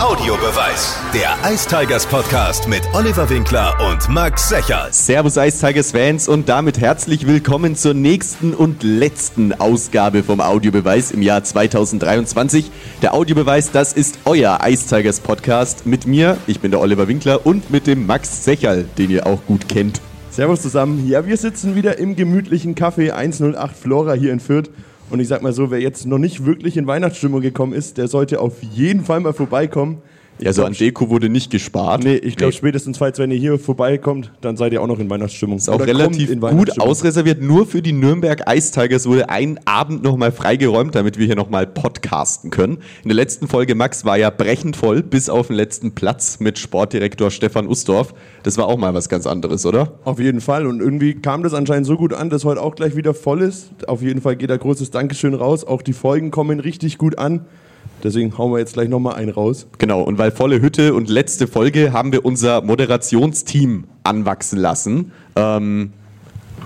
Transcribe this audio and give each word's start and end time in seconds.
Audiobeweis. 0.00 0.96
Der 1.12 1.36
Ice 1.52 1.68
Tigers 1.68 2.06
Podcast 2.06 2.68
mit 2.68 2.82
Oliver 2.94 3.28
Winkler 3.28 3.76
und 3.90 4.08
Max 4.08 4.48
Secherl. 4.48 4.92
Servus 4.92 5.36
Ice 5.36 5.58
Tigers 5.58 5.90
Fans 5.90 6.28
und 6.28 6.48
damit 6.48 6.78
herzlich 6.78 7.26
willkommen 7.26 7.74
zur 7.74 7.94
nächsten 7.94 8.54
und 8.54 8.84
letzten 8.84 9.52
Ausgabe 9.54 10.22
vom 10.22 10.40
Audiobeweis 10.40 11.10
im 11.10 11.20
Jahr 11.20 11.42
2023. 11.42 12.70
Der 13.02 13.12
Audiobeweis, 13.12 13.72
das 13.72 13.92
ist 13.92 14.20
euer 14.24 14.60
Ice 14.64 14.86
Tigers 14.88 15.18
Podcast 15.18 15.84
mit 15.84 16.06
mir, 16.06 16.36
ich 16.46 16.60
bin 16.60 16.70
der 16.70 16.80
Oliver 16.80 17.08
Winkler 17.08 17.44
und 17.44 17.70
mit 17.72 17.88
dem 17.88 18.06
Max 18.06 18.44
Secherl, 18.44 18.84
den 18.98 19.10
ihr 19.10 19.26
auch 19.26 19.44
gut 19.46 19.68
kennt. 19.68 20.00
Servus 20.30 20.62
zusammen. 20.62 21.08
Ja, 21.08 21.26
wir 21.26 21.36
sitzen 21.36 21.74
wieder 21.74 21.98
im 21.98 22.14
gemütlichen 22.14 22.76
Café 22.76 23.10
108 23.10 23.76
Flora 23.76 24.12
hier 24.12 24.32
in 24.32 24.38
Fürth. 24.38 24.70
Und 25.10 25.20
ich 25.20 25.28
sag 25.28 25.42
mal 25.42 25.52
so, 25.52 25.70
wer 25.70 25.80
jetzt 25.80 26.06
noch 26.06 26.18
nicht 26.18 26.44
wirklich 26.44 26.76
in 26.76 26.86
Weihnachtsstimmung 26.86 27.40
gekommen 27.40 27.72
ist, 27.72 27.96
der 27.96 28.08
sollte 28.08 28.40
auf 28.40 28.62
jeden 28.62 29.04
Fall 29.04 29.20
mal 29.20 29.32
vorbeikommen. 29.32 30.02
Ja, 30.40 30.52
so 30.52 30.64
an 30.64 30.72
Deko 30.72 31.10
wurde 31.10 31.28
nicht 31.28 31.50
gespart. 31.50 32.04
Nee, 32.04 32.16
ich 32.16 32.36
glaube 32.36 32.52
spätestens, 32.52 32.98
falls 32.98 33.18
wenn 33.18 33.30
ihr 33.30 33.38
hier 33.38 33.58
vorbeikommt, 33.58 34.30
dann 34.40 34.56
seid 34.56 34.72
ihr 34.72 34.80
auch 34.80 34.86
noch 34.86 34.98
in 34.98 35.10
Weihnachtsstimmung. 35.10 35.58
Ist 35.58 35.68
auch 35.68 35.76
Oder 35.76 35.86
relativ 35.86 36.40
gut 36.40 36.80
ausreserviert. 36.80 37.42
Nur 37.42 37.66
für 37.66 37.82
die 37.82 37.92
Nürnberg 37.92 38.44
Ice 38.48 38.72
Tigers 38.72 39.06
wurde 39.06 39.28
ein 39.28 39.58
Abend 39.64 40.02
nochmal 40.02 40.30
freigeräumt, 40.30 40.94
damit 40.94 41.18
wir 41.18 41.26
hier 41.26 41.36
nochmal 41.36 41.66
podcasten 41.66 42.50
können. 42.50 42.78
In 43.02 43.08
der 43.08 43.16
letzten 43.16 43.48
Folge, 43.48 43.74
Max, 43.74 44.04
war 44.04 44.16
ja 44.16 44.30
brechend 44.30 44.76
voll, 44.76 45.02
bis 45.02 45.28
auf 45.28 45.48
den 45.48 45.56
letzten 45.56 45.92
Platz 45.92 46.38
mit 46.40 46.58
Sportdirektor 46.58 47.30
Stefan 47.30 47.66
Ustorf. 47.66 48.14
Das 48.44 48.56
war 48.58 48.66
auch 48.66 48.78
mal 48.78 48.94
was 48.94 49.08
ganz 49.08 49.26
anderes, 49.26 49.66
oder? 49.66 49.98
Auf 50.04 50.20
jeden 50.20 50.40
Fall. 50.40 50.66
Und 50.66 50.80
irgendwie 50.80 51.14
kam 51.14 51.42
das 51.42 51.54
anscheinend 51.54 51.86
so 51.86 51.96
gut 51.96 52.12
an, 52.12 52.30
dass 52.30 52.44
heute 52.44 52.62
auch 52.62 52.76
gleich 52.76 52.94
wieder 52.94 53.14
voll 53.14 53.42
ist. 53.42 53.70
Auf 53.88 54.02
jeden 54.02 54.20
Fall 54.20 54.36
geht 54.36 54.50
da 54.50 54.56
großes 54.56 54.90
Dankeschön 54.90 55.34
raus. 55.34 55.64
Auch 55.64 55.82
die 55.82 55.92
Folgen 55.92 56.30
kommen 56.30 56.60
richtig 56.60 56.98
gut 56.98 57.18
an. 57.18 57.46
Deswegen 58.02 58.36
hauen 58.38 58.52
wir 58.52 58.58
jetzt 58.58 58.74
gleich 58.74 58.88
nochmal 58.88 59.16
einen 59.16 59.30
raus. 59.30 59.66
Genau, 59.78 60.02
und 60.02 60.18
weil 60.18 60.30
volle 60.30 60.60
Hütte 60.60 60.94
und 60.94 61.08
letzte 61.08 61.46
Folge 61.46 61.92
haben 61.92 62.12
wir 62.12 62.24
unser 62.24 62.62
Moderationsteam 62.62 63.84
anwachsen 64.04 64.58
lassen. 64.58 65.12
Ähm, 65.36 65.92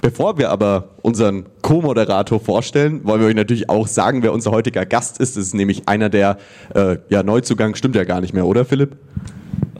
bevor 0.02 0.38
wir 0.38 0.50
aber 0.50 0.90
unseren 1.02 1.46
Co-Moderator 1.62 2.38
vorstellen, 2.40 3.00
wollen 3.04 3.20
wir 3.20 3.28
euch 3.28 3.34
natürlich 3.34 3.70
auch 3.70 3.86
sagen, 3.86 4.22
wer 4.22 4.32
unser 4.32 4.50
heutiger 4.50 4.84
Gast 4.84 5.20
ist. 5.20 5.36
Das 5.36 5.44
ist 5.44 5.54
nämlich 5.54 5.88
einer 5.88 6.10
der, 6.10 6.38
äh, 6.74 6.98
ja, 7.08 7.22
Neuzugang 7.22 7.74
stimmt 7.74 7.96
ja 7.96 8.04
gar 8.04 8.20
nicht 8.20 8.34
mehr, 8.34 8.46
oder 8.46 8.64
Philipp? 8.64 8.96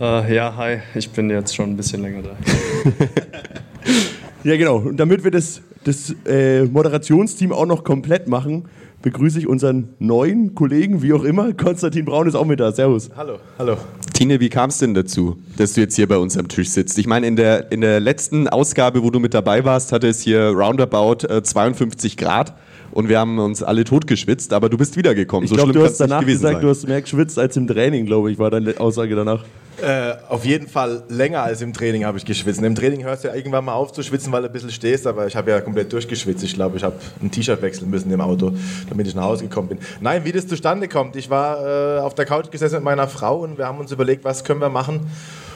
Äh, 0.01 0.35
ja, 0.35 0.57
hi, 0.57 0.79
ich 0.95 1.11
bin 1.11 1.29
jetzt 1.29 1.55
schon 1.55 1.71
ein 1.71 1.77
bisschen 1.77 2.03
länger 2.03 2.23
da. 2.23 2.31
Ja, 4.45 4.57
genau. 4.57 4.79
Und 4.79 4.97
damit 4.97 5.23
wir 5.23 5.31
das, 5.31 5.63
das 5.85 6.15
äh, 6.27 6.65
Moderationsteam 6.65 7.53
auch 7.53 7.67
noch 7.67 7.85
komplett 7.85 8.27
machen, 8.27 8.65
begrüße 9.03 9.39
ich 9.39 9.47
unseren 9.47 9.91
neuen 9.99 10.55
Kollegen, 10.55 11.03
wie 11.03 11.13
auch 11.13 11.25
immer. 11.25 11.53
Konstantin 11.53 12.05
Braun 12.05 12.27
ist 12.27 12.35
auch 12.35 12.47
mit 12.47 12.61
da. 12.61 12.73
Servus. 12.73 13.11
Hallo, 13.17 13.39
hallo. 13.59 13.77
Tine, 14.15 14.41
wie 14.41 14.49
kam 14.49 14.71
es 14.71 14.79
denn 14.79 14.95
dazu, 14.95 15.37
dass 15.57 15.75
du 15.75 15.81
jetzt 15.81 15.97
hier 15.97 16.09
bei 16.09 16.17
uns 16.17 16.39
am 16.39 16.49
Tisch 16.49 16.71
sitzt? 16.71 16.99
Ich 16.99 17.07
meine, 17.07 17.27
in 17.27 17.37
der, 17.37 17.71
in 17.73 17.81
der 17.81 18.01
letzten 18.01 18.49
Ausgabe, 18.49 19.03
wo 19.03 19.11
du 19.11 19.19
mit 19.19 19.35
dabei 19.35 19.65
warst, 19.65 19.93
hatte 19.93 20.09
es 20.09 20.21
hier 20.21 20.49
roundabout 20.51 21.27
äh, 21.27 21.43
52 21.43 22.17
Grad 22.17 22.55
und 22.93 23.09
wir 23.09 23.19
haben 23.19 23.39
uns 23.39 23.63
alle 23.63 23.85
totgeschwitzt, 23.85 24.53
aber 24.53 24.69
du 24.69 24.79
bist 24.79 24.97
wiedergekommen. 24.97 25.45
Ich 25.45 25.51
so 25.51 25.57
glaube, 25.57 25.73
schlimm 25.73 25.83
du 25.83 25.89
hast 25.89 25.99
danach 25.99 26.25
gesagt, 26.25 26.55
sein. 26.55 26.63
du 26.63 26.69
hast 26.69 26.87
mehr 26.87 27.03
geschwitzt 27.03 27.39
als 27.39 27.57
im 27.57 27.67
Training, 27.67 28.07
glaube 28.07 28.31
ich, 28.31 28.39
war 28.39 28.51
deine 28.51 28.79
Aussage 28.79 29.15
danach. 29.15 29.45
Äh, 29.81 30.15
auf 30.29 30.45
jeden 30.45 30.69
Fall 30.69 31.03
länger 31.09 31.43
als 31.43 31.63
im 31.63 31.73
Training 31.73 32.05
habe 32.05 32.19
ich 32.19 32.25
geschwitzt. 32.25 32.61
Im 32.61 32.75
Training 32.75 33.05
hörst 33.05 33.25
du 33.25 33.29
ja 33.29 33.35
irgendwann 33.35 33.65
mal 33.65 33.73
auf 33.73 33.93
zu 33.93 34.03
schwitzen, 34.03 34.31
weil 34.31 34.43
du 34.43 34.49
ein 34.49 34.53
bisschen 34.53 34.71
stehst, 34.71 35.07
aber 35.07 35.27
ich 35.27 35.35
habe 35.35 35.51
ja 35.51 35.61
komplett 35.61 35.93
durchgeschwitzt. 35.93 36.45
Ich 36.45 36.55
glaube, 36.55 36.77
ich 36.77 36.85
habe 36.85 36.97
ein 37.23 37.31
T-Shirt 37.31 37.61
wechseln 37.63 37.91
müssen 37.91 38.13
im 38.13 38.21
Auto, 38.21 38.53
damit 38.89 39.07
ich 39.07 39.15
nach 39.15 39.25
Hause 39.25 39.45
gekommen 39.45 39.69
bin. 39.69 39.79
Nein, 40.01 40.25
wie 40.25 40.33
das 40.33 40.47
zustande 40.47 40.89
kommt. 40.89 41.17
Ich 41.17 41.31
war 41.31 41.99
äh, 41.99 42.01
auf 42.01 42.15
der 42.15 42.27
Couch 42.27 42.51
gesessen 42.51 42.77
mit 42.77 42.85
meiner 42.85 43.09
Frau 43.09 43.41
und 43.41 43.57
wir 43.57 43.67
haben 43.67 43.79
uns 43.79 43.91
überlegt, 43.91 44.25
was 44.25 44.45
können 44.45 44.61
wir 44.61 44.69
machen, 44.69 45.11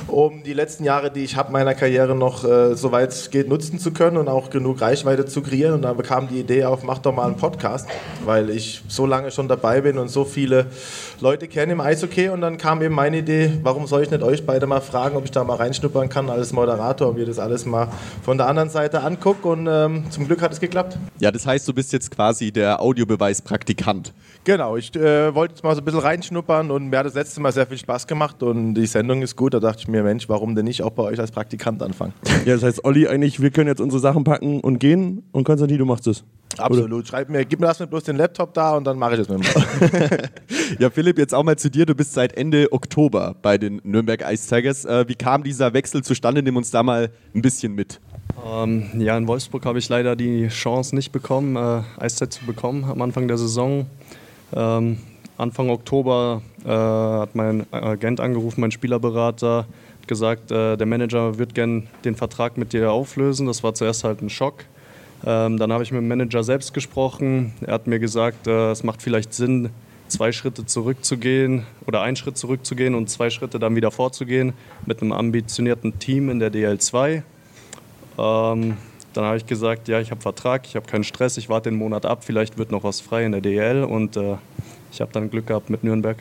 um 0.09 0.43
die 0.43 0.53
letzten 0.53 0.85
Jahre, 0.85 1.11
die 1.11 1.25
ich 1.25 1.37
habe 1.37 1.53
meiner 1.53 1.75
Karriere 1.75 2.15
noch 2.15 2.45
äh, 2.45 2.75
soweit 2.75 3.11
es 3.11 3.31
geht 3.31 3.49
nutzen 3.49 3.79
zu 3.79 3.93
können 3.93 4.17
und 4.17 4.29
auch 4.29 4.51
genug 4.51 4.81
Reichweite 4.81 5.27
zu 5.27 5.43
kreieren. 5.43 5.75
Und 5.75 5.83
dann 5.83 5.97
bekam 5.97 6.29
die 6.29 6.41
Idee 6.41 6.65
auf, 6.65 6.83
mach 6.83 6.99
doch 6.99 7.15
mal 7.15 7.27
einen 7.27 7.37
Podcast, 7.37 7.89
weil 8.25 8.51
ich 8.51 8.83
so 8.89 9.07
lange 9.07 9.31
schon 9.31 9.49
dabei 9.49 9.81
bin 9.81 9.99
und 9.99 10.09
so 10.09 10.25
viele 10.25 10.67
Leute 11.21 11.49
kenne 11.49 11.73
im 11.73 11.81
Eishockey. 11.81 12.29
Und 12.29 12.41
dann 12.41 12.59
kam 12.59 12.83
eben 12.83 12.95
meine 12.95 13.19
Idee, 13.19 13.59
warum 13.63 13.87
soll 13.87 14.03
ich 14.03 14.11
nicht 14.11 14.23
euch 14.23 14.47
beide 14.47 14.67
mal 14.67 14.81
fragen, 14.81 15.17
ob 15.17 15.25
ich 15.25 15.31
da 15.31 15.45
mal 15.45 15.57
reinschnuppern 15.57 16.09
kann 16.09 16.31
als 16.31 16.53
Moderator 16.53 17.09
und 17.09 17.17
wir 17.17 17.27
das 17.27 17.39
alles 17.39 17.67
mal 17.67 17.89
von 18.23 18.39
der 18.39 18.47
anderen 18.47 18.71
Seite 18.71 19.03
angucken. 19.03 19.49
Und 19.49 19.67
ähm, 19.69 20.05
zum 20.11 20.27
Glück 20.27 20.43
hat 20.43 20.53
es 20.53 20.61
geklappt. 20.61 20.99
Ja, 21.19 21.31
das 21.31 21.47
heißt, 21.47 21.67
du 21.67 21.75
bist 21.75 21.93
jetzt 21.93 22.11
quasi 22.11 22.53
der 22.53 22.81
Audiobeweis-Praktikant. 22.81 24.13
Genau, 24.45 24.77
ich 24.77 24.95
äh, 24.95 25.35
wollte 25.35 25.55
jetzt 25.55 25.65
mal 25.65 25.75
so 25.75 25.81
ein 25.81 25.85
bisschen 25.85 26.01
reinschnuppern 26.01 26.71
und 26.71 26.89
mir 26.89 26.99
hat 26.99 27.07
das 27.07 27.15
letzte 27.15 27.41
Mal 27.41 27.51
sehr 27.51 27.67
viel 27.67 27.79
Spaß 27.79 28.07
gemacht 28.07 28.43
und 28.45 28.75
die 28.75 28.87
Sendung 28.87 29.23
ist 29.23 29.35
gut. 29.35 29.55
Da 29.55 29.59
dachte 29.59 29.81
ich 29.81 29.89
mir, 29.89 29.96
Mensch, 30.03 30.29
warum 30.29 30.55
denn 30.55 30.65
nicht 30.65 30.83
auch 30.83 30.91
bei 30.91 31.03
euch 31.03 31.19
als 31.21 31.31
Praktikant 31.31 31.83
anfangen? 31.83 32.13
Ja, 32.45 32.55
das 32.55 32.63
heißt, 32.63 32.85
Olli, 32.85 33.07
eigentlich, 33.07 33.41
wir 33.41 33.51
können 33.51 33.69
jetzt 33.69 33.81
unsere 33.81 34.01
Sachen 34.01 34.25
packen 34.25 34.61
und 34.61 34.79
gehen 34.79 35.23
und 35.33 35.45
Konstantin, 35.45 35.79
du 35.79 35.85
machst 35.85 36.07
es. 36.07 36.25
Absolut. 36.59 37.07
Schreib 37.07 37.29
mir, 37.29 37.45
gib 37.45 37.61
mir 37.61 37.67
das 37.67 37.81
mir 37.81 37.87
bloß 37.87 38.05
den 38.05 38.17
Laptop 38.17 38.55
da 38.55 38.77
und 38.77 38.85
dann 38.85 38.99
mache 38.99 39.15
ich 39.15 39.19
das 39.19 39.29
mit 39.29 39.45
dem. 39.45 40.19
Ja, 40.79 40.91
Philipp, 40.91 41.19
jetzt 41.19 41.35
auch 41.35 41.45
mal 41.45 41.57
zu 41.57 41.71
dir. 41.71 41.87
Du 41.87 41.95
bist 41.95 42.15
seit 42.15 42.37
Ende 42.37 42.73
Oktober 42.73 43.37
bei 43.41 43.59
den 43.59 43.81
Nürnberg 43.85 44.25
Ice 44.33 44.49
Tigers. 44.49 44.85
Äh, 44.85 45.05
wie 45.09 45.15
kam 45.15 45.43
dieser 45.43 45.73
Wechsel 45.75 46.03
zustande? 46.03 46.43
Nimm 46.43 46.57
uns 46.57 46.71
da 46.71 46.83
mal 46.83 47.11
ein 47.35 47.43
bisschen 47.43 47.75
mit. 47.75 48.01
Ähm, 48.45 48.89
ja, 48.99 49.17
in 49.17 49.29
Wolfsburg 49.29 49.65
habe 49.65 49.79
ich 49.79 49.89
leider 49.89 50.17
die 50.17 50.49
Chance 50.49 50.95
nicht 50.95 51.13
bekommen, 51.13 51.57
äh, 51.57 51.83
Eiszeit 51.99 52.33
zu 52.33 52.45
bekommen 52.45 52.85
am 52.85 53.01
Anfang 53.03 53.29
der 53.29 53.39
Saison. 53.39 53.87
Ähm, 54.55 54.99
Anfang 55.39 55.71
Oktober 55.71 56.43
äh, 56.65 56.69
hat 56.69 57.35
mein 57.35 57.67
Agent 57.73 58.21
angerufen, 58.21 58.61
mein 58.61 58.71
Spielerberater, 58.71 59.67
gesagt, 60.07 60.51
äh, 60.51 60.77
der 60.77 60.87
Manager 60.87 61.39
wird 61.39 61.55
gern 61.55 61.89
den 62.05 62.15
Vertrag 62.15 62.57
mit 62.57 62.73
dir 62.73 62.93
auflösen. 62.93 63.47
Das 63.47 63.63
war 63.63 63.75
zuerst 63.75 64.05
halt 64.05 64.23
ein 64.23 64.31
Schock. 64.31 64.65
Ähm, 65.25 65.59
dann 65.59 65.73
habe 65.73 65.83
ich 65.83 65.93
mit 65.93 66.01
dem 66.01 66.09
Manager 66.09 66.45
selbst 66.45 66.75
gesprochen. 66.75 67.55
Er 67.61 67.75
hat 67.75 67.87
mir 67.87 67.99
gesagt, 67.99 68.47
äh, 68.47 68.71
es 68.71 68.85
macht 68.85 69.03
vielleicht 69.03 69.35
Sinn, 69.35 69.71
zwei 70.09 70.33
Schritte 70.33 70.67
zurückzugehen 70.67 71.65
oder 71.87 72.03
einen 72.03 72.17
Schritt 72.17 72.39
zurückzugehen 72.39 72.95
und 72.95 73.11
zwei 73.11 73.31
Schritte 73.31 73.59
dann 73.59 73.75
wieder 73.75 73.91
vorzugehen 73.91 74.53
mit 74.85 75.03
einem 75.03 75.13
ambitionierten 75.13 75.99
Team 75.99 76.31
in 76.31 76.39
der 76.39 76.53
DL2. 76.53 77.23
Ähm, 78.19 78.77
dann 79.13 79.25
habe 79.25 79.37
ich 79.39 79.47
gesagt, 79.47 79.89
ja, 79.89 80.01
ich 80.01 80.11
habe 80.11 80.21
Vertrag, 80.21 80.67
ich 80.67 80.77
habe 80.77 80.87
keinen 80.87 81.05
Stress, 81.05 81.39
ich 81.39 81.49
warte 81.49 81.71
den 81.71 81.79
Monat 81.79 82.05
ab, 82.05 82.23
vielleicht 82.23 82.59
wird 82.59 82.71
noch 82.71 82.85
was 82.85 83.01
frei 83.01 83.25
in 83.25 83.33
der 83.33 83.41
DL 83.41 83.83
und 83.85 84.17
äh, 84.17 84.37
ich 84.93 85.01
habe 85.01 85.13
dann 85.13 85.31
Glück 85.31 85.47
gehabt 85.47 85.71
mit 85.71 85.85
Nürnberg. 85.85 86.19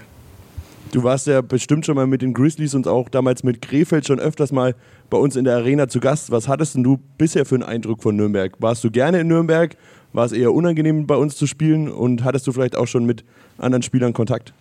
Du 0.96 1.04
warst 1.04 1.28
ja 1.28 1.42
bestimmt 1.42 1.86
schon 1.86 1.96
mal 1.96 2.08
mit 2.08 2.22
den 2.22 2.34
Grizzlies 2.34 2.74
und 2.74 2.88
auch 2.88 3.10
damals 3.10 3.44
mit 3.44 3.62
Krefeld 3.62 4.08
schon 4.08 4.18
öfters 4.18 4.54
mal 4.54 4.76
bei 5.10 5.18
uns 5.18 5.36
in 5.36 5.44
der 5.44 5.58
Arena 5.58 5.90
zu 5.90 6.00
Gast. 6.00 6.32
Was 6.32 6.48
hattest 6.48 6.76
denn 6.76 6.84
du 6.84 7.02
bisher 7.18 7.46
für 7.46 7.56
einen 7.56 7.66
Eindruck 7.66 8.02
von 8.02 8.16
Nürnberg? 8.16 8.54
Warst 8.60 8.82
du 8.86 8.90
gerne 8.90 9.20
in 9.20 9.28
Nürnberg? 9.28 9.76
War 10.14 10.24
es 10.24 10.32
eher 10.32 10.54
unangenehm 10.54 11.06
bei 11.06 11.18
uns 11.18 11.36
zu 11.36 11.48
spielen? 11.48 11.92
Und 11.92 12.24
hattest 12.24 12.48
du 12.48 12.54
vielleicht 12.54 12.78
auch 12.78 12.88
schon 12.88 13.04
mit 13.04 13.26
anderen 13.58 13.82
Spielern 13.82 14.14
Kontakt? 14.14 14.54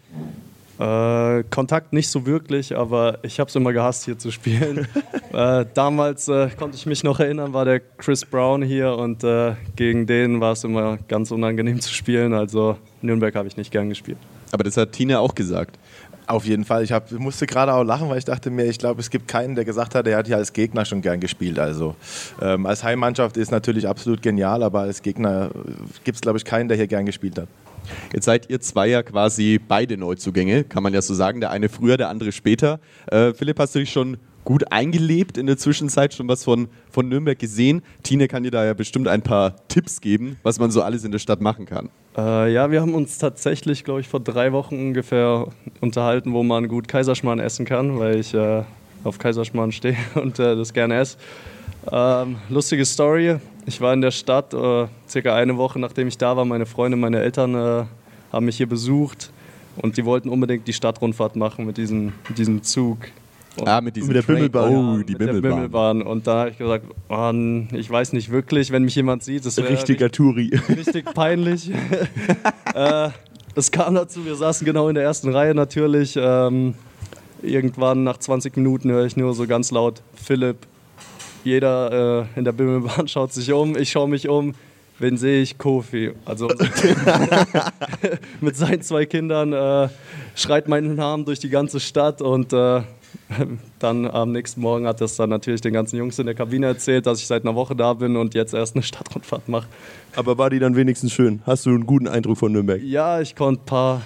Äh, 0.81 1.45
Kontakt 1.51 1.93
nicht 1.93 2.09
so 2.09 2.27
wirklich, 2.27 2.77
aber 2.77 3.21
ich 3.23 3.39
habe 3.39 3.49
es 3.49 3.55
immer 3.55 3.73
gehasst, 3.73 4.05
hier 4.05 4.19
zu 4.19 4.33
spielen. 4.33 4.89
äh, 5.33 5.65
damals 5.73 6.27
äh, 6.27 6.49
konnte 6.59 6.77
ich 6.77 6.85
mich 6.85 7.05
noch 7.05 7.21
erinnern, 7.21 7.53
war 7.53 7.65
der 7.65 7.79
Chris 7.79 8.25
Brown 8.25 8.61
hier 8.61 8.97
und 8.97 9.23
äh, 9.23 9.53
gegen 9.77 10.09
den 10.09 10.41
war 10.41 10.55
es 10.55 10.65
immer 10.65 10.99
ganz 11.07 11.31
unangenehm 11.31 11.81
zu 11.81 11.95
spielen. 11.95 12.35
Also 12.35 12.77
Nürnberg 13.03 13.37
habe 13.37 13.47
ich 13.47 13.57
nicht 13.57 13.71
gern 13.71 13.89
gespielt. 13.89 14.19
Aber 14.51 14.65
das 14.65 14.77
hat 14.77 14.91
Tine 14.91 15.21
auch 15.21 15.37
gesagt. 15.37 15.79
Auf 16.27 16.47
jeden 16.47 16.65
Fall. 16.65 16.83
Ich 16.83 16.93
hab, 16.93 17.11
musste 17.13 17.47
gerade 17.47 17.75
auch 17.75 17.83
lachen, 17.83 18.09
weil 18.09 18.17
ich 18.17 18.25
dachte 18.25 18.51
mir, 18.51 18.65
ich 18.65 18.79
glaube, 18.79 19.01
es 19.01 19.11
gibt 19.11 19.29
keinen, 19.29 19.55
der 19.55 19.65
gesagt 19.65 19.95
hat, 19.95 20.07
er 20.07 20.17
hat 20.17 20.27
hier 20.27 20.37
als 20.37 20.53
Gegner 20.55 20.85
schon 20.87 21.03
gern 21.03 21.21
gespielt. 21.21 21.59
Also 21.59 21.97
ähm, 22.41 22.65
als 22.65 22.83
Heimmannschaft 22.83 23.37
ist 23.37 23.51
natürlich 23.51 23.87
absolut 23.87 24.23
genial, 24.23 24.63
aber 24.63 24.81
als 24.81 25.03
Gegner 25.03 25.51
gibt 26.03 26.17
es, 26.17 26.23
glaube 26.23 26.39
ich, 26.39 26.45
keinen, 26.45 26.69
der 26.69 26.79
hier 26.79 26.87
gern 26.87 27.05
gespielt 27.05 27.39
hat. 27.39 27.49
Jetzt 28.15 28.25
seid 28.25 28.49
ihr 28.49 28.61
zwei 28.61 28.87
ja 28.87 29.03
quasi 29.03 29.61
beide 29.67 29.99
Neuzugänge, 29.99 30.65
kann 30.65 30.83
man 30.83 30.95
ja 30.95 31.03
so 31.03 31.13
sagen. 31.13 31.41
Der 31.41 31.51
eine 31.51 31.69
früher, 31.69 31.99
der 31.99 32.09
andere 32.09 32.33
später. 32.33 32.81
Äh, 33.07 33.35
Philipp, 33.35 33.59
hast 33.59 33.75
du 33.75 33.81
dich 33.81 33.93
schon 33.93 34.17
gut 34.45 34.71
eingelebt 34.73 35.39
in 35.39 35.47
der 35.47 35.57
Zwischenzeit, 35.57 36.15
schon 36.15 36.29
was 36.29 36.45
von, 36.45 36.69
von 36.91 37.09
Nürnberg 37.09 37.39
gesehen? 37.39 37.83
Tine 38.03 38.29
kann 38.29 38.43
dir 38.43 38.51
da 38.51 38.65
ja 38.65 38.75
bestimmt 38.75 39.09
ein 39.09 39.23
paar 39.23 39.57
Tipps 39.69 40.01
geben, 40.01 40.37
was 40.43 40.59
man 40.59 40.71
so 40.71 40.83
alles 40.83 41.05
in 41.05 41.13
der 41.13 41.19
Stadt 41.19 41.41
machen 41.41 41.67
kann. 41.67 41.89
Äh, 42.17 42.53
ja, 42.53 42.71
wir 42.71 42.81
haben 42.81 42.95
uns 42.95 43.19
tatsächlich, 43.19 43.85
glaube 43.85 44.01
ich, 44.01 44.09
vor 44.09 44.21
drei 44.21 44.53
Wochen 44.53 44.77
ungefähr 44.77 45.49
unterhalten, 45.81 46.33
wo 46.33 46.43
man 46.43 46.69
gut 46.69 46.87
Kaiserschmarrn 46.89 47.41
essen 47.41 47.65
kann, 47.65 47.99
weil 47.99 48.21
ich 48.21 48.35
äh, 48.35 48.63
auf 49.03 49.19
Kaiserschmarrn 49.19 49.73
stehe 49.73 49.97
und 50.15 50.39
äh, 50.39 50.57
das 50.57 50.73
gerne 50.73 50.97
esse. 50.97 51.17
Ähm, 51.91 52.37
lustige 52.49 52.85
Story. 52.85 53.37
Ich 53.67 53.81
war 53.81 53.93
in 53.93 54.01
der 54.01 54.11
Stadt, 54.11 54.55
äh, 54.55 54.87
circa 55.09 55.35
eine 55.35 55.57
Woche 55.57 55.79
nachdem 55.79 56.09
ich 56.09 56.19
da 56.19 56.37
war. 56.37 56.45
Meine 56.45 56.67
Freunde, 56.67 56.97
meine 56.97 57.21
Eltern 57.21 57.55
äh, 57.55 57.85
haben 58.33 58.47
mich 58.47 58.57
hier 58.57 58.69
besucht 58.69 59.33
und 59.77 59.97
die 59.97 60.05
wollten 60.05 60.29
unbedingt 60.29 60.67
die 60.69 60.73
Stadtrundfahrt 60.73 61.37
machen 61.37 61.67
mit 61.67 61.77
diesem, 61.77 62.13
mit 62.29 62.39
diesem 62.39 62.63
Zug. 62.63 62.99
Und 63.57 63.69
Ah, 63.69 63.81
mit, 63.81 63.95
diesem 63.97 64.09
Mit 64.09 64.17
der 64.17 64.23
Bimmelbahn. 64.23 64.75
Oh, 64.75 65.03
die 65.03 65.15
Bimmelbahn. 65.15 65.43
Bimmelbahn. 65.43 66.03
Und 66.03 66.27
da 66.27 66.41
habe 66.41 66.51
ich 66.51 66.59
gesagt, 66.59 66.87
oh, 67.09 67.33
ich 67.73 67.89
weiß 67.89 68.13
nicht 68.13 68.31
wirklich, 68.31 68.73
wenn 68.73 68.83
mich 68.83 68.97
jemand 68.97 69.23
sieht, 69.23 69.47
das 69.47 69.57
wäre 69.57 69.71
Richtiger 69.71 70.11
Touri. 70.11 70.51
richtig 70.69 71.05
peinlich. 71.15 71.71
äh, 72.75 73.11
es 73.55 73.71
kam 73.71 73.95
dazu, 73.95 74.25
wir 74.25 74.35
saßen 74.35 74.65
genau 74.65 74.89
in 74.89 74.97
der 74.97 75.05
ersten 75.05 75.31
Reihe 75.31 75.55
natürlich. 75.55 76.19
Ähm, 76.21 76.75
irgendwann 77.43 78.03
nach 78.03 78.19
20 78.19 78.57
Minuten 78.57 78.91
höre 78.91 79.07
ich 79.07 79.17
nur 79.17 79.35
so 79.35 79.47
ganz 79.47 79.71
laut 79.71 80.03
Philipp. 80.15 80.67
Jeder 81.45 82.27
äh, 82.35 82.39
in 82.39 82.45
der 82.45 82.53
Bimmelbahn 82.53 83.07
schaut 83.09 83.33
sich 83.33 83.53
um, 83.53 83.77
ich 83.77 83.91
schaue 83.91 84.09
mich 84.09 84.29
um. 84.29 84.55
Wen 84.99 85.17
sehe 85.17 85.43
ich? 85.43 85.59
Kofi. 85.59 86.13
Also 86.25 86.49
mit 88.41 88.57
seinen 88.57 88.81
zwei 88.83 89.07
Kindern 89.07 89.53
äh, 89.53 89.89
schreit 90.37 90.69
meinen 90.69 90.95
Namen 90.95 91.25
durch 91.25 91.41
die 91.41 91.51
ganze 91.51 91.81
Stadt 91.81 92.23
und 92.23 92.53
äh, 92.53 92.83
dann 93.79 94.07
am 94.07 94.33
nächsten 94.33 94.61
Morgen 94.61 94.87
hat 94.87 95.01
das 95.01 95.17
dann 95.17 95.31
natürlich 95.31 95.61
den 95.61 95.73
ganzen 95.73 95.97
Jungs 95.97 96.19
in 96.19 96.27
der 96.27 96.35
Kabine 96.35 96.67
erzählt, 96.67 97.07
dass 97.07 97.21
ich 97.21 97.27
seit 97.27 97.45
einer 97.45 97.55
Woche 97.55 97.75
da 97.75 97.95
bin 97.95 98.17
und 98.17 98.35
jetzt 98.35 98.55
erst 98.55 98.75
eine 98.75 98.83
Stadtrundfahrt 98.85 99.49
mache. 99.49 99.67
Aber 100.17 100.39
war 100.39 100.51
die 100.51 100.59
dann 100.59 100.77
wenigstens 100.77 101.13
schön? 101.13 101.43
Hast 101.47 101.67
du 101.67 101.71
einen 101.71 101.87
guten 101.87 102.09
Eindruck 102.09 102.39
von 102.39 102.53
Nürnberg? 102.53 102.83
Ja, 102.83 103.21
ich 103.21 103.35
konnte 103.35 103.63
ein 103.63 103.67
paar, 103.67 104.03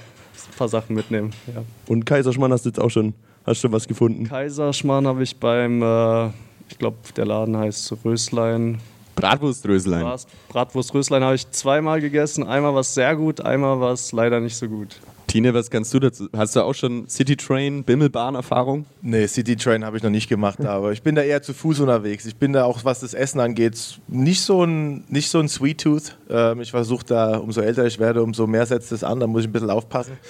paar 0.57 0.69
Sachen 0.69 0.95
mitnehmen. 0.95 1.33
Ja. 1.47 1.63
Und 1.87 2.07
Kaiserschmarrn 2.07 2.53
hast 2.53 2.65
du 2.65 2.71
jetzt 2.71 2.81
auch 2.81 2.91
schon, 2.91 3.15
hast 3.45 3.63
du 3.65 3.73
was 3.73 3.87
gefunden? 3.87 4.25
Kaiserschmarrn 4.25 5.07
habe 5.07 5.23
ich 5.23 5.39
beim, 5.39 5.83
äh, 5.83 6.27
ich 6.69 6.79
glaube, 6.79 6.97
der 7.17 7.27
Laden 7.27 7.57
heißt 7.57 7.95
Röslein. 8.05 8.79
Bratwurströslein. 9.17 10.07
Bratwurströslein 10.49 11.25
habe 11.25 11.35
ich 11.35 11.51
zweimal 11.51 12.01
gegessen. 12.01 12.47
Einmal 12.47 12.73
war 12.73 12.81
es 12.81 12.95
sehr 12.95 13.17
gut, 13.17 13.41
einmal 13.41 13.81
war 13.81 13.93
es 13.93 14.13
leider 14.13 14.39
nicht 14.39 14.57
so 14.57 14.69
gut. 14.69 15.01
Tine, 15.29 15.53
was 15.53 15.71
kannst 15.71 15.93
du 15.93 16.01
dazu? 16.01 16.29
Hast 16.35 16.57
du 16.57 16.63
auch 16.63 16.75
schon 16.75 17.07
City 17.07 17.37
Train, 17.37 17.85
Bimmelbahn-Erfahrung? 17.85 18.87
Nee, 19.03 19.27
City 19.27 19.57
Train 19.57 19.85
habe 19.85 19.99
ich 19.99 20.03
noch 20.03 20.11
nicht 20.11 20.29
gemacht, 20.29 20.59
aber 20.65 20.93
ich 20.93 21.03
bin 21.03 21.15
da 21.15 21.23
eher 21.23 21.43
zu 21.43 21.53
Fuß 21.53 21.81
unterwegs. 21.81 22.25
Ich 22.25 22.37
bin 22.37 22.55
da 22.55 22.65
auch, 22.65 22.85
was 22.85 23.01
das 23.01 23.13
Essen 23.13 23.39
angeht, 23.39 24.01
nicht 24.09 24.41
so 24.41 24.65
ein, 24.65 25.05
nicht 25.09 25.29
so 25.29 25.39
ein 25.39 25.49
Sweet 25.49 25.83
Tooth. 25.83 26.17
Ähm, 26.31 26.63
ich 26.63 26.71
versuche 26.71 27.05
da, 27.05 27.37
umso 27.37 27.61
älter 27.61 27.85
ich 27.85 27.99
werde, 27.99 28.23
umso 28.23 28.47
mehr 28.47 28.65
setzt 28.65 28.91
es 28.91 29.05
an, 29.05 29.21
da 29.21 29.27
muss 29.27 29.43
ich 29.43 29.49
ein 29.49 29.53
bisschen 29.53 29.71
aufpassen. 29.71 30.19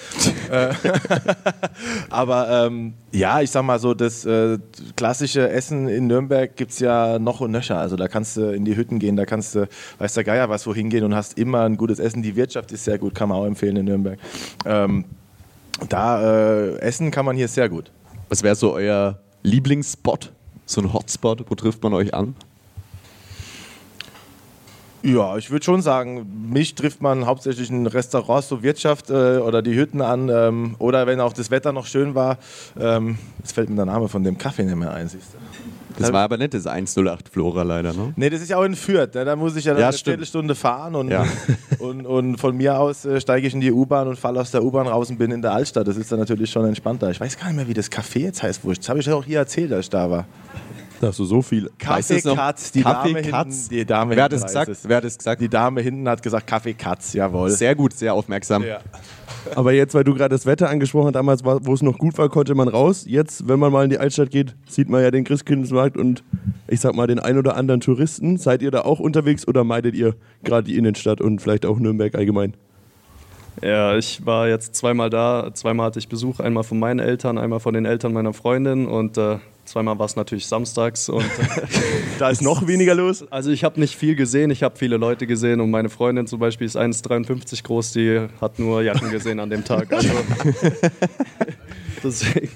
Äh, 0.49 0.73
aber 2.09 2.65
ähm, 2.65 2.93
ja, 3.11 3.41
ich 3.41 3.51
sag 3.51 3.63
mal 3.63 3.77
so, 3.77 3.93
das 3.93 4.25
äh, 4.25 4.57
klassische 4.95 5.47
Essen 5.49 5.87
in 5.87 6.07
Nürnberg 6.07 6.55
gibt 6.55 6.71
es 6.71 6.79
ja 6.79 7.19
noch 7.19 7.39
und 7.39 7.51
nöcher. 7.51 7.77
Also 7.77 7.95
da 7.95 8.07
kannst 8.07 8.37
du 8.37 8.51
in 8.51 8.65
die 8.65 8.75
Hütten 8.75 8.97
gehen, 8.97 9.15
da 9.15 9.25
kannst 9.25 9.53
du, 9.53 9.67
weiß 9.99 10.15
der 10.15 10.23
Geier 10.23 10.49
was, 10.49 10.65
wohin 10.65 10.89
gehen 10.89 11.03
und 11.03 11.13
hast 11.13 11.37
immer 11.37 11.61
ein 11.61 11.77
gutes 11.77 11.99
Essen. 11.99 12.23
Die 12.23 12.35
Wirtschaft 12.35 12.71
ist 12.71 12.83
sehr 12.83 12.97
gut, 12.97 13.13
kann 13.13 13.29
man 13.29 13.37
auch 13.37 13.45
empfehlen 13.45 13.75
in 13.77 13.85
Nürnberg. 13.85 14.17
Ähm, 14.65 14.98
da 15.87 16.21
äh, 16.21 16.79
essen 16.79 17.11
kann 17.11 17.25
man 17.25 17.35
hier 17.35 17.47
sehr 17.47 17.69
gut. 17.69 17.91
Was 18.29 18.43
wäre 18.43 18.55
so 18.55 18.73
euer 18.73 19.19
Lieblingsspot? 19.43 20.31
So 20.65 20.81
ein 20.81 20.93
Hotspot, 20.93 21.45
wo 21.49 21.55
trifft 21.55 21.81
man 21.81 21.93
euch 21.93 22.13
an? 22.13 22.35
Ja, 25.01 25.37
ich 25.37 25.49
würde 25.49 25.63
schon 25.63 25.81
sagen, 25.81 26.49
mich 26.51 26.75
trifft 26.75 27.01
man 27.01 27.25
hauptsächlich 27.25 27.69
in 27.69 27.87
Restaurants, 27.87 28.49
so 28.49 28.63
Wirtschaft 28.63 29.09
äh, 29.09 29.37
oder 29.37 29.61
die 29.61 29.73
Hütten 29.73 30.01
an. 30.01 30.29
Ähm, 30.29 30.75
oder 30.77 31.07
wenn 31.07 31.21
auch 31.21 31.31
das 31.31 31.51
Wetter 31.51 31.71
noch 31.71 31.85
schön 31.85 32.15
war. 32.15 32.37
Ähm, 32.77 33.17
jetzt 33.39 33.53
fällt 33.53 33.69
mir 33.69 33.77
der 33.77 33.85
Name 33.85 34.09
von 34.09 34.23
dem 34.23 34.37
Kaffee 34.37 34.63
nicht 34.63 34.75
mehr 34.75 34.93
ein, 34.93 35.07
siehst 35.07 35.33
du. 35.33 35.37
Das 35.99 36.13
war 36.13 36.23
aber 36.23 36.37
nicht 36.37 36.53
das 36.53 36.65
108 36.67 37.29
Flora 37.29 37.63
leider, 37.63 37.93
ne? 37.93 38.13
Nee, 38.15 38.29
das 38.29 38.41
ist 38.41 38.49
ja 38.49 38.57
auch 38.57 38.63
in 38.63 38.75
Fürth. 38.75 39.13
Ne? 39.15 39.25
Da 39.25 39.35
muss 39.35 39.55
ich 39.55 39.65
ja, 39.65 39.77
Ja, 39.77 39.87
eine 39.87 39.93
stimmt. 39.97 40.13
Viertelstunde 40.13 40.55
fahren 40.55 40.95
und, 40.95 41.09
Ja. 41.09 41.25
und, 41.79 42.05
und 42.05 42.37
von 42.37 42.55
mir 42.57 42.79
aus 42.79 43.05
äh, 43.05 43.19
steige 43.21 43.47
ich 43.47 43.53
in 43.53 43.61
die 43.61 43.71
U-Bahn 43.71 44.07
und 44.07 44.17
falle 44.17 44.39
aus 44.41 44.51
der 44.51 44.63
U-Bahn 44.63 44.87
raus 44.87 45.09
und 45.09 45.17
bin 45.17 45.31
in 45.31 45.41
der 45.41 45.51
Altstadt. 45.53 45.87
Das 45.87 45.97
ist 45.97 46.11
dann 46.11 46.19
natürlich 46.19 46.49
schon 46.49 46.65
entspannter. 46.65 47.09
Ich 47.11 47.19
weiß 47.19 47.37
gar 47.37 47.47
nicht 47.47 47.55
mehr, 47.57 47.67
wie 47.67 47.73
das 47.73 47.91
Café 47.91 48.19
jetzt 48.19 48.41
heißt, 48.43 48.63
wo 48.63 48.71
ich. 48.71 48.79
Das 48.79 48.89
habe 48.89 48.99
ich 48.99 49.05
ja 49.05 49.15
auch 49.15 49.23
hier 49.25 49.39
erzählt, 49.39 49.71
als 49.73 49.85
ich 49.85 49.89
da 49.89 50.09
war. 50.09 50.25
Da 51.01 51.07
hast 51.07 51.19
du 51.19 51.23
so 51.25 51.41
viel. 51.41 51.69
Weißt 51.85 52.09
du 52.09 52.15
es 52.15 52.25
noch? 52.25 52.35
Katz, 52.35 52.73
die 52.73 52.81
Kaffee 52.81 53.13
Dame 53.13 53.21
Katz? 53.29 53.55
hinten. 53.55 53.69
Die 53.69 53.85
Dame 53.85 54.15
Wer 54.17 54.23
hat 54.25 54.31
hinten 54.33 54.45
es 54.45 54.51
gesagt? 54.53 54.77
Wer 54.83 54.97
hat 54.97 55.03
es 55.05 55.17
gesagt? 55.17 55.41
Die 55.41 55.47
Dame 55.47 55.79
hinten 55.81 56.09
hat 56.09 56.21
gesagt 56.21 56.45
Kaffee 56.45 56.73
Katz, 56.73 57.13
jawohl. 57.13 57.49
Sehr 57.51 57.73
gut, 57.73 57.93
sehr 57.93 58.13
aufmerksam. 58.13 58.63
Ja. 58.65 58.79
Aber 59.55 59.71
jetzt, 59.71 59.93
weil 59.93 60.03
du 60.03 60.13
gerade 60.13 60.35
das 60.35 60.45
Wetter 60.45 60.69
angesprochen 60.69 61.07
hast, 61.07 61.13
damals, 61.15 61.45
war- 61.45 61.65
wo 61.65 61.73
es 61.73 61.81
noch 61.81 61.97
gut 61.97 62.17
war, 62.17 62.27
konnte 62.27 62.53
man 62.53 62.67
raus. 62.67 63.05
Jetzt, 63.07 63.47
wenn 63.47 63.59
man 63.59 63.71
mal 63.71 63.85
in 63.85 63.89
die 63.89 63.97
Altstadt 63.97 64.29
geht, 64.29 64.55
sieht 64.67 64.89
man 64.89 65.01
ja 65.01 65.09
den 65.09 65.23
Christkindlesmarkt 65.23 65.95
und 65.95 66.23
ich 66.67 66.81
sag 66.81 66.93
mal 66.95 67.07
den 67.07 67.19
ein 67.19 67.37
oder 67.37 67.55
anderen 67.55 67.79
Touristen. 67.79 68.35
Seid 68.37 68.61
ihr 68.61 68.71
da 68.71 68.81
auch 68.81 68.99
unterwegs 68.99 69.47
oder 69.47 69.63
meidet 69.63 69.95
ihr 69.95 70.15
gerade 70.43 70.63
die 70.65 70.77
Innenstadt 70.77 71.21
und 71.21 71.41
vielleicht 71.41 71.65
auch 71.65 71.79
Nürnberg 71.79 72.13
allgemein? 72.15 72.55
Ja, 73.61 73.97
ich 73.97 74.25
war 74.25 74.47
jetzt 74.49 74.75
zweimal 74.75 75.09
da. 75.09 75.49
Zweimal 75.53 75.87
hatte 75.87 75.99
ich 75.99 76.09
Besuch, 76.09 76.39
einmal 76.41 76.63
von 76.63 76.77
meinen 76.79 76.99
Eltern, 76.99 77.37
einmal 77.37 77.59
von 77.61 77.73
den 77.73 77.85
Eltern 77.85 78.11
meiner 78.13 78.33
Freundin 78.33 78.85
und 78.87 79.17
äh, 79.17 79.37
zweimal 79.69 79.97
war 79.99 80.05
es 80.05 80.15
natürlich 80.15 80.47
samstags. 80.47 81.09
Und, 81.09 81.25
Da 82.19 82.29
ist 82.29 82.41
noch 82.41 82.67
weniger 82.67 82.95
los. 82.95 83.25
also 83.31 83.51
ich 83.51 83.63
habe 83.63 83.79
nicht 83.79 83.95
viel 83.95 84.15
gesehen, 84.15 84.51
ich 84.51 84.63
habe 84.63 84.75
viele 84.77 84.97
Leute 84.97 85.25
gesehen 85.27 85.61
und 85.61 85.71
meine 85.71 85.89
Freundin 85.89 86.27
zum 86.27 86.39
Beispiel 86.39 86.65
ist 86.65 86.75
1,53 86.75 87.63
groß, 87.63 87.93
die 87.93 88.27
hat 88.41 88.59
nur 88.59 88.81
Jacken 88.81 89.09
gesehen 89.09 89.39
an 89.39 89.49
dem 89.49 89.63
Tag. 89.63 89.89
Also 89.99 90.09
deswegen 92.03 92.49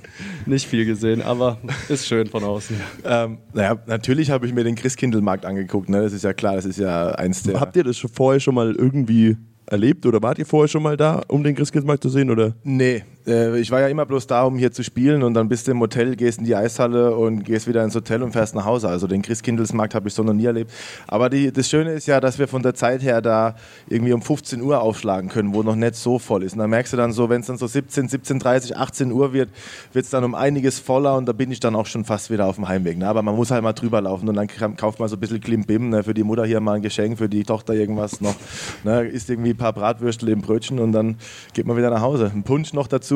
nicht 0.46 0.68
viel 0.68 0.86
gesehen, 0.86 1.22
aber 1.22 1.58
ist 1.90 2.08
schön 2.08 2.28
von 2.28 2.44
außen. 2.44 2.76
Ähm, 3.04 3.38
naja, 3.54 3.78
natürlich 3.88 4.30
habe 4.32 4.48
ich 4.48 4.54
mir 4.54 4.64
den 4.64 4.76
Christkindlmarkt 4.76 5.46
angeguckt. 5.46 5.90
Ne? 5.90 6.02
Das 6.02 6.14
ist 6.14 6.24
ja 6.24 6.34
klar, 6.34 6.56
das 6.56 6.66
ist 6.66 6.80
ja 6.80 7.10
eins 7.12 7.44
der. 7.44 7.60
Habt 7.60 7.76
ihr 7.76 7.84
das 7.84 7.98
schon 7.98 8.10
vorher 8.10 8.40
schon 8.40 8.56
mal 8.56 8.74
irgendwie 8.74 9.38
erlebt 9.66 10.06
oder 10.06 10.22
wart 10.22 10.40
ihr 10.40 10.46
vorher 10.46 10.68
schon 10.68 10.84
mal 10.84 10.98
da, 10.98 11.22
um 11.28 11.44
den 11.44 11.56
Christkindlesmarkt 11.56 12.04
zu 12.04 12.10
sehen? 12.10 12.30
Oder? 12.30 12.56
Nee, 12.64 13.04
äh, 13.28 13.60
ich 13.60 13.72
war 13.72 13.82
ja 13.82 13.88
immer 13.88 14.06
bloß 14.06 14.28
da, 14.28 14.44
um 14.44 14.58
hier 14.58 14.72
zu 14.72 14.84
spielen 14.84 15.24
und 15.24 15.34
dann 15.34 15.48
bist 15.50 15.68
du 15.68 15.72
im 15.72 15.80
Hotel, 15.80 16.16
gehst 16.16 16.40
in 16.40 16.46
die 16.46 16.56
Eishalle 16.56 17.16
und 17.16 17.44
gehst 17.44 17.68
wieder 17.68 17.84
ins 17.84 17.96
Hotel 17.96 18.24
und 18.24 18.32
fährst 18.32 18.56
nach 18.56 18.66
Hause. 18.66 18.90
Also 18.90 19.08
den 19.08 19.22
Christkindlesmarkt 19.22 19.96
habe 19.96 20.08
ich 20.08 20.14
so 20.14 20.24
noch 20.24 20.34
nie 20.34 20.46
erlebt. 20.46 20.72
Aber 21.08 21.30
die, 21.30 21.52
das 21.52 21.70
Schöne 21.70 21.94
ist 21.94 22.08
ja, 22.08 22.20
dass 22.20 22.40
wir 22.40 22.48
von 22.48 22.64
der 22.64 22.74
Zeit 22.74 23.02
her 23.02 23.22
da 23.22 23.56
irgendwie 23.88 24.14
um 24.14 24.22
15 24.22 24.62
Uhr 24.62 24.82
aufschlagen 24.82 25.30
können, 25.30 25.54
wo 25.54 25.64
noch 25.64 25.76
nicht 25.76 25.96
so 25.96 26.20
voll 26.20 26.44
ist. 26.44 26.54
Und 26.54 26.60
dann 26.60 26.70
merkst 26.70 26.94
du 26.94 26.98
dann 26.98 27.12
so, 27.14 27.30
wenn 27.30 27.42
es 27.42 27.48
dann 27.48 27.58
so 27.58 27.68
17, 27.68 28.10
17.30, 28.10 28.76
18 28.76 29.12
Uhr 29.12 29.34
wird, 29.34 29.50
wird 29.94 30.06
es 30.06 30.12
dann 30.12 30.24
um 30.24 30.36
einiges 30.36 30.80
voller 30.80 31.16
und 31.16 31.26
da 31.26 31.34
bin 31.34 31.52
ich 31.52 31.60
dann 31.60 31.76
auch 31.76 31.86
schon 31.86 32.06
fast 32.06 32.30
wieder 32.30 32.46
auf 32.48 32.56
dem 32.56 32.68
Heimweg. 32.68 32.98
Ne? 32.98 33.08
Aber 33.08 33.22
man 33.22 33.36
muss 33.36 33.52
halt 33.52 33.64
mal 33.64 33.74
drüber 33.74 34.02
laufen 34.02 34.28
und 34.30 34.36
dann 34.36 34.48
kauft 34.76 35.00
man 35.00 35.08
so 35.10 35.16
ein 35.16 35.20
bisschen 35.20 35.42
Klimbim, 35.42 35.90
ne? 35.90 36.04
für 36.04 36.14
die 36.14 36.24
Mutter 36.24 36.46
hier 36.46 36.60
mal 36.60 36.74
ein 36.74 36.82
Geschenk, 36.82 37.18
für 37.18 37.30
die 37.30 37.44
Tochter 37.44 37.74
irgendwas 37.74 38.22
noch. 38.22 38.36
Ne? 38.84 39.06
Isst 39.06 39.30
irgendwie 39.30 39.52
ein 39.52 39.58
paar 39.58 39.74
Bratwürstel 39.74 40.30
im 40.30 40.42
Brötchen 40.42 40.80
und 40.80 40.92
dann 40.92 41.18
geht 41.54 41.66
man 41.66 41.78
wieder 41.78 41.90
nach 41.90 42.02
Hause. 42.02 42.32
Ein 42.34 42.44
Punsch 42.44 42.74
noch 42.74 42.88
dazu, 42.88 43.13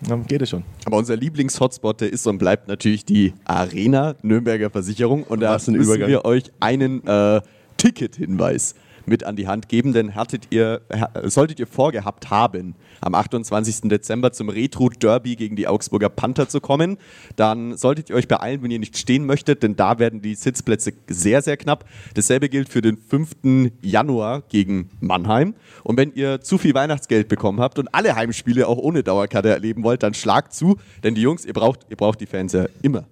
dann 0.00 0.26
geht 0.26 0.42
es 0.42 0.50
schon. 0.50 0.64
Aber 0.84 0.96
unser 0.96 1.16
Lieblingshotspot, 1.16 2.00
der 2.00 2.12
ist 2.12 2.26
und 2.26 2.38
bleibt 2.38 2.68
natürlich 2.68 3.04
die 3.04 3.34
Arena 3.44 4.14
Nürnberger 4.22 4.70
Versicherung. 4.70 5.24
Und 5.24 5.40
da 5.40 5.52
müssen 5.54 5.74
Übergang. 5.74 6.08
wir 6.08 6.24
euch 6.24 6.44
einen 6.60 7.06
äh, 7.06 7.40
Ticket-Hinweis 7.76 8.74
mit 9.06 9.24
an 9.24 9.36
die 9.36 9.48
Hand 9.48 9.68
geben, 9.68 9.92
denn 9.92 10.12
ihr, 10.50 10.80
solltet 11.24 11.60
ihr 11.60 11.66
vorgehabt 11.66 12.30
haben, 12.30 12.74
am 13.00 13.14
28. 13.14 13.88
Dezember 13.88 14.32
zum 14.32 14.48
Retro-Derby 14.48 15.36
gegen 15.36 15.56
die 15.56 15.66
Augsburger 15.66 16.08
Panther 16.08 16.48
zu 16.48 16.60
kommen, 16.60 16.98
dann 17.36 17.76
solltet 17.76 18.10
ihr 18.10 18.16
euch 18.16 18.28
beeilen, 18.28 18.62
wenn 18.62 18.70
ihr 18.70 18.78
nicht 18.78 18.96
stehen 18.98 19.26
möchtet, 19.26 19.62
denn 19.62 19.76
da 19.76 19.98
werden 19.98 20.22
die 20.22 20.34
Sitzplätze 20.34 20.92
sehr, 21.08 21.42
sehr 21.42 21.56
knapp. 21.56 21.84
Dasselbe 22.14 22.48
gilt 22.48 22.68
für 22.68 22.82
den 22.82 22.98
5. 22.98 23.72
Januar 23.82 24.42
gegen 24.48 24.90
Mannheim. 25.00 25.54
Und 25.82 25.96
wenn 25.96 26.12
ihr 26.12 26.40
zu 26.40 26.58
viel 26.58 26.74
Weihnachtsgeld 26.74 27.28
bekommen 27.28 27.60
habt 27.60 27.78
und 27.78 27.94
alle 27.94 28.14
Heimspiele 28.16 28.68
auch 28.68 28.78
ohne 28.78 29.02
Dauerkarte 29.02 29.48
erleben 29.48 29.82
wollt, 29.82 30.02
dann 30.02 30.14
schlagt 30.14 30.52
zu, 30.54 30.78
denn 31.02 31.14
die 31.14 31.22
Jungs, 31.22 31.44
ihr 31.44 31.52
braucht, 31.52 31.86
ihr 31.88 31.96
braucht 31.96 32.20
die 32.20 32.26
Fans 32.26 32.52
ja 32.52 32.66
immer. 32.82 33.04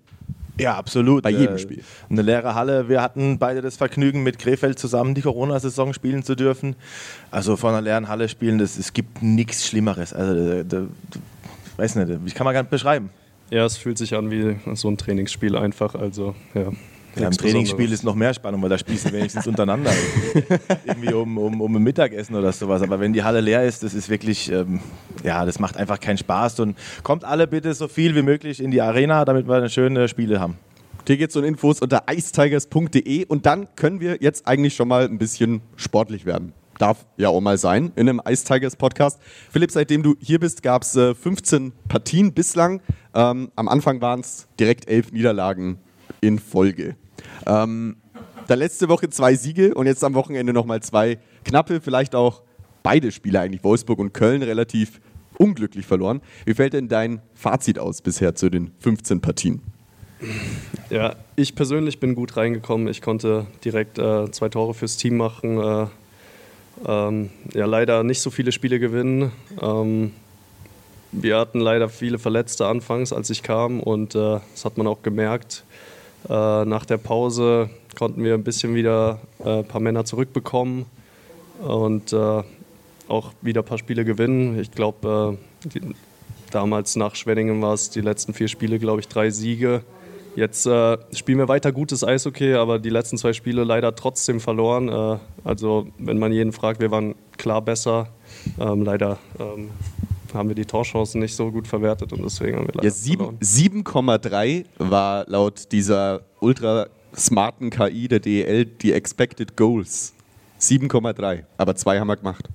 Ja, 0.61 0.77
absolut. 0.77 1.23
Bei 1.23 1.31
jedem 1.31 1.57
Äh, 1.57 1.59
Spiel. 1.59 1.83
Eine 2.11 2.23
leere 2.23 2.55
Halle. 2.55 2.88
Wir 2.88 3.00
hatten 3.00 3.38
beide 3.38 3.61
das 3.61 3.77
Vergnügen, 3.77 4.23
mit 4.23 4.38
Krefeld 4.38 4.79
zusammen 4.79 5.15
die 5.15 5.23
Corona-Saison 5.23 5.93
spielen 5.93 6.23
zu 6.23 6.35
dürfen. 6.35 6.75
Also 7.31 7.57
vor 7.57 7.71
einer 7.71 7.81
leeren 7.81 8.09
Halle 8.09 8.29
spielen, 8.29 8.59
das, 8.59 8.77
es 8.77 8.93
gibt 8.93 9.23
nichts 9.23 9.67
Schlimmeres. 9.67 10.12
Also, 10.12 10.62
da, 10.62 10.62
da, 10.65 10.87
weiß 11.77 11.97
nicht, 11.97 12.11
ich 12.27 12.35
kann 12.35 12.45
man 12.45 12.55
gar 12.55 12.62
nicht 12.62 12.71
beschreiben. 12.71 13.11
Ja, 13.50 13.65
es 13.65 13.77
fühlt 13.77 13.97
sich 13.99 14.15
an 14.15 14.31
wie 14.31 14.57
so 14.75 14.88
ein 14.88 14.99
Trainingsspiel 14.99 15.57
einfach. 15.57 15.95
Also, 15.95 16.35
ja. 16.55 16.71
Im 17.18 17.28
nichts 17.28 17.42
Trainingsspiel 17.42 17.92
ist 17.92 18.04
noch 18.04 18.14
mehr 18.14 18.34
Spannung, 18.34 18.62
weil 18.62 18.70
da 18.70 18.76
du 18.76 19.12
wenigstens 19.12 19.46
untereinander. 19.46 19.90
Irgendwie 20.87 21.12
um, 21.12 21.38
um, 21.38 21.60
um 21.60 21.76
ein 21.76 21.82
Mittagessen 21.82 22.34
oder 22.34 22.52
sowas. 22.52 22.82
Aber 22.82 23.00
wenn 23.00 23.12
die 23.12 23.22
Halle 23.22 23.40
leer 23.40 23.64
ist, 23.64 23.82
das 23.82 23.94
ist 23.94 24.08
wirklich, 24.08 24.50
ähm, 24.50 24.80
ja, 25.25 25.44
das 25.44 25.58
macht 25.58 25.76
einfach 25.76 26.00
keinen 26.00 26.18
Spaß. 26.18 26.60
Und 26.60 26.76
kommt 27.02 27.25
alle 27.25 27.46
bitte 27.46 27.75
so 27.75 27.88
viel 27.88 28.14
wie 28.14 28.22
möglich 28.22 28.62
in 28.62 28.70
die 28.70 28.80
Arena, 28.80 29.25
damit 29.25 29.48
wir 29.48 29.56
eine 29.56 29.70
schöne 29.70 30.08
Spiele 30.08 30.40
haben. 30.40 30.56
Tickets 31.04 31.37
und 31.37 31.44
Infos 31.44 31.80
unter 31.80 32.02
icetigers.de 32.10 33.25
und 33.26 33.46
dann 33.46 33.68
können 33.76 34.00
wir 34.00 34.18
jetzt 34.20 34.46
eigentlich 34.46 34.75
schon 34.75 34.88
mal 34.88 35.04
ein 35.04 35.16
bisschen 35.16 35.62
sportlich 35.76 36.26
werden. 36.26 36.52
Darf 36.78 37.06
ja 37.16 37.30
auch 37.30 37.40
mal 37.40 37.58
sein 37.58 37.92
in 37.96 38.08
einem 38.08 38.20
Ice 38.28 38.44
Tigers 38.44 38.76
Podcast. 38.76 39.18
Philipp, 39.50 39.70
seitdem 39.70 40.02
du 40.02 40.16
hier 40.20 40.38
bist, 40.38 40.62
gab 40.62 40.82
es 40.82 40.94
äh, 40.96 41.14
15 41.14 41.72
Partien 41.88 42.34
bislang. 42.34 42.82
Ähm, 43.14 43.50
am 43.56 43.68
Anfang 43.68 44.00
waren 44.00 44.20
es 44.20 44.46
direkt 44.60 44.88
elf 44.88 45.10
Niederlagen 45.10 45.78
in 46.20 46.38
Folge. 46.38 46.94
Ähm, 47.49 47.97
da 48.47 48.55
letzte 48.55 48.88
Woche 48.88 49.11
zwei 49.11 49.35
Siege 49.35 49.75
und 49.75 49.87
jetzt 49.87 50.05
am 50.05 50.14
Wochenende 50.14 50.52
nochmal 50.52 50.81
zwei 50.83 51.19
knappe, 51.45 51.81
vielleicht 51.81 52.14
auch 52.14 52.43
beide 52.83 53.11
Spiele 53.11 53.40
eigentlich, 53.40 53.64
Wolfsburg 53.64 53.99
und 53.99 54.14
Köln, 54.14 54.43
relativ 54.43 55.00
unglücklich 55.38 55.87
verloren. 55.87 56.21
Wie 56.45 56.55
fällt 56.55 56.73
denn 56.75 56.88
dein 56.88 57.21
Fazit 57.35 57.78
aus 57.78 58.02
bisher 58.02 58.35
zu 58.35 58.50
den 58.50 58.73
15 58.81 59.21
Partien? 59.21 59.62
Ja, 60.90 61.14
ich 61.37 61.55
persönlich 61.55 62.00
bin 62.00 62.14
gut 62.14 62.37
reingekommen. 62.37 62.88
Ich 62.88 63.02
konnte 63.02 63.47
direkt 63.64 63.99
äh, 63.99 64.31
zwei 64.31 64.49
Tore 64.49 64.75
fürs 64.75 64.97
Team 64.97 65.17
machen. 65.17 65.59
Äh, 65.59 65.87
ähm, 66.87 67.31
ja, 67.55 67.67
leider 67.67 68.02
nicht 68.02 68.21
so 68.21 68.31
viele 68.31 68.52
Spiele 68.52 68.78
gewinnen. 68.78 69.33
Ähm, 69.61 70.12
wir 71.12 71.38
hatten 71.38 71.61
leider 71.61 71.88
viele 71.88 72.19
Verletzte 72.19 72.67
anfangs, 72.67 73.12
als 73.12 73.31
ich 73.31 73.43
kam 73.43 73.81
und 73.81 74.14
äh, 74.14 74.40
das 74.52 74.64
hat 74.64 74.76
man 74.76 74.87
auch 74.87 75.02
gemerkt. 75.02 75.64
Äh, 76.28 76.64
nach 76.64 76.84
der 76.84 76.98
Pause 76.98 77.70
konnten 77.96 78.22
wir 78.25 78.34
ein 78.34 78.44
bisschen 78.44 78.75
wieder 78.75 79.18
äh, 79.44 79.60
ein 79.60 79.68
paar 79.68 79.80
Männer 79.80 80.04
zurückbekommen 80.04 80.87
und 81.60 82.12
äh, 82.12 82.42
auch 83.08 83.32
wieder 83.42 83.62
ein 83.62 83.66
paar 83.66 83.78
Spiele 83.78 84.04
gewinnen. 84.04 84.58
Ich 84.58 84.70
glaube, 84.70 85.38
äh, 85.75 85.80
damals 86.50 86.96
nach 86.96 87.14
Schwenningen 87.14 87.60
war 87.62 87.75
es 87.75 87.90
die 87.90 88.00
letzten 88.00 88.34
vier 88.34 88.48
Spiele, 88.48 88.78
glaube 88.78 89.00
ich, 89.00 89.08
drei 89.08 89.30
Siege. 89.30 89.82
Jetzt 90.37 90.66
äh, 90.66 90.98
spielen 91.12 91.38
wir 91.38 91.48
weiter 91.48 91.72
gutes 91.72 92.04
Eishockey, 92.04 92.54
aber 92.54 92.78
die 92.78 92.90
letzten 92.90 93.16
zwei 93.16 93.32
Spiele 93.32 93.64
leider 93.64 93.94
trotzdem 93.96 94.40
verloren. 94.40 94.88
Äh, 94.88 95.18
also, 95.42 95.88
wenn 95.98 96.18
man 96.18 96.32
jeden 96.32 96.52
fragt, 96.52 96.80
wir 96.80 96.90
waren 96.90 97.14
klar 97.37 97.62
besser. 97.62 98.08
Ähm, 98.60 98.84
leider 98.84 99.18
ähm, 99.40 99.70
haben 100.35 100.49
wir 100.49 100.54
die 100.54 100.64
Torchancen 100.64 101.20
nicht 101.20 101.35
so 101.35 101.50
gut 101.50 101.66
verwertet 101.66 102.12
und 102.12 102.23
deswegen 102.23 102.58
haben 102.58 102.66
wir 102.66 102.75
leider 102.75 102.88
ja, 102.88 102.94
7,3 102.94 104.64
war 104.78 105.25
laut 105.28 105.70
dieser 105.73 106.23
ultra 106.40 106.87
smarten 107.16 107.70
KI 107.70 108.08
der 108.08 108.20
DEL 108.20 108.64
die 108.64 108.92
Expected 108.92 109.56
Goals. 109.56 110.14
7,3, 110.61 111.44
aber 111.56 111.76
zwei 111.76 112.00
haben 112.00 112.08
wir 112.08 112.16
gemacht. 112.16 112.49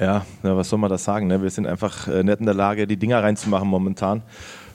Ja, 0.00 0.24
ja, 0.42 0.56
was 0.56 0.68
soll 0.68 0.78
man 0.78 0.90
das 0.90 1.04
sagen? 1.04 1.26
Ne? 1.26 1.42
Wir 1.42 1.50
sind 1.50 1.66
einfach 1.66 2.08
äh, 2.08 2.22
nicht 2.22 2.40
in 2.40 2.46
der 2.46 2.54
Lage, 2.54 2.86
die 2.86 2.96
Dinger 2.96 3.22
reinzumachen 3.22 3.68
momentan. 3.68 4.22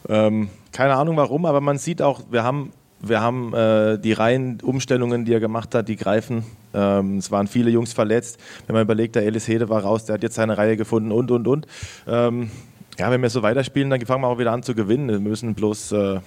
Ähm, 0.08 0.50
keine 0.72 0.96
Ahnung 0.96 1.18
warum, 1.18 1.46
aber 1.46 1.62
man 1.62 1.78
sieht 1.78 2.02
auch, 2.02 2.22
wir 2.30 2.44
haben, 2.44 2.72
wir 3.02 3.22
haben 3.22 3.54
äh, 3.54 3.98
die 3.98 4.14
Reihenumstellungen, 4.14 5.26
die 5.26 5.34
er 5.34 5.40
gemacht 5.40 5.74
hat, 5.74 5.88
die 5.88 5.96
greifen. 5.96 6.44
Ähm, 6.74 7.18
es 7.18 7.32
waren 7.32 7.48
viele 7.48 7.70
Jungs 7.70 7.94
verletzt. 7.94 8.40
Wenn 8.68 8.74
man 8.74 8.84
überlegt, 8.84 9.16
der 9.16 9.24
Elis 9.24 9.48
Hede 9.48 9.70
war 9.70 9.84
raus, 9.84 10.06
der 10.06 10.16
hat 10.16 10.24
jetzt 10.24 10.36
seine 10.36 10.58
Reihe 10.58 10.78
gefunden 10.78 11.12
und, 11.12 11.32
und, 11.32 11.48
und. 11.48 11.68
Ähm, 12.08 12.50
ja, 12.98 13.10
wenn 13.10 13.22
wir 13.22 13.30
so 13.30 13.42
weiterspielen, 13.42 13.90
dann 13.90 14.06
fangen 14.06 14.24
wir 14.24 14.28
auch 14.28 14.40
wieder 14.40 14.52
an 14.52 14.64
zu 14.64 14.76
gewinnen. 14.76 15.08
Wir 15.08 15.20
müssen 15.20 15.54
bloß 15.56 15.94
äh, 15.94 16.20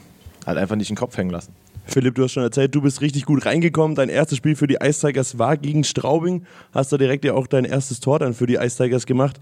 halt 0.47 0.59
einfach 0.59 0.77
nicht 0.77 0.89
den 0.89 0.97
Kopf 0.97 1.17
hängen 1.17 1.31
lassen. 1.31 1.55
Philipp, 1.85 2.15
du 2.15 2.25
hast 2.25 2.33
schon 2.33 2.43
erzählt, 2.43 2.75
du 2.75 2.81
bist 2.81 3.01
richtig 3.01 3.27
gut 3.27 3.45
reingekommen. 3.45 3.95
Dein 3.95 4.09
erstes 4.09 4.39
Spiel 4.39 4.57
für 4.57 4.67
die 4.67 4.79
Ice 4.83 5.07
Tigers 5.07 5.39
war 5.39 5.57
gegen 5.57 5.85
Straubing. 5.85 6.47
Hast 6.73 6.93
du 6.93 6.97
direkt 6.97 7.25
ja 7.25 7.35
auch 7.35 7.47
dein 7.47 7.65
erstes 7.65 8.01
Tor 8.01 8.19
dann 8.19 8.35
für 8.35 8.47
die 8.47 8.55
Ice 8.55 8.83
Tigers 8.83 9.05
gemacht. 9.05 9.41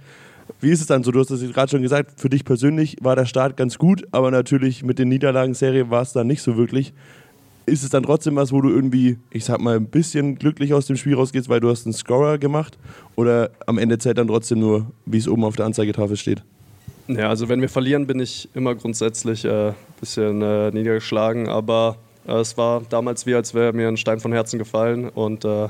Wie 0.59 0.71
ist 0.71 0.81
es 0.81 0.87
dann 0.87 1.05
so? 1.05 1.13
Du 1.13 1.21
hast 1.21 1.31
es 1.31 1.53
gerade 1.53 1.71
schon 1.71 1.83
gesagt, 1.83 2.21
für 2.21 2.29
dich 2.29 2.45
persönlich 2.45 2.97
war 3.01 3.15
der 3.15 3.27
Start 3.27 3.57
ganz 3.57 3.79
gut, 3.79 4.09
aber 4.11 4.31
natürlich 4.31 4.83
mit 4.83 4.99
den 4.99 5.09
Niederlagenserie 5.09 5.91
war 5.91 6.03
es 6.03 6.13
dann 6.13 6.27
nicht 6.27 6.43
so 6.43 6.57
wirklich. 6.57 6.93
Ist 7.67 7.83
es 7.85 7.91
dann 7.91 8.03
trotzdem 8.03 8.37
was, 8.37 8.53
wo 8.53 8.61
du 8.61 8.71
irgendwie, 8.71 9.19
ich 9.31 9.45
sag 9.45 9.61
mal, 9.61 9.77
ein 9.77 9.87
bisschen 9.87 10.37
glücklich 10.37 10.75
aus 10.75 10.87
dem 10.87 10.97
Spiel 10.97 11.15
rausgehst, 11.15 11.49
weil 11.49 11.61
du 11.61 11.69
hast 11.69 11.87
einen 11.87 11.93
Scorer 11.93 12.39
gemacht? 12.39 12.79
Oder 13.17 13.51
am 13.67 13.79
Ende 13.79 13.99
zählt 13.99 14.19
dann 14.19 14.29
trotzdem 14.29 14.61
nur, 14.61 14.87
wie 15.07 15.19
es 15.19 15.29
oben 15.29 15.45
auf 15.45 15.57
der 15.57 15.67
Anzeigetafel 15.67 16.17
steht? 16.17 16.43
Ja, 17.07 17.29
also 17.29 17.49
wenn 17.49 17.61
wir 17.61 17.69
verlieren, 17.69 18.07
bin 18.07 18.21
ich 18.21 18.49
immer 18.55 18.75
grundsätzlich 18.75 19.45
ein 19.45 19.71
äh, 19.71 19.73
bisschen 19.99 20.43
äh, 20.43 20.71
niedergeschlagen, 20.71 21.49
aber 21.49 21.97
äh, 22.27 22.35
es 22.35 22.57
war 22.57 22.83
damals 22.89 23.27
wie, 23.27 23.35
als 23.35 23.53
wäre 23.55 23.73
mir 23.73 23.89
ein 23.89 23.97
Stein 23.97 24.21
von 24.21 24.33
Herzen 24.33 24.59
gefallen 24.59 25.09
und 25.09 25.45
äh, 25.45 25.69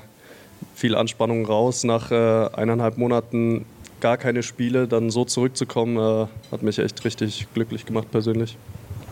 viel 0.75 0.95
Anspannung 0.95 1.47
raus. 1.47 1.85
Nach 1.85 2.11
äh, 2.11 2.49
eineinhalb 2.55 2.99
Monaten 2.99 3.65
gar 4.01 4.17
keine 4.17 4.43
Spiele, 4.43 4.87
dann 4.87 5.11
so 5.11 5.25
zurückzukommen, 5.25 5.97
äh, 5.97 6.27
hat 6.53 6.63
mich 6.63 6.79
echt 6.79 7.05
richtig 7.05 7.47
glücklich 7.55 7.87
gemacht 7.87 8.11
persönlich. 8.11 8.57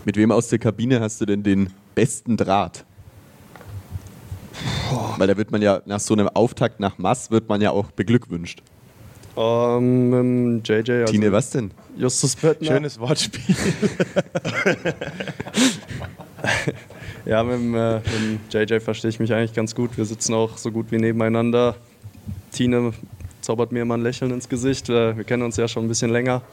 Mit 0.05 0.17
wem 0.17 0.31
aus 0.31 0.49
der 0.49 0.59
Kabine 0.59 0.99
hast 0.99 1.21
du 1.21 1.25
denn 1.25 1.43
den 1.43 1.69
besten 1.99 2.37
Draht? 2.37 2.85
Boah. 4.89 5.15
Weil 5.17 5.27
da 5.27 5.35
wird 5.35 5.51
man 5.51 5.61
ja 5.61 5.81
nach 5.85 5.99
so 5.99 6.13
einem 6.13 6.29
Auftakt 6.29 6.79
nach 6.79 6.97
Mass 6.97 7.29
wird 7.29 7.49
man 7.49 7.59
ja 7.59 7.71
auch 7.71 7.91
beglückwünscht. 7.91 8.63
Um, 9.35 10.63
JJ. 10.63 10.91
Also 10.91 11.11
Tine, 11.11 11.33
was 11.33 11.49
denn? 11.49 11.71
Justus 11.97 12.37
Böttner. 12.37 12.67
Schönes 12.67 12.97
Wortspiel. 12.99 13.53
ja, 17.25 17.43
mit, 17.43 17.59
äh, 17.75 17.95
mit 17.99 18.53
JJ 18.53 18.79
verstehe 18.79 19.09
ich 19.09 19.19
mich 19.19 19.33
eigentlich 19.33 19.53
ganz 19.53 19.75
gut. 19.75 19.97
Wir 19.97 20.05
sitzen 20.05 20.33
auch 20.33 20.57
so 20.57 20.71
gut 20.71 20.91
wie 20.91 20.99
nebeneinander. 20.99 21.75
Tine 22.53 22.93
zaubert 23.41 23.73
mir 23.73 23.81
immer 23.81 23.97
ein 23.97 24.03
Lächeln 24.03 24.31
ins 24.31 24.47
Gesicht. 24.47 24.87
Äh, 24.89 25.17
wir 25.17 25.25
kennen 25.25 25.43
uns 25.43 25.57
ja 25.57 25.67
schon 25.67 25.83
ein 25.83 25.89
bisschen 25.89 26.11
länger. 26.11 26.43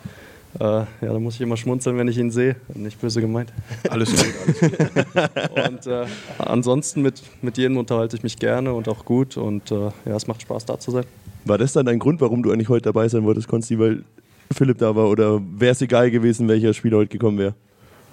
Äh, 0.58 0.64
ja, 0.64 0.86
da 1.00 1.18
muss 1.18 1.34
ich 1.34 1.40
immer 1.42 1.56
schmunzeln, 1.56 1.98
wenn 1.98 2.08
ich 2.08 2.16
ihn 2.18 2.30
sehe. 2.30 2.56
Nicht 2.74 3.00
böse 3.00 3.20
gemeint. 3.20 3.52
Alles 3.90 4.10
gut, 4.10 4.34
alles 4.46 4.60
gut. 4.60 5.70
und 5.70 5.86
äh, 5.86 6.06
ansonsten 6.38 7.02
mit, 7.02 7.22
mit 7.42 7.58
jedem 7.58 7.76
unterhalte 7.76 8.16
ich 8.16 8.22
mich 8.22 8.38
gerne 8.38 8.72
und 8.72 8.88
auch 8.88 9.04
gut. 9.04 9.36
Und 9.36 9.70
äh, 9.70 9.90
ja, 10.04 10.16
es 10.16 10.26
macht 10.26 10.42
Spaß, 10.42 10.64
da 10.64 10.78
zu 10.78 10.90
sein. 10.90 11.04
War 11.44 11.58
das 11.58 11.74
dann 11.74 11.86
ein 11.88 11.98
Grund, 11.98 12.20
warum 12.20 12.42
du 12.42 12.52
eigentlich 12.52 12.68
heute 12.68 12.82
dabei 12.82 13.08
sein 13.08 13.24
wolltest, 13.24 13.48
Konsti, 13.48 13.78
weil 13.78 14.04
Philipp 14.50 14.78
da 14.78 14.96
war? 14.96 15.08
Oder 15.08 15.40
wäre 15.58 15.72
es 15.72 15.82
egal 15.82 16.10
gewesen, 16.10 16.48
welcher 16.48 16.72
Spieler 16.72 16.98
heute 16.98 17.10
gekommen 17.10 17.38
wäre? 17.38 17.54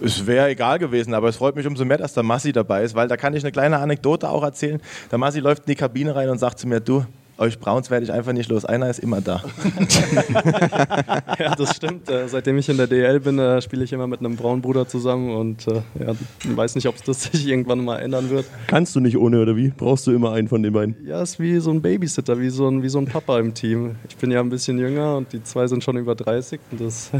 Es 0.01 0.25
wäre 0.25 0.49
egal 0.49 0.79
gewesen, 0.79 1.13
aber 1.13 1.29
es 1.29 1.37
freut 1.37 1.55
mich 1.55 1.65
umso 1.65 1.85
mehr, 1.85 1.97
dass 1.97 2.13
der 2.13 2.23
Massi 2.23 2.51
dabei 2.51 2.83
ist, 2.83 2.93
weil 2.95 3.07
da 3.07 3.15
kann 3.15 3.33
ich 3.33 3.43
eine 3.43 3.51
kleine 3.51 3.77
Anekdote 3.77 4.27
auch 4.27 4.43
erzählen. 4.43 4.81
Der 5.11 5.17
Massi 5.17 5.39
läuft 5.39 5.63
in 5.63 5.67
die 5.67 5.75
Kabine 5.75 6.15
rein 6.15 6.29
und 6.29 6.39
sagt 6.39 6.59
zu 6.59 6.67
mir, 6.67 6.79
du, 6.79 7.05
euch 7.37 7.59
Browns 7.59 7.89
werde 7.89 8.05
ich 8.05 8.11
einfach 8.11 8.33
nicht 8.33 8.49
los. 8.49 8.65
Einer 8.65 8.89
ist 8.89 8.99
immer 8.99 9.21
da. 9.21 9.43
ja, 11.39 11.55
das 11.55 11.75
stimmt. 11.75 12.09
Äh, 12.09 12.27
seitdem 12.27 12.57
ich 12.57 12.69
in 12.69 12.77
der 12.77 12.87
DL 12.87 13.19
bin, 13.19 13.39
äh, 13.39 13.61
spiele 13.61 13.83
ich 13.83 13.93
immer 13.93 14.07
mit 14.07 14.19
einem 14.19 14.35
Braunbruder 14.35 14.87
zusammen 14.87 15.35
und 15.35 15.67
äh, 15.67 15.81
ja, 15.99 16.13
weiß 16.55 16.75
nicht, 16.75 16.87
ob 16.87 17.03
das 17.03 17.23
sich 17.31 17.47
irgendwann 17.47 17.83
mal 17.83 17.97
ändern 17.97 18.29
wird. 18.29 18.45
Kannst 18.67 18.95
du 18.95 18.99
nicht 18.99 19.17
ohne 19.17 19.41
oder 19.41 19.55
wie? 19.55 19.69
Brauchst 19.69 20.05
du 20.07 20.11
immer 20.11 20.33
einen 20.33 20.47
von 20.47 20.61
den 20.61 20.73
beiden? 20.73 20.95
Ja, 21.05 21.21
ist 21.21 21.39
wie 21.39 21.57
so 21.59 21.71
ein 21.71 21.81
Babysitter, 21.81 22.39
wie 22.39 22.49
so 22.49 22.67
ein, 22.67 22.83
wie 22.83 22.89
so 22.89 22.99
ein 22.99 23.05
Papa 23.05 23.39
im 23.39 23.53
Team. 23.53 23.95
Ich 24.07 24.17
bin 24.17 24.31
ja 24.31 24.39
ein 24.39 24.49
bisschen 24.49 24.77
jünger 24.77 25.17
und 25.17 25.33
die 25.33 25.43
zwei 25.43 25.67
sind 25.67 25.83
schon 25.83 25.97
über 25.97 26.15
30 26.15 26.59
und 26.71 26.81
das, 26.81 27.11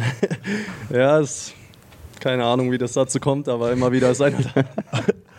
ja, 0.91 1.19
ist 1.19 1.53
keine 2.19 2.45
Ahnung, 2.45 2.71
wie 2.71 2.77
das 2.77 2.93
dazu 2.93 3.19
kommt, 3.19 3.49
aber 3.49 3.71
immer 3.71 3.91
wieder 3.91 4.11
ist 4.11 4.21
einer 4.21 4.37
da. 4.41 4.63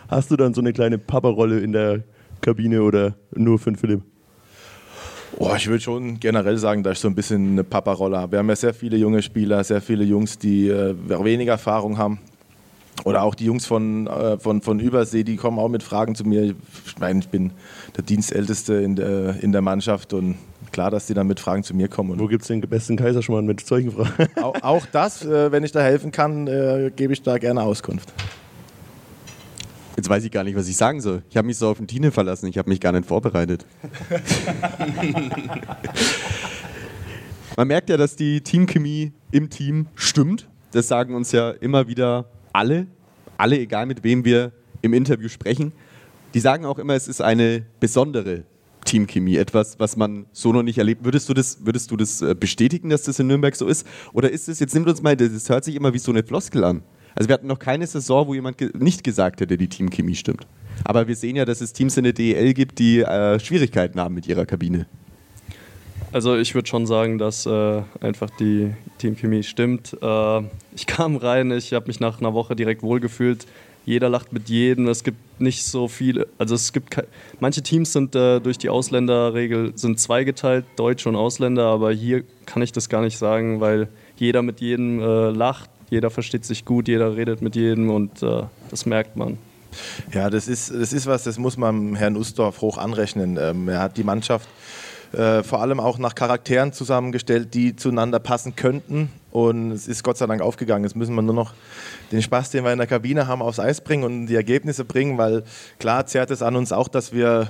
Hast 0.07 0.29
du 0.29 0.35
dann 0.35 0.53
so 0.53 0.61
eine 0.61 0.71
kleine 0.71 0.97
Papa-Rolle 0.97 1.59
in 1.59 1.71
der 1.71 2.03
Kabine 2.41 2.83
oder 2.83 3.15
nur 3.33 3.57
für 3.57 3.71
den 3.71 3.77
Philipp? 3.77 4.03
Oh, 5.37 5.53
ich 5.55 5.67
würde 5.67 5.81
schon 5.81 6.19
generell 6.19 6.57
sagen, 6.57 6.81
dass 6.83 6.93
ich 6.93 6.99
so 6.99 7.07
ein 7.09 7.15
bisschen 7.15 7.51
eine 7.51 7.63
Papa-Rolle 7.63 8.17
habe. 8.17 8.33
Wir 8.33 8.39
haben 8.39 8.49
ja 8.49 8.55
sehr 8.55 8.73
viele 8.73 8.95
junge 8.95 9.21
Spieler, 9.21 9.63
sehr 9.63 9.81
viele 9.81 10.05
Jungs, 10.05 10.37
die 10.37 10.69
äh, 10.69 10.95
weniger 11.07 11.53
Erfahrung 11.53 11.97
haben. 11.97 12.19
Oder 13.03 13.23
auch 13.23 13.35
die 13.35 13.45
Jungs 13.45 13.65
von, 13.65 14.07
äh, 14.07 14.37
von, 14.39 14.61
von 14.61 14.79
Übersee, 14.79 15.23
die 15.23 15.35
kommen 15.35 15.59
auch 15.59 15.67
mit 15.67 15.83
Fragen 15.83 16.15
zu 16.15 16.23
mir. 16.23 16.43
Ich 16.43 16.55
meine, 16.99 17.19
ich 17.19 17.27
bin 17.27 17.51
der 17.97 18.05
Dienstälteste 18.05 18.75
in 18.75 18.95
der, 18.95 19.43
in 19.43 19.51
der 19.51 19.61
Mannschaft 19.61 20.13
und 20.13 20.37
klar, 20.71 20.91
dass 20.91 21.07
die 21.07 21.13
dann 21.13 21.27
mit 21.27 21.41
Fragen 21.41 21.63
zu 21.63 21.75
mir 21.75 21.89
kommen. 21.89 22.17
Wo 22.17 22.27
gibt 22.27 22.43
es 22.43 22.47
den 22.47 22.61
besten 22.61 22.95
Kaiserschmarrn 22.95 23.45
mit 23.45 23.65
solchen 23.65 23.91
Fragen? 23.91 24.29
Auch, 24.41 24.55
auch 24.61 24.85
das, 24.85 25.25
äh, 25.25 25.51
wenn 25.51 25.65
ich 25.65 25.73
da 25.73 25.81
helfen 25.81 26.11
kann, 26.11 26.47
äh, 26.47 26.91
gebe 26.95 27.11
ich 27.11 27.21
da 27.21 27.37
gerne 27.37 27.61
Auskunft. 27.63 28.13
Jetzt 29.95 30.09
weiß 30.09 30.25
ich 30.25 30.31
gar 30.31 30.43
nicht, 30.43 30.55
was 30.55 30.67
ich 30.67 30.75
sagen 30.75 30.99
soll. 30.99 31.23
Ich 31.29 31.37
habe 31.37 31.47
mich 31.47 31.57
so 31.57 31.69
auf 31.69 31.77
den 31.77 31.87
Tine 31.87 32.11
verlassen, 32.11 32.47
ich 32.47 32.57
habe 32.57 32.69
mich 32.69 32.81
gar 32.81 32.91
nicht 32.91 33.07
vorbereitet. 33.07 33.65
Man 37.57 37.67
merkt 37.69 37.89
ja, 37.89 37.95
dass 37.95 38.17
die 38.17 38.41
Teamchemie 38.41 39.13
im 39.31 39.49
Team 39.49 39.87
stimmt. 39.95 40.49
Das 40.71 40.89
sagen 40.89 41.15
uns 41.15 41.31
ja 41.31 41.51
immer 41.51 41.87
wieder 41.87 42.29
alle. 42.51 42.87
Alle, 43.37 43.57
egal 43.59 43.85
mit 43.85 44.03
wem 44.03 44.25
wir 44.25 44.51
im 44.81 44.93
Interview 44.93 45.29
sprechen. 45.29 45.71
Die 46.33 46.41
sagen 46.41 46.65
auch 46.65 46.79
immer, 46.79 46.95
es 46.95 47.07
ist 47.07 47.21
eine 47.21 47.65
besondere 47.79 48.43
Teamchemie, 48.83 49.37
etwas, 49.37 49.79
was 49.79 49.95
man 49.95 50.25
so 50.33 50.51
noch 50.51 50.63
nicht 50.63 50.77
erlebt. 50.77 51.05
Würdest 51.05 51.29
du 51.29 51.33
das, 51.33 51.65
würdest 51.65 51.89
du 51.91 51.97
das 51.97 52.21
äh, 52.21 52.35
bestätigen, 52.37 52.89
dass 52.89 53.03
das 53.03 53.19
in 53.19 53.27
Nürnberg 53.27 53.55
so 53.55 53.67
ist? 53.67 53.87
Oder 54.11 54.29
ist 54.31 54.49
es, 54.49 54.59
jetzt 54.59 54.73
nimmt 54.73 54.87
uns 54.87 55.01
mal, 55.01 55.15
das 55.15 55.49
hört 55.49 55.63
sich 55.63 55.75
immer 55.75 55.93
wie 55.93 55.99
so 55.99 56.11
eine 56.11 56.23
Floskel 56.23 56.65
an. 56.65 56.83
Also 57.15 57.29
wir 57.29 57.33
hatten 57.33 57.47
noch 57.47 57.59
keine 57.59 57.87
Saison, 57.87 58.27
wo 58.27 58.33
jemand 58.33 58.57
ge 58.57 58.71
nicht 58.77 59.03
gesagt 59.03 59.39
hätte, 59.39 59.57
die 59.57 59.69
Teamchemie 59.69 60.15
stimmt. 60.15 60.45
Aber 60.83 61.07
wir 61.07 61.15
sehen 61.15 61.37
ja, 61.37 61.45
dass 61.45 61.61
es 61.61 61.71
Teams 61.71 61.95
in 61.97 62.03
der 62.03 62.13
DEL 62.13 62.53
gibt, 62.53 62.79
die 62.79 62.99
äh, 62.99 63.39
Schwierigkeiten 63.39 63.99
haben 63.99 64.13
mit 64.13 64.27
ihrer 64.27 64.45
Kabine. 64.45 64.85
Also 66.11 66.35
ich 66.37 66.53
würde 66.55 66.67
schon 66.67 66.85
sagen, 66.85 67.17
dass 67.17 67.45
äh, 67.45 67.81
einfach 68.01 68.29
die 68.29 68.73
Teamchemie 68.97 69.43
stimmt. 69.43 69.97
Äh, 70.01 70.41
ich 70.75 70.85
kam 70.87 71.15
rein, 71.15 71.51
ich 71.51 71.73
habe 71.73 71.87
mich 71.87 71.99
nach 71.99 72.19
einer 72.19 72.33
Woche 72.33 72.55
direkt 72.55 72.83
wohlgefühlt. 72.83 73.45
Jeder 73.85 74.09
lacht 74.09 74.33
mit 74.33 74.49
jedem. 74.49 74.87
Es 74.87 75.03
gibt 75.03 75.17
nicht 75.39 75.63
so 75.63 75.87
viele. 75.87 76.27
Also 76.37 76.55
es 76.55 76.73
gibt 76.73 77.03
manche 77.39 77.61
Teams 77.61 77.93
sind 77.93 78.15
äh, 78.15 78.39
durch 78.39 78.57
die 78.57 78.69
Ausländerregel 78.69 79.73
sind 79.75 79.99
zweigeteilt, 79.99 80.65
Deutsche 80.75 81.07
und 81.07 81.15
Ausländer. 81.15 81.65
Aber 81.65 81.91
hier 81.91 82.23
kann 82.45 82.61
ich 82.61 82.71
das 82.71 82.89
gar 82.89 83.01
nicht 83.01 83.17
sagen, 83.17 83.59
weil 83.61 83.87
jeder 84.15 84.41
mit 84.41 84.61
jedem 84.61 84.99
äh, 84.99 85.29
lacht 85.29 85.69
jeder 85.89 86.09
versteht 86.09 86.45
sich 86.45 86.65
gut, 86.65 86.87
jeder 86.87 87.15
redet 87.15 87.41
mit 87.41 87.55
jedem 87.55 87.89
und 87.89 88.23
äh, 88.23 88.43
das 88.69 88.85
merkt 88.85 89.15
man. 89.15 89.37
Ja, 90.13 90.29
das 90.29 90.47
ist, 90.47 90.73
das 90.73 90.93
ist 90.93 91.05
was, 91.05 91.23
das 91.23 91.37
muss 91.37 91.57
man 91.57 91.95
Herrn 91.95 92.15
Ustorf 92.15 92.61
hoch 92.61 92.77
anrechnen. 92.77 93.37
Ähm, 93.39 93.67
er 93.67 93.79
hat 93.79 93.97
die 93.97 94.03
Mannschaft 94.03 94.47
äh, 95.11 95.43
vor 95.43 95.61
allem 95.61 95.79
auch 95.79 95.97
nach 95.97 96.15
Charakteren 96.15 96.73
zusammengestellt, 96.73 97.53
die 97.53 97.75
zueinander 97.75 98.19
passen 98.19 98.55
könnten. 98.55 99.09
Und 99.31 99.71
es 99.71 99.87
ist 99.87 100.03
Gott 100.03 100.17
sei 100.17 100.27
Dank 100.27 100.41
aufgegangen. 100.41 100.83
Jetzt 100.83 100.95
müssen 100.95 101.15
wir 101.15 101.21
nur 101.21 101.35
noch 101.35 101.53
den 102.11 102.21
Spaß, 102.21 102.51
den 102.51 102.63
wir 102.63 102.71
in 102.71 102.77
der 102.77 102.87
Kabine 102.87 103.27
haben, 103.27 103.41
aufs 103.41 103.59
Eis 103.59 103.81
bringen 103.81 104.03
und 104.03 104.27
die 104.27 104.35
Ergebnisse 104.35 104.85
bringen, 104.85 105.17
weil 105.17 105.43
klar 105.79 106.05
zerrt 106.05 106.31
es 106.31 106.41
an 106.41 106.55
uns 106.55 106.71
auch, 106.71 106.87
dass 106.87 107.13
wir 107.13 107.49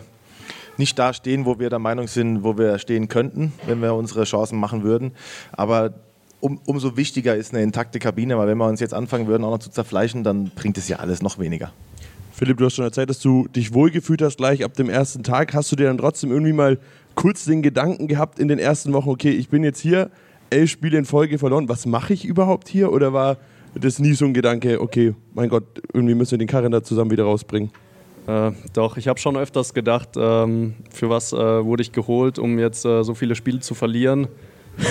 nicht 0.77 0.99
da 0.99 1.13
stehen, 1.13 1.45
wo 1.45 1.59
wir 1.59 1.69
der 1.69 1.79
Meinung 1.79 2.07
sind, 2.07 2.43
wo 2.43 2.57
wir 2.57 2.79
stehen 2.79 3.07
könnten, 3.07 3.53
wenn 3.65 3.81
wir 3.81 3.93
unsere 3.93 4.25
Chancen 4.25 4.59
machen 4.59 4.83
würden. 4.83 5.13
Aber 5.51 5.93
um, 6.39 6.59
umso 6.65 6.97
wichtiger 6.97 7.35
ist 7.35 7.53
eine 7.53 7.63
intakte 7.63 7.99
Kabine, 7.99 8.37
weil 8.37 8.47
wenn 8.47 8.57
wir 8.57 8.67
uns 8.67 8.79
jetzt 8.79 8.93
anfangen 8.93 9.27
würden, 9.27 9.43
auch 9.43 9.51
noch 9.51 9.59
zu 9.59 9.71
zerfleischen, 9.71 10.23
dann 10.23 10.51
bringt 10.55 10.77
es 10.77 10.87
ja 10.87 10.97
alles 10.97 11.21
noch 11.21 11.39
weniger. 11.39 11.71
Philipp, 12.31 12.57
du 12.57 12.65
hast 12.65 12.75
schon 12.75 12.85
erzählt, 12.85 13.09
dass 13.09 13.19
du 13.19 13.47
dich 13.47 13.73
wohlgefühlt 13.73 14.21
hast 14.21 14.37
gleich 14.37 14.65
ab 14.65 14.73
dem 14.73 14.89
ersten 14.89 15.23
Tag. 15.23 15.53
Hast 15.53 15.71
du 15.71 15.77
dir 15.77 15.85
dann 15.85 15.97
trotzdem 15.97 16.31
irgendwie 16.31 16.51
mal 16.51 16.77
kurz 17.15 17.45
den 17.45 17.61
Gedanken 17.61 18.07
gehabt 18.07 18.39
in 18.39 18.49
den 18.49 18.59
ersten 18.59 18.91
Wochen, 18.93 19.09
okay, 19.09 19.31
ich 19.31 19.49
bin 19.49 19.63
jetzt 19.63 19.79
hier, 19.79 20.11
elf 20.49 20.69
Spiele 20.69 20.97
in 20.97 21.05
Folge 21.05 21.39
verloren, 21.39 21.69
was 21.69 21.85
mache 21.85 22.13
ich 22.13 22.25
überhaupt 22.25 22.67
hier? 22.67 22.91
Oder 22.91 23.13
war 23.13 23.37
das 23.73 23.99
nie 23.99 24.13
so 24.13 24.25
ein 24.25 24.33
Gedanke, 24.33 24.81
okay, 24.81 25.15
mein 25.33 25.49
Gott, 25.49 25.63
irgendwie 25.93 26.15
müssen 26.15 26.31
wir 26.31 26.37
den 26.37 26.47
Karren 26.47 26.71
da 26.71 26.83
zusammen 26.83 27.11
wieder 27.11 27.23
rausbringen? 27.23 27.71
Äh, 28.27 28.51
doch, 28.73 28.97
ich 28.97 29.07
habe 29.07 29.19
schon 29.19 29.37
öfters 29.37 29.73
gedacht, 29.73 30.09
ähm, 30.17 30.75
für 30.91 31.09
was 31.09 31.31
äh, 31.31 31.37
wurde 31.37 31.83
ich 31.83 31.91
geholt, 31.91 32.39
um 32.39 32.57
jetzt 32.57 32.85
äh, 32.85 33.03
so 33.03 33.13
viele 33.13 33.35
Spiele 33.35 33.59
zu 33.59 33.75
verlieren. 33.75 34.27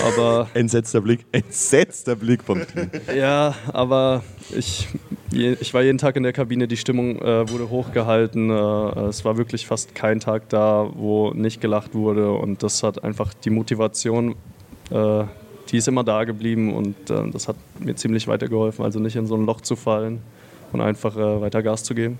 Aber 0.05 0.49
Entsetzter 0.55 1.01
Blick. 1.01 1.27
Entsetzter 1.33 2.17
Blick 2.17 2.43
vom 2.43 2.67
Team. 2.67 2.91
ja, 3.17 3.55
aber 3.73 4.23
ich, 4.57 4.89
ich 5.33 5.75
war 5.75 5.83
jeden 5.83 5.99
Tag 5.99 6.17
in 6.17 6.23
der 6.23 6.33
Kabine, 6.33 6.69
die 6.69 6.77
Stimmung 6.77 7.19
äh, 7.21 7.49
wurde 7.51 7.71
hochgehalten. 7.71 8.51
Äh, 8.51 9.01
es 9.09 9.25
war 9.25 9.37
wirklich 9.37 9.67
fast 9.67 9.95
kein 9.95 10.21
Tag 10.21 10.49
da, 10.49 10.89
wo 10.95 11.31
nicht 11.31 11.61
gelacht 11.61 11.95
wurde. 11.95 12.33
Und 12.33 12.63
das 12.63 12.83
hat 12.83 13.05
einfach 13.05 13.35
die 13.35 13.51
Motivation, 13.51 14.35
äh, 14.91 15.25
die 15.71 15.79
ist 15.79 15.89
immer 15.89 16.05
da 16.05 16.25
geblieben 16.25 16.75
und 16.75 17.11
äh, 17.11 17.31
das 17.31 17.49
hat 17.49 17.57
mir 17.79 17.95
ziemlich 17.95 18.29
weitergeholfen. 18.29 18.85
Also 18.85 19.01
nicht 19.01 19.17
in 19.17 19.27
so 19.27 19.37
ein 19.37 19.47
Loch 19.47 19.61
zu 19.61 19.77
fallen 19.77 20.21
und 20.73 20.81
einfach 20.81 21.17
äh, 21.17 21.41
weiter 21.41 21.63
Gas 21.63 21.85
zu 21.85 21.95
geben. 21.95 22.19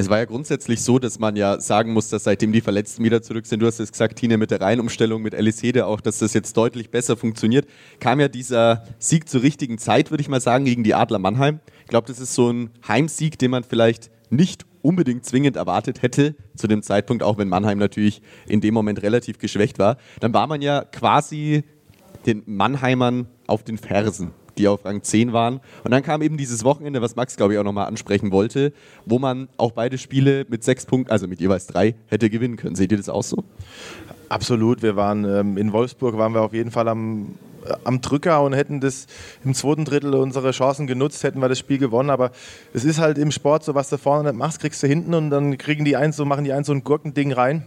Es 0.00 0.08
war 0.08 0.18
ja 0.18 0.26
grundsätzlich 0.26 0.80
so, 0.84 1.00
dass 1.00 1.18
man 1.18 1.34
ja 1.34 1.60
sagen 1.60 1.92
muss, 1.92 2.08
dass 2.08 2.22
seitdem 2.22 2.52
die 2.52 2.60
Verletzten 2.60 3.02
wieder 3.02 3.20
zurück 3.20 3.46
sind, 3.46 3.58
du 3.58 3.66
hast 3.66 3.80
es 3.80 3.90
gesagt, 3.90 4.20
Tine, 4.20 4.38
mit 4.38 4.52
der 4.52 4.60
Reihenumstellung 4.60 5.20
mit 5.22 5.34
Alice 5.34 5.60
Hede 5.60 5.86
auch, 5.86 6.00
dass 6.00 6.20
das 6.20 6.34
jetzt 6.34 6.56
deutlich 6.56 6.92
besser 6.92 7.16
funktioniert, 7.16 7.66
kam 7.98 8.20
ja 8.20 8.28
dieser 8.28 8.84
Sieg 9.00 9.28
zur 9.28 9.42
richtigen 9.42 9.76
Zeit, 9.76 10.12
würde 10.12 10.20
ich 10.20 10.28
mal 10.28 10.40
sagen, 10.40 10.66
gegen 10.66 10.84
die 10.84 10.94
Adler 10.94 11.18
Mannheim. 11.18 11.58
Ich 11.80 11.88
glaube, 11.88 12.06
das 12.06 12.20
ist 12.20 12.34
so 12.34 12.48
ein 12.48 12.70
Heimsieg, 12.86 13.40
den 13.40 13.50
man 13.50 13.64
vielleicht 13.64 14.08
nicht 14.30 14.66
unbedingt 14.82 15.24
zwingend 15.24 15.56
erwartet 15.56 16.00
hätte, 16.02 16.36
zu 16.54 16.68
dem 16.68 16.82
Zeitpunkt, 16.82 17.24
auch 17.24 17.36
wenn 17.36 17.48
Mannheim 17.48 17.78
natürlich 17.78 18.22
in 18.46 18.60
dem 18.60 18.74
Moment 18.74 19.02
relativ 19.02 19.38
geschwächt 19.38 19.80
war. 19.80 19.96
Dann 20.20 20.32
war 20.32 20.46
man 20.46 20.62
ja 20.62 20.84
quasi 20.84 21.64
den 22.24 22.44
Mannheimern 22.46 23.26
auf 23.48 23.64
den 23.64 23.78
Fersen 23.78 24.30
die 24.58 24.68
auf 24.68 24.84
Rang 24.84 25.02
10 25.02 25.32
waren. 25.32 25.60
Und 25.84 25.90
dann 25.90 26.02
kam 26.02 26.22
eben 26.22 26.36
dieses 26.36 26.64
Wochenende, 26.64 27.00
was 27.00 27.16
Max, 27.16 27.36
glaube 27.36 27.54
ich, 27.54 27.58
auch 27.58 27.64
nochmal 27.64 27.86
ansprechen 27.86 28.32
wollte, 28.32 28.72
wo 29.06 29.18
man 29.18 29.48
auch 29.56 29.72
beide 29.72 29.98
Spiele 29.98 30.44
mit 30.48 30.64
sechs 30.64 30.86
Punkten, 30.86 31.10
also 31.10 31.26
mit 31.26 31.40
jeweils 31.40 31.66
drei, 31.66 31.94
hätte 32.06 32.28
gewinnen 32.30 32.56
können. 32.56 32.76
Seht 32.76 32.92
ihr 32.92 32.98
das 32.98 33.08
auch 33.08 33.22
so? 33.22 33.44
Absolut. 34.28 34.82
Wir 34.82 34.96
waren 34.96 35.24
ähm, 35.24 35.56
in 35.56 35.72
Wolfsburg, 35.72 36.18
waren 36.18 36.34
wir 36.34 36.42
auf 36.42 36.52
jeden 36.52 36.70
Fall 36.70 36.88
am, 36.88 37.36
äh, 37.64 37.72
am 37.84 38.00
Drücker 38.00 38.42
und 38.42 38.52
hätten 38.52 38.80
das 38.80 39.06
im 39.44 39.54
zweiten 39.54 39.84
Drittel 39.84 40.14
unsere 40.14 40.50
Chancen 40.50 40.86
genutzt, 40.86 41.22
hätten 41.22 41.40
wir 41.40 41.48
das 41.48 41.58
Spiel 41.58 41.78
gewonnen. 41.78 42.10
Aber 42.10 42.32
es 42.74 42.84
ist 42.84 42.98
halt 42.98 43.16
im 43.16 43.30
Sport 43.30 43.64
so, 43.64 43.74
was 43.74 43.88
du 43.88 43.96
vorne 43.96 44.28
nicht 44.28 44.38
machst, 44.38 44.60
kriegst 44.60 44.82
du 44.82 44.86
hinten 44.86 45.14
und 45.14 45.30
dann 45.30 45.56
kriegen 45.56 45.84
die 45.84 45.96
eins 45.96 46.16
so, 46.16 46.24
machen 46.24 46.44
die 46.44 46.52
eins 46.52 46.66
so 46.66 46.72
ein 46.72 46.84
Gurkending 46.84 47.32
rein. 47.32 47.64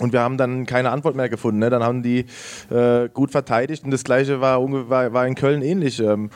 Und 0.00 0.12
wir 0.12 0.20
haben 0.20 0.38
dann 0.38 0.66
keine 0.66 0.90
Antwort 0.90 1.14
mehr 1.14 1.28
gefunden. 1.28 1.60
Ne? 1.60 1.70
Dann 1.70 1.82
haben 1.82 2.02
die 2.02 2.24
äh, 2.70 3.08
gut 3.12 3.30
verteidigt 3.30 3.84
und 3.84 3.90
das 3.90 4.02
Gleiche 4.02 4.40
war, 4.40 4.60
war, 4.88 5.12
war 5.12 5.26
in 5.26 5.34
Köln 5.34 5.62
ähnlich. 5.62 6.00
Ähm, 6.00 6.30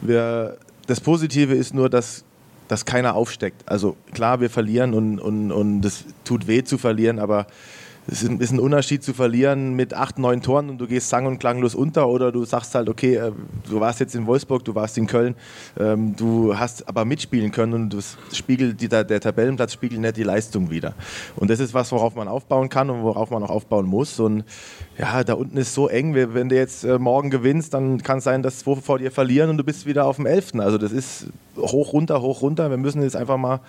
wir, 0.00 0.56
das 0.86 1.00
Positive 1.00 1.54
ist 1.54 1.74
nur, 1.74 1.90
dass, 1.90 2.24
dass 2.68 2.86
keiner 2.86 3.14
aufsteckt. 3.14 3.62
Also 3.66 3.96
klar, 4.14 4.40
wir 4.40 4.48
verlieren 4.48 4.94
und, 4.94 5.18
und, 5.18 5.52
und 5.52 5.84
es 5.84 6.04
tut 6.24 6.46
weh 6.46 6.64
zu 6.64 6.78
verlieren, 6.78 7.18
aber 7.18 7.46
es 8.08 8.22
ist 8.24 8.50
ein 8.50 8.58
Unterschied 8.58 9.04
zu 9.04 9.14
verlieren 9.14 9.74
mit 9.74 9.94
acht, 9.94 10.18
neun 10.18 10.42
Toren 10.42 10.70
und 10.70 10.78
du 10.78 10.88
gehst 10.88 11.08
sang- 11.08 11.26
und 11.26 11.38
klanglos 11.38 11.74
unter 11.74 12.08
oder 12.08 12.32
du 12.32 12.44
sagst 12.44 12.74
halt, 12.74 12.88
okay, 12.88 13.14
äh, 13.14 13.32
du 13.70 13.78
warst 13.78 14.00
jetzt 14.00 14.16
in 14.16 14.26
Wolfsburg, 14.26 14.64
du 14.64 14.74
warst 14.74 14.98
in 14.98 15.06
Köln, 15.06 15.36
ähm, 15.78 16.16
du 16.16 16.58
hast 16.58 16.88
aber 16.88 17.04
mitspielen 17.04 17.52
können 17.52 17.74
und 17.74 17.94
das 17.94 18.16
spiegelt, 18.32 18.90
der, 18.90 19.04
der 19.04 19.20
Tabellenplatz 19.20 19.72
spiegelt 19.72 20.00
nicht 20.00 20.16
die 20.16 20.24
Leistung 20.24 20.70
wieder. 20.70 20.94
Und 21.36 21.48
das 21.48 21.60
ist 21.60 21.74
was, 21.74 21.92
worauf 21.92 22.16
man 22.16 22.26
aufbauen 22.26 22.68
kann 22.68 22.90
und 22.90 23.04
worauf 23.04 23.30
man 23.30 23.44
auch 23.44 23.50
aufbauen 23.50 23.86
muss. 23.86 24.18
Und 24.18 24.44
ja, 24.98 25.22
da 25.22 25.34
unten 25.34 25.56
ist 25.56 25.72
so 25.72 25.88
eng, 25.88 26.14
wenn 26.14 26.48
du 26.48 26.56
jetzt 26.56 26.82
äh, 26.84 26.98
morgen 26.98 27.30
gewinnst, 27.30 27.72
dann 27.72 28.02
kann 28.02 28.18
es 28.18 28.24
sein, 28.24 28.42
dass 28.42 28.58
zwei 28.58 28.76
vor 28.76 28.98
dir 28.98 29.12
verlieren 29.12 29.48
und 29.48 29.58
du 29.58 29.64
bist 29.64 29.86
wieder 29.86 30.06
auf 30.06 30.16
dem 30.16 30.26
Elften. 30.26 30.60
Also 30.60 30.76
das 30.76 30.90
ist 30.90 31.26
hoch, 31.56 31.92
runter, 31.92 32.20
hoch, 32.20 32.42
runter. 32.42 32.68
Wir 32.68 32.78
müssen 32.78 33.02
jetzt 33.02 33.16
einfach 33.16 33.36
mal 33.36 33.60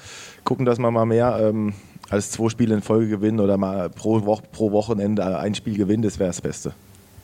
gucken, 0.43 0.65
dass 0.65 0.80
wir 0.80 0.89
mal 0.89 1.06
mehr... 1.06 1.38
Ähm, 1.39 1.74
als 2.10 2.32
zwei 2.32 2.50
Spiele 2.50 2.76
in 2.76 2.82
Folge 2.82 3.08
gewinnen 3.08 3.39
oder 3.39 3.58
mal 3.58 3.89
pro, 3.89 4.26
Woche, 4.26 4.44
pro 4.52 4.72
Wochenende 4.72 5.38
ein 5.38 5.56
Spiel 5.56 5.78
gewinnen, 5.78 6.04
das 6.04 6.20
wäre 6.20 6.30
das 6.30 6.42
Beste. 6.42 6.74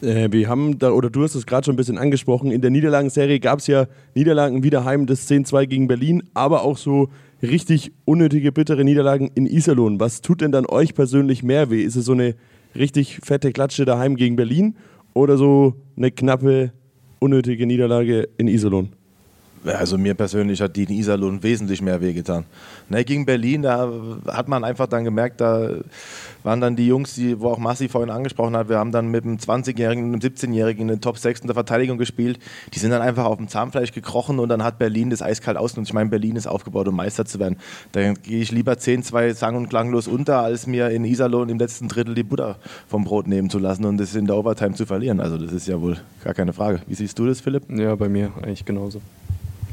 Äh, 0.02 0.32
wir 0.32 0.48
haben 0.48 0.80
da, 0.80 0.92
oder 0.92 1.10
du 1.10 1.24
hast 1.24 1.36
es 1.36 1.46
gerade 1.46 1.65
schon 1.65 1.74
ein 1.74 1.78
bisschen 1.78 1.98
angesprochen, 1.98 2.52
in 2.52 2.62
der 2.62 2.72
Niederlagenserie 2.72 3.39
gab 3.39 3.60
es 3.60 3.68
ja 3.68 3.88
Niederlagen 4.15 4.63
wieder 4.63 4.86
heim, 4.86 5.06
das 5.06 5.30
10-2 5.30 5.68
gegen 5.68 5.88
Berlin, 5.88 6.24
aber 6.34 6.63
auch 6.63 6.78
so 6.78 7.10
richtig 7.42 7.92
unnötige, 8.06 8.52
bittere 8.52 8.84
Niederlagen 8.84 9.32
in 9.36 9.46
Iserlohn. 9.46 10.00
Was 10.00 10.22
tut 10.22 10.42
denn 10.42 10.52
dann 10.52 10.65
euch 10.65 10.94
persönlich 10.94 11.44
mehr 11.44 11.70
weh? 11.70 11.84
Ist 11.84 11.96
es 11.96 12.06
so 12.06 12.13
eine 12.13 12.36
richtig 12.76 13.20
fette 13.24 13.52
Klatsche 13.52 13.86
daheim 13.86 14.15
gegen 14.15 14.36
Berlin 14.36 14.76
oder 15.13 15.38
so 15.38 15.76
eine 15.98 16.12
knappe, 16.12 16.72
unnötige 17.20 17.65
Niederlage 17.65 18.28
in 18.38 18.48
Iserlohn? 18.48 18.89
Also 19.65 19.98
mir 19.98 20.13
persönlich 20.13 20.62
hat 20.62 20.76
die 20.76 20.84
in 20.84 20.91
Iserlohn 20.91 21.43
wesentlich 21.43 21.82
mehr 21.82 22.00
wehgetan. 22.02 22.45
Ne, 22.88 23.04
gegen 23.04 23.26
Berlin, 23.26 23.62
da 23.62 23.91
hat 24.28 24.48
man 24.48 24.63
einfach 24.63 24.88
dann 24.88 25.04
gemerkt, 25.04 25.41
da 25.41 25.72
waren 26.43 26.62
dann 26.62 26.76
die 26.76 26.88
Jungs, 26.88 27.15
die, 27.15 27.39
wo 27.39 27.50
auch 27.50 27.58
Massi 27.58 27.89
vorhin 27.89 28.10
angesprochen 28.10 28.56
hat, 28.56 28.69
wir 28.69 28.78
haben 28.78 28.91
dann 28.91 29.10
mit 29.10 29.26
einem 29.26 29.36
20-Jährigen 29.36 30.06
und 30.06 30.13
einem 30.13 30.22
17-Jährigen 30.22 30.84
in 30.84 30.88
den 30.88 31.02
Top 31.02 31.17
6 31.17 31.41
in 31.41 31.48
der 31.48 31.54
Verteidigung 31.54 31.98
gespielt. 31.98 32.39
Die 32.74 32.80
sind 32.80 32.91
dann 32.91 33.02
einfach 33.02 33.26
auf 33.26 33.38
dem 33.38 33.50
Zahnfleisch 33.50 33.91
gekrochen 33.91 34.39
und 34.39 34.50
dann 34.50 34.63
hat 34.63 34.80
Berlin 34.80 35.10
das 35.10 35.22
eiskalt 35.22 35.58
ausgenutzt. 35.58 35.89
Ich 35.89 35.93
meine, 35.93 36.10
Berlin 36.10 36.36
ist 36.36 36.48
aufgebaut, 36.48 36.88
um 36.88 36.95
Meister 36.95 37.26
zu 37.26 37.39
werden. 37.39 37.58
Da 37.91 38.13
gehe 38.13 38.41
ich 38.41 38.52
lieber 38.52 38.74
10-2 38.74 39.34
sang- 39.34 39.58
und 39.58 39.69
klanglos 39.69 40.08
unter, 40.08 40.39
als 40.39 40.67
mir 40.67 40.89
in 40.89 41.04
Iserlohn 41.04 41.50
im 41.50 41.60
letzten 41.60 41.88
Drittel 41.89 42.15
die 42.15 42.24
Butter 42.24 42.58
vom 42.88 43.04
Brot 43.04 43.28
nehmen 43.28 43.50
zu 43.50 43.60
lassen 43.60 43.86
und 43.86 43.98
das 43.98 44.15
in 44.15 44.26
der 44.26 44.38
Overtime 44.38 44.74
zu 44.74 44.86
verlieren. 44.86 45.19
Also 45.19 45.38
das 45.38 45.52
ist 45.52 45.67
ja 45.67 45.82
wohl 45.82 45.98
gar 46.24 46.34
keine 46.34 46.54
Frage. 46.54 46.82
Wie 46.88 46.95
siehst 46.95 47.19
du 47.19 47.28
das, 47.28 47.41
Philipp? 47.41 47.63
Ja, 47.69 47.95
bei 47.95 48.08
mir 48.08 48.32
eigentlich 48.41 48.63
genauso. 48.65 49.02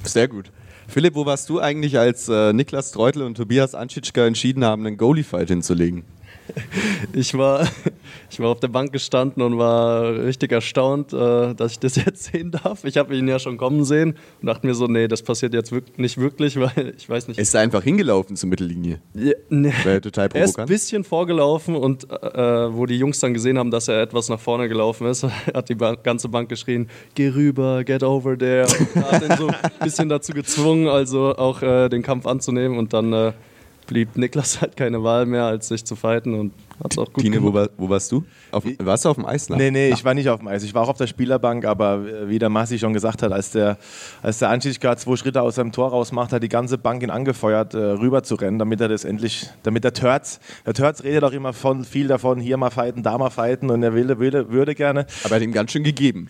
Sehr 0.07 0.29
gut. 0.29 0.51
Philipp, 0.88 1.14
wo 1.14 1.27
warst 1.27 1.49
du 1.49 1.61
eigentlich, 1.61 1.99
als 1.99 2.29
äh, 2.29 2.53
Niklas 2.53 2.92
Treutel 2.92 3.23
und 3.23 3.37
Tobias 3.37 3.75
Anschitschka 3.75 4.25
entschieden 4.27 4.64
haben, 4.64 4.87
einen 4.87 4.97
Goalie-Fight 4.97 5.49
hinzulegen? 5.49 6.05
Ich 7.12 7.37
war, 7.37 7.66
ich 8.30 8.40
war 8.40 8.50
auf 8.50 8.61
der 8.61 8.68
Bank 8.68 8.92
gestanden 8.92 9.42
und 9.42 9.56
war 9.59 10.14
richtig 10.14 10.52
erstaunt, 10.52 11.12
äh, 11.12 11.54
dass 11.54 11.72
ich 11.72 11.78
das 11.78 11.96
jetzt 12.04 12.24
sehen 12.24 12.50
darf. 12.50 12.85
Ich 12.85 12.96
habe 12.96 13.16
ihn 13.16 13.28
ja 13.28 13.38
schon 13.38 13.56
kommen 13.56 13.85
sehen 13.85 14.16
und 14.40 14.46
dachte 14.46 14.66
mir 14.66 14.74
so, 14.74 14.87
nee, 14.87 15.09
das 15.09 15.22
passiert 15.22 15.54
jetzt 15.54 15.72
nicht 15.96 16.18
wirklich, 16.18 16.56
weil 16.61 16.94
ich 16.96 17.09
weiß 17.09 17.28
nicht. 17.28 17.38
Ist 17.38 17.54
er 17.54 17.62
einfach 17.62 17.82
hingelaufen 17.82 18.37
zur 18.37 18.48
Mittellinie? 18.48 19.00
Ja, 19.14 19.32
nee. 19.48 19.72
War 19.85 19.92
ja 19.92 20.00
total 20.00 20.28
Er 20.35 20.44
ist 20.44 20.50
ein 20.50 20.52
provokant. 20.52 20.68
bisschen 20.68 21.04
vorgelaufen 21.04 21.74
und 21.76 22.11
äh, 22.11 22.74
wo 22.74 22.87
die 22.87 22.98
Jungs 22.98 23.18
dann 23.20 23.32
gesehen 23.35 23.59
haben, 23.59 23.70
dass 23.70 23.88
er 23.88 24.02
etwas 24.02 24.28
nach 24.28 24.40
vorne 24.40 24.68
gelaufen 24.68 25.06
ist, 25.06 25.22
hat 25.24 25.68
die 25.68 25.74
ba 25.74 25.94
ganze 25.94 26.28
Bank 26.28 26.48
geschrien, 26.48 26.88
geh 27.14 27.28
rüber, 27.28 27.85
get 27.85 28.02
over 28.02 28.37
there. 28.37 28.66
Und 28.94 29.04
hat 29.04 29.22
ihn 29.22 29.37
so 29.37 29.48
ein 29.48 29.54
bisschen 29.82 30.09
dazu 30.09 30.32
gezwungen, 30.32 30.88
also 30.88 31.37
auch 31.37 31.62
äh, 31.62 31.88
den 31.88 32.02
Kampf 32.02 32.26
anzunehmen 32.26 32.78
und 32.78 32.92
dann 32.92 33.12
äh, 33.12 33.32
blieb 33.87 34.16
Niklas 34.16 34.61
halt 34.61 34.77
keine 34.77 35.03
Wahl 35.03 35.27
mehr, 35.27 35.44
als 35.44 35.68
sich 35.68 35.85
zu 35.85 35.96
fighten 35.96 36.35
und 36.35 36.53
hat 36.83 36.92
es 36.92 36.99
auch 36.99 37.12
gut 37.12 37.22
Tine, 37.22 37.42
wo, 37.42 37.53
gemacht. 37.53 37.70
war, 37.79 37.79
wo 37.79 37.88
warst 37.88 38.12
du? 38.12 38.25
Auf, 38.51 38.64
warst 38.79 39.05
du 39.05 39.09
auf 39.09 39.16
dem 39.16 39.25
Eis? 39.25 39.49
Nee, 39.49 39.70
nee, 39.70 39.90
ich 39.90 40.05
war 40.05 40.14
nicht 40.14 40.29
auf 40.29 40.40
dem 40.40 40.49
Eis. 40.49 40.62
Ich 40.62 40.75
war 40.75 40.83
auch 40.83 40.88
auf 40.88 40.99
der 40.99 41.07
Spielerbank, 41.07 41.64
aber 41.64 42.07
äh, 42.07 42.29
wie 42.29 42.38
der 42.38 42.49
Massi 42.49 42.79
schon 42.79 42.92
gesagt 42.92 43.22
hat, 43.22 43.33
als 43.33 43.53
der, 43.53 43.79
als 44.22 44.38
der 44.38 44.51
Anschichka 44.51 44.96
zwei 44.96 45.16
Schritte 45.16 45.40
aus 45.40 45.55
seinem 45.55 45.72
Tor 45.72 45.90
rausmacht, 45.90 46.33
hat 46.33 46.42
die 46.42 46.49
ganze 46.49 46.77
Bank 46.79 47.03
ihn 47.03 47.11
angefeuert, 47.11 47.75
äh, 47.75 47.79
rüber 47.79 48.22
zu 48.22 48.35
rennen, 48.35 48.59
damit 48.59 48.81
er 48.81 48.88
das 48.88 49.05
endlich, 49.05 49.49
damit 49.62 49.85
der 49.85 49.92
Törz, 49.92 50.40
der 50.66 50.75
Törz 50.75 51.03
redet 51.03 51.25
auch 51.25 51.33
immer 51.33 51.53
von, 51.53 51.85
viel 51.85 52.09
davon, 52.09 52.40
hier 52.40 52.57
mal 52.57 52.70
fighten, 52.70 53.03
da 53.03 53.16
mal 53.16 53.31
fighten 53.31 53.70
und 53.70 53.83
er 53.83 53.94
will, 53.94 54.18
will, 54.18 54.51
würde 54.51 54.75
gerne. 54.75 55.07
Aber 55.25 55.33
er 55.33 55.37
hat 55.37 55.42
ihm 55.42 55.53
ganz 55.53 55.72
schön 55.72 55.85
gegeben. 55.85 56.29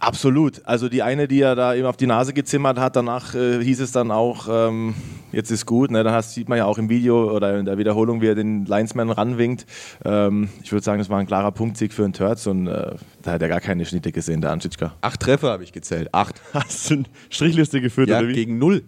Absolut. 0.00 0.60
Also 0.64 0.88
die 0.88 1.02
eine, 1.02 1.28
die 1.28 1.40
er 1.40 1.54
da 1.54 1.74
eben 1.74 1.86
auf 1.86 1.96
die 1.96 2.06
Nase 2.06 2.32
gezimmert 2.32 2.78
hat, 2.78 2.96
danach 2.96 3.34
äh, 3.34 3.62
hieß 3.62 3.80
es 3.80 3.92
dann 3.92 4.10
auch, 4.10 4.46
ähm, 4.50 4.94
jetzt 5.32 5.50
ist 5.50 5.66
gut. 5.66 5.90
Ne? 5.90 6.04
Dann 6.04 6.12
hast, 6.14 6.34
sieht 6.34 6.48
man 6.48 6.58
ja 6.58 6.64
auch 6.66 6.78
im 6.78 6.88
Video 6.88 7.34
oder 7.34 7.58
in 7.58 7.64
der 7.64 7.78
Wiederholung, 7.78 8.20
wie 8.20 8.26
er 8.28 8.34
den 8.34 8.64
Linesman 8.64 9.10
ranwinkt. 9.10 9.66
Ähm, 10.04 10.48
ich 10.62 10.72
würde 10.72 10.84
sagen, 10.84 10.98
das 10.98 11.08
war 11.10 11.18
ein 11.18 11.26
klarer 11.26 11.52
Punktsieg 11.52 11.92
für 11.92 12.02
den 12.02 12.12
Törz 12.12 12.46
und 12.46 12.66
äh, 12.68 12.94
da 13.22 13.32
hat 13.32 13.42
er 13.42 13.48
gar 13.48 13.60
keine 13.60 13.84
Schnitte 13.84 14.12
gesehen, 14.12 14.40
der 14.40 14.52
Anschitschka. 14.52 14.94
Acht 15.00 15.20
Treffer 15.20 15.50
habe 15.50 15.64
ich 15.64 15.72
gezählt. 15.72 16.08
Acht. 16.12 16.40
Hast 16.54 16.90
du 16.90 16.94
eine 16.94 17.04
Strichliste 17.30 17.80
geführt 17.80 18.08
Ja, 18.08 18.18
oder 18.18 18.28
wie? 18.28 18.34
gegen 18.34 18.58
null. 18.58 18.82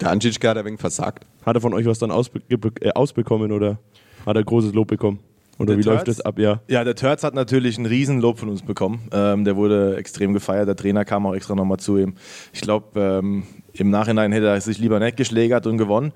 Der 0.00 0.10
Anschitschka 0.10 0.50
hat 0.50 0.58
ein 0.58 0.64
wenig 0.66 0.80
versagt. 0.80 1.24
Hat 1.44 1.56
er 1.56 1.60
von 1.60 1.72
euch 1.72 1.86
was 1.86 1.98
dann 1.98 2.10
ausbe 2.10 2.40
äh, 2.50 2.90
ausbekommen 2.92 3.52
oder 3.52 3.78
hat 4.26 4.36
er 4.36 4.44
großes 4.44 4.72
Lob 4.74 4.88
bekommen? 4.88 5.20
Oder 5.58 5.74
Der 5.74 5.78
wie 5.78 5.82
läuft 5.82 6.04
Törz? 6.04 6.18
das 6.18 6.26
ab? 6.26 6.38
Ja. 6.38 6.60
Ja, 6.68 6.84
der 6.84 6.94
Törz 6.94 7.22
hat 7.22 7.34
natürlich 7.34 7.78
ein 7.78 7.86
Riesenlob 7.86 8.38
von 8.38 8.48
uns 8.50 8.62
bekommen. 8.62 9.08
Ähm, 9.12 9.44
der 9.44 9.56
wurde 9.56 9.96
extrem 9.96 10.32
gefeiert. 10.34 10.68
Der 10.68 10.76
Trainer 10.76 11.04
kam 11.04 11.24
auch 11.26 11.34
extra 11.34 11.54
nochmal 11.54 11.78
zu 11.78 11.96
ihm. 11.96 12.14
Ich 12.52 12.60
glaube, 12.60 13.00
ähm, 13.00 13.44
Im 13.72 13.90
Nachhinein 13.90 14.32
hätte 14.32 14.46
er 14.48 14.60
sich 14.60 14.78
lieber 14.78 14.98
nicht 15.00 15.16
geschlägert 15.16 15.66
und 15.66 15.76
gewonnen. 15.78 16.12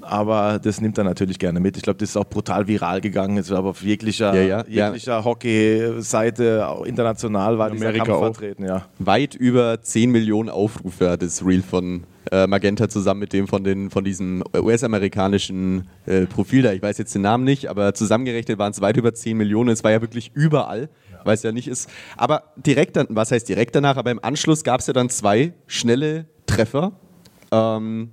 Aber 0.00 0.58
das 0.58 0.80
nimmt 0.80 0.98
er 0.98 1.04
natürlich 1.04 1.38
gerne 1.38 1.60
mit. 1.60 1.76
Ich 1.76 1.82
glaube, 1.82 1.98
das 1.98 2.10
ist 2.10 2.16
auch 2.16 2.24
brutal 2.28 2.66
viral 2.66 3.00
gegangen. 3.00 3.36
Ich 3.38 3.46
glaube, 3.46 3.68
auf 3.68 3.82
jeglicher, 3.82 4.34
Ja, 4.34 4.64
ja, 4.68 4.86
jeglicher 4.86 5.24
Hockey-Seite, 5.24 6.68
auch 6.68 6.84
international 6.84 7.58
war 7.58 7.70
dieser 7.70 7.86
Amerika 7.86 8.04
Kampf 8.04 8.16
auch. 8.18 8.24
vertreten. 8.34 8.64
Ja. 8.64 8.86
Weit 8.98 9.34
über 9.34 9.80
10 9.80 10.10
Millionen 10.10 10.48
Aufrufe 10.48 11.10
hat 11.10 11.22
das 11.22 11.44
Reel 11.44 11.62
von 11.62 12.04
äh, 12.30 12.46
Magenta 12.46 12.88
zusammen 12.88 13.20
mit 13.20 13.32
dem 13.32 13.46
von, 13.48 13.64
den, 13.64 13.90
von 13.90 14.04
diesem 14.04 14.42
US-amerikanischen 14.54 15.88
äh, 16.06 16.26
Profil 16.26 16.62
da. 16.62 16.72
Ich 16.72 16.82
weiß 16.82 16.98
jetzt 16.98 17.14
den 17.14 17.22
Namen 17.22 17.44
nicht, 17.44 17.68
aber 17.68 17.94
zusammengerechnet 17.94 18.58
waren 18.58 18.72
es 18.72 18.80
weit 18.80 18.96
über 18.96 19.12
10 19.14 19.36
Millionen. 19.36 19.70
Es 19.70 19.84
war 19.84 19.90
ja 19.90 20.00
wirklich 20.00 20.30
überall, 20.34 20.88
weil 21.24 21.34
es 21.34 21.42
ja 21.42 21.52
nicht 21.52 21.68
ist. 21.68 21.88
Aber 22.16 22.44
direkt 22.56 22.96
dann, 22.96 23.06
was 23.10 23.30
heißt 23.32 23.48
direkt 23.48 23.74
danach, 23.74 23.96
aber 23.96 24.10
im 24.10 24.22
Anschluss 24.22 24.64
gab 24.64 24.80
es 24.80 24.86
ja 24.86 24.92
dann 24.92 25.08
zwei 25.10 25.52
schnelle 25.66 26.26
Treffer. 26.46 26.92
Ähm, 27.50 28.10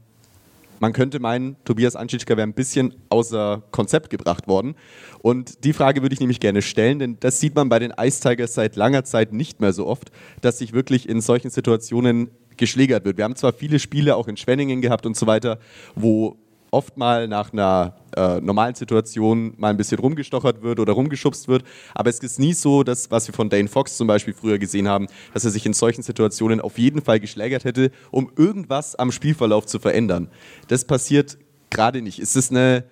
man 0.79 0.93
könnte 0.93 1.19
meinen, 1.19 1.55
Tobias 1.65 1.95
Anschitschka 1.95 2.37
wäre 2.37 2.47
ein 2.47 2.53
bisschen 2.53 2.93
außer 3.09 3.63
Konzept 3.71 4.09
gebracht 4.09 4.47
worden. 4.47 4.75
Und 5.21 5.63
die 5.63 5.73
Frage 5.73 6.01
würde 6.01 6.13
ich 6.13 6.19
nämlich 6.19 6.39
gerne 6.39 6.61
stellen, 6.61 6.99
denn 6.99 7.17
das 7.19 7.39
sieht 7.39 7.55
man 7.55 7.69
bei 7.69 7.79
den 7.79 7.93
Ice 7.99 8.21
Tigers 8.21 8.53
seit 8.53 8.75
langer 8.75 9.03
Zeit 9.03 9.33
nicht 9.33 9.61
mehr 9.61 9.73
so 9.73 9.87
oft, 9.87 10.11
dass 10.41 10.59
sich 10.59 10.73
wirklich 10.73 11.07
in 11.07 11.21
solchen 11.21 11.49
Situationen 11.49 12.29
geschlägert 12.57 13.05
wird. 13.05 13.17
Wir 13.17 13.23
haben 13.23 13.35
zwar 13.35 13.53
viele 13.53 13.79
Spiele 13.79 14.15
auch 14.15 14.27
in 14.27 14.37
Schwenningen 14.37 14.81
gehabt 14.81 15.05
und 15.05 15.15
so 15.15 15.27
weiter, 15.27 15.59
wo 15.95 16.37
oft 16.71 16.97
mal 16.97 17.27
nach 17.27 17.53
einer 17.53 17.95
äh, 18.15 18.39
normalen 18.41 18.75
Situation 18.75 19.53
mal 19.57 19.69
ein 19.69 19.77
bisschen 19.77 19.99
rumgestochert 19.99 20.61
wird 20.61 20.79
oder 20.79 20.93
rumgeschubst 20.93 21.47
wird, 21.47 21.63
aber 21.93 22.09
es 22.09 22.19
ist 22.19 22.39
nie 22.39 22.53
so, 22.53 22.83
dass, 22.83 23.11
was 23.11 23.27
wir 23.27 23.33
von 23.33 23.49
Dane 23.49 23.67
Fox 23.67 23.97
zum 23.97 24.07
Beispiel 24.07 24.33
früher 24.33 24.57
gesehen 24.57 24.87
haben, 24.87 25.07
dass 25.33 25.45
er 25.45 25.51
sich 25.51 25.65
in 25.65 25.73
solchen 25.73 26.01
Situationen 26.01 26.61
auf 26.61 26.77
jeden 26.77 27.01
Fall 27.01 27.19
geschlägert 27.19 27.63
hätte, 27.63 27.91
um 28.11 28.31
irgendwas 28.35 28.95
am 28.95 29.11
Spielverlauf 29.11 29.65
zu 29.65 29.79
verändern. 29.79 30.29
Das 30.67 30.85
passiert 30.85 31.37
gerade 31.69 32.01
nicht. 32.01 32.19
Ist 32.19 32.35
es 32.35 32.49
eine 32.51 32.83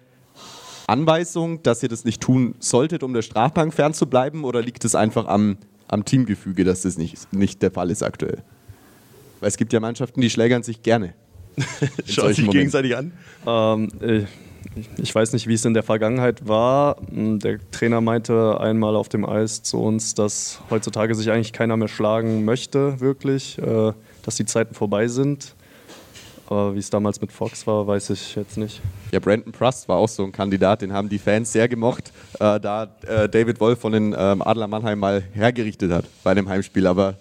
Anweisung, 0.88 1.62
dass 1.63 1.84
ihr 1.84 1.90
das 1.90 2.06
nicht 2.06 2.22
tun 2.22 2.56
solltet, 2.60 3.04
um 3.04 3.13
der 3.13 3.22
Strafbank 3.22 3.74
fernzubleiben, 3.74 4.44
oder 4.44 4.62
liegt 4.62 4.86
es 4.86 4.96
einfach 4.96 5.28
am, 5.28 5.58
am 5.88 6.06
Teamgefüge, 6.06 6.63
dass 6.63 6.84
das 6.84 6.98
nicht, 6.98 7.34
nicht 7.34 7.62
der 7.62 7.72
Fall 7.72 7.92
ist 7.92 8.04
aktuell? 8.04 8.44
Weil 9.40 9.50
es 9.50 9.58
gibt 9.58 9.74
ja 9.74 9.80
Mannschaften, 9.80 10.22
die 10.22 10.30
schlägern 10.30 10.63
sich 10.63 10.82
gerne. 10.82 11.13
Schaut 12.08 12.36
sich 12.36 12.50
gegenseitig 12.50 12.96
an. 12.96 13.12
Ähm, 13.46 13.89
äh, 14.02 14.17
ich- 14.20 14.28
ich 14.98 15.15
weiß 15.15 15.34
nicht, 15.34 15.48
wie 15.48 15.56
es 15.56 15.65
in 15.65 15.74
der 15.74 15.82
Vergangenheit 15.82 16.48
war. 16.48 16.98
Mm, 17.12 17.39
Der 17.39 17.58
Trainer 17.72 18.00
meinte 18.00 18.60
einmal 18.60 18.96
auf 18.96 19.10
dem 19.10 19.26
Eis 19.26 19.63
zu 19.63 19.82
uns, 19.82 20.13
dass 20.13 20.60
heutzutage 20.70 21.15
sich 21.15 21.32
eigentlich 21.32 21.52
keiner 21.54 21.76
mehr 21.78 21.88
schlagen 21.88 22.46
möchte, 22.46 23.00
wirklich, 23.00 23.58
äh, 23.58 23.93
dass 24.24 24.36
die 24.36 24.46
Zeiten 24.46 24.76
vorbei 24.76 25.08
sind. 25.08 25.56
Aber 26.50 26.76
wie 26.76 26.80
es 26.80 26.89
damals 26.91 27.20
mit 27.20 27.32
Fox 27.32 27.65
war, 27.67 27.88
weiß 27.88 28.12
ich 28.12 28.36
jetzt 28.36 28.58
nicht. 28.58 28.82
Ja, 29.12 29.20
Brandon 29.20 29.52
Prust 29.52 29.89
war 29.89 29.98
auch 29.98 30.08
so 30.08 30.24
ein 30.24 30.32
Kandidat, 30.32 30.82
den 30.82 30.93
haben 30.93 31.10
die 31.10 31.20
Fans 31.20 31.52
sehr 31.52 31.67
gemocht, 31.67 32.12
äh, 32.39 32.60
da 32.60 32.88
äh, 33.06 33.28
David 33.28 33.60
Wolf 33.60 33.80
von 33.80 33.91
den 33.91 34.15
ähm, 34.17 34.41
Adler 34.41 34.67
Mannheim 34.67 35.00
mal 35.00 35.24
hergerichtet 35.34 35.91
hat 35.91 36.06
bei 36.24 36.32
einem 36.32 36.48
Heimspiel. 36.48 36.86
Aber 36.88 37.15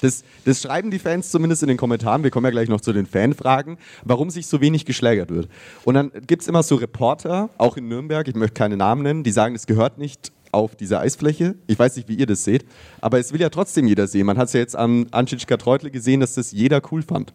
das, 0.00 0.22
das 0.48 0.62
schreiben 0.62 0.90
die 0.90 0.98
Fans 0.98 1.30
zumindest 1.30 1.62
in 1.62 1.68
den 1.68 1.76
Kommentaren. 1.76 2.22
Wir 2.22 2.30
kommen 2.30 2.46
ja 2.46 2.50
gleich 2.50 2.68
noch 2.68 2.80
zu 2.80 2.92
den 2.92 3.06
Fanfragen, 3.06 3.76
warum 4.04 4.30
sich 4.30 4.46
so 4.46 4.60
wenig 4.60 4.86
geschlägert 4.86 5.30
wird. 5.30 5.48
Und 5.84 5.94
dann 5.94 6.10
gibt 6.26 6.42
es 6.42 6.48
immer 6.48 6.62
so 6.62 6.76
Reporter, 6.76 7.50
auch 7.58 7.76
in 7.76 7.88
Nürnberg, 7.88 8.26
ich 8.26 8.34
möchte 8.34 8.54
keine 8.54 8.76
Namen 8.76 9.02
nennen, 9.02 9.24
die 9.24 9.30
sagen, 9.30 9.54
es 9.54 9.66
gehört 9.66 9.98
nicht 9.98 10.32
auf 10.50 10.74
diese 10.74 10.98
Eisfläche. 11.00 11.54
Ich 11.66 11.78
weiß 11.78 11.96
nicht, 11.96 12.08
wie 12.08 12.14
ihr 12.14 12.24
das 12.24 12.44
seht, 12.44 12.64
aber 13.02 13.18
es 13.18 13.32
will 13.34 13.40
ja 13.40 13.50
trotzdem 13.50 13.86
jeder 13.86 14.06
sehen. 14.06 14.24
Man 14.24 14.38
hat 14.38 14.48
es 14.48 14.54
ja 14.54 14.60
jetzt 14.60 14.74
an 14.74 15.06
Anschitschka 15.10 15.58
Treutle 15.58 15.90
gesehen, 15.90 16.20
dass 16.20 16.34
das 16.34 16.52
jeder 16.52 16.80
cool 16.90 17.02
fand. 17.02 17.34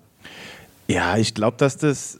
Ja, 0.87 1.15
ich 1.17 1.35
glaube, 1.35 1.57
dass 1.57 1.77
das 1.77 2.17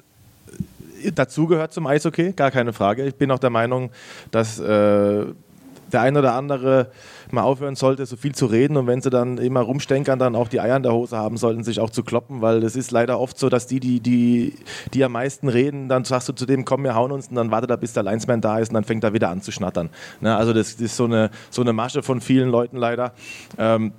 dazugehört 1.16 1.74
zum 1.74 1.88
Eishockey, 1.88 2.34
gar 2.34 2.52
keine 2.52 2.72
Frage. 2.72 3.06
Ich 3.06 3.16
bin 3.16 3.32
auch 3.32 3.40
der 3.40 3.50
Meinung, 3.50 3.90
dass 4.30 4.60
äh, 4.60 5.26
der 5.94 6.02
ein 6.02 6.18
oder 6.18 6.34
andere 6.34 6.88
mal 7.32 7.44
aufhören 7.44 7.76
sollte, 7.76 8.06
so 8.06 8.16
viel 8.16 8.36
zu 8.36 8.46
reden. 8.46 8.78
Und 8.78 8.88
wenn 8.88 9.02
sie 9.02 9.10
dann 9.10 9.38
immer 9.38 9.62
rumstenkern, 9.62 10.20
dann 10.20 10.36
auch 10.36 10.48
die 10.48 10.60
Eier 10.60 10.78
in 10.78 10.84
der 10.84 10.94
Hose 10.94 11.18
haben 11.18 11.38
sollten, 11.38 11.64
sich 11.64 11.80
auch 11.80 11.90
zu 11.90 12.04
kloppen, 12.04 12.42
weil 12.42 12.64
es 12.64 12.76
ist 12.76 12.92
leider 12.92 13.20
oft 13.20 13.38
so, 13.38 13.50
dass 13.50 13.68
die, 13.68 13.80
die, 13.80 14.00
die, 14.00 14.54
die 14.94 15.04
am 15.04 15.14
meisten 15.14 15.48
reden, 15.48 15.90
dann 15.90 16.06
sagst 16.06 16.30
du 16.30 16.34
zu 16.34 16.46
dem, 16.46 16.66
komm, 16.66 16.84
wir 16.84 16.96
hauen 16.96 17.12
uns. 17.12 17.28
Und 17.28 17.36
dann 17.36 17.52
wartet 17.52 17.70
er, 17.70 17.78
bis 17.78 17.94
der 17.94 18.04
Linesman 18.04 18.42
da 18.42 18.60
ist. 18.60 18.70
Und 18.70 18.76
dann 18.76 18.84
fängt 18.84 19.04
er 19.04 19.14
wieder 19.14 19.30
an 19.30 19.42
zu 19.42 19.52
schnattern. 19.52 19.90
Ne, 20.22 20.36
also 20.36 20.54
das, 20.54 20.74
ist 20.74 20.96
so 20.96 21.06
eine, 21.06 21.30
so 21.50 21.62
eine 21.62 21.74
Masche 21.74 22.04
von 22.04 22.22
vielen 22.22 22.50
Leuten 22.50 22.78
leider. 22.78 23.14
Ähm, 23.58 23.94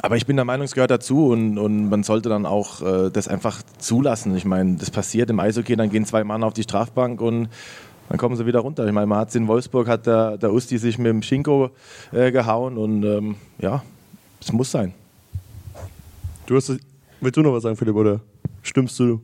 aber 0.00 0.16
ich 0.16 0.26
bin 0.26 0.36
der 0.36 0.44
Meinung, 0.44 0.64
es 0.64 0.74
gehört 0.74 0.90
dazu. 0.90 1.28
Und, 1.28 1.58
und 1.58 1.88
man 1.88 2.02
sollte 2.02 2.28
dann 2.28 2.46
auch 2.46 2.82
äh, 2.82 3.10
das 3.10 3.28
einfach 3.28 3.62
zulassen. 3.78 4.36
Ich 4.36 4.44
meine, 4.44 4.76
das 4.76 4.90
passiert 4.90 5.30
im 5.30 5.40
Eishockey, 5.40 5.76
dann 5.76 5.90
gehen 5.90 6.04
zwei 6.04 6.24
Mann 6.24 6.44
auf 6.44 6.52
die 6.52 6.62
Strafbank 6.62 7.20
und 7.20 7.48
dann 8.08 8.18
kommen 8.18 8.36
sie 8.36 8.46
wieder 8.46 8.60
runter. 8.60 8.86
Ich 8.86 8.92
meine, 8.92 9.06
man 9.06 9.18
hat 9.18 9.34
in 9.34 9.46
Wolfsburg, 9.46 9.88
hat 9.88 10.06
der, 10.06 10.38
der 10.38 10.52
Usti 10.52 10.78
sich 10.78 10.98
mit 10.98 11.08
dem 11.08 11.22
Schinko 11.22 11.70
äh, 12.12 12.32
gehauen 12.32 12.78
und 12.78 13.04
ähm, 13.04 13.36
ja, 13.58 13.82
es 14.40 14.52
muss 14.52 14.70
sein. 14.70 14.94
Du 16.46 16.56
hast, 16.56 16.72
willst 17.20 17.36
du 17.36 17.42
noch 17.42 17.52
was 17.52 17.64
sagen, 17.64 17.76
Philipp, 17.76 17.96
oder 17.96 18.20
stimmst 18.62 18.98
du? 18.98 19.20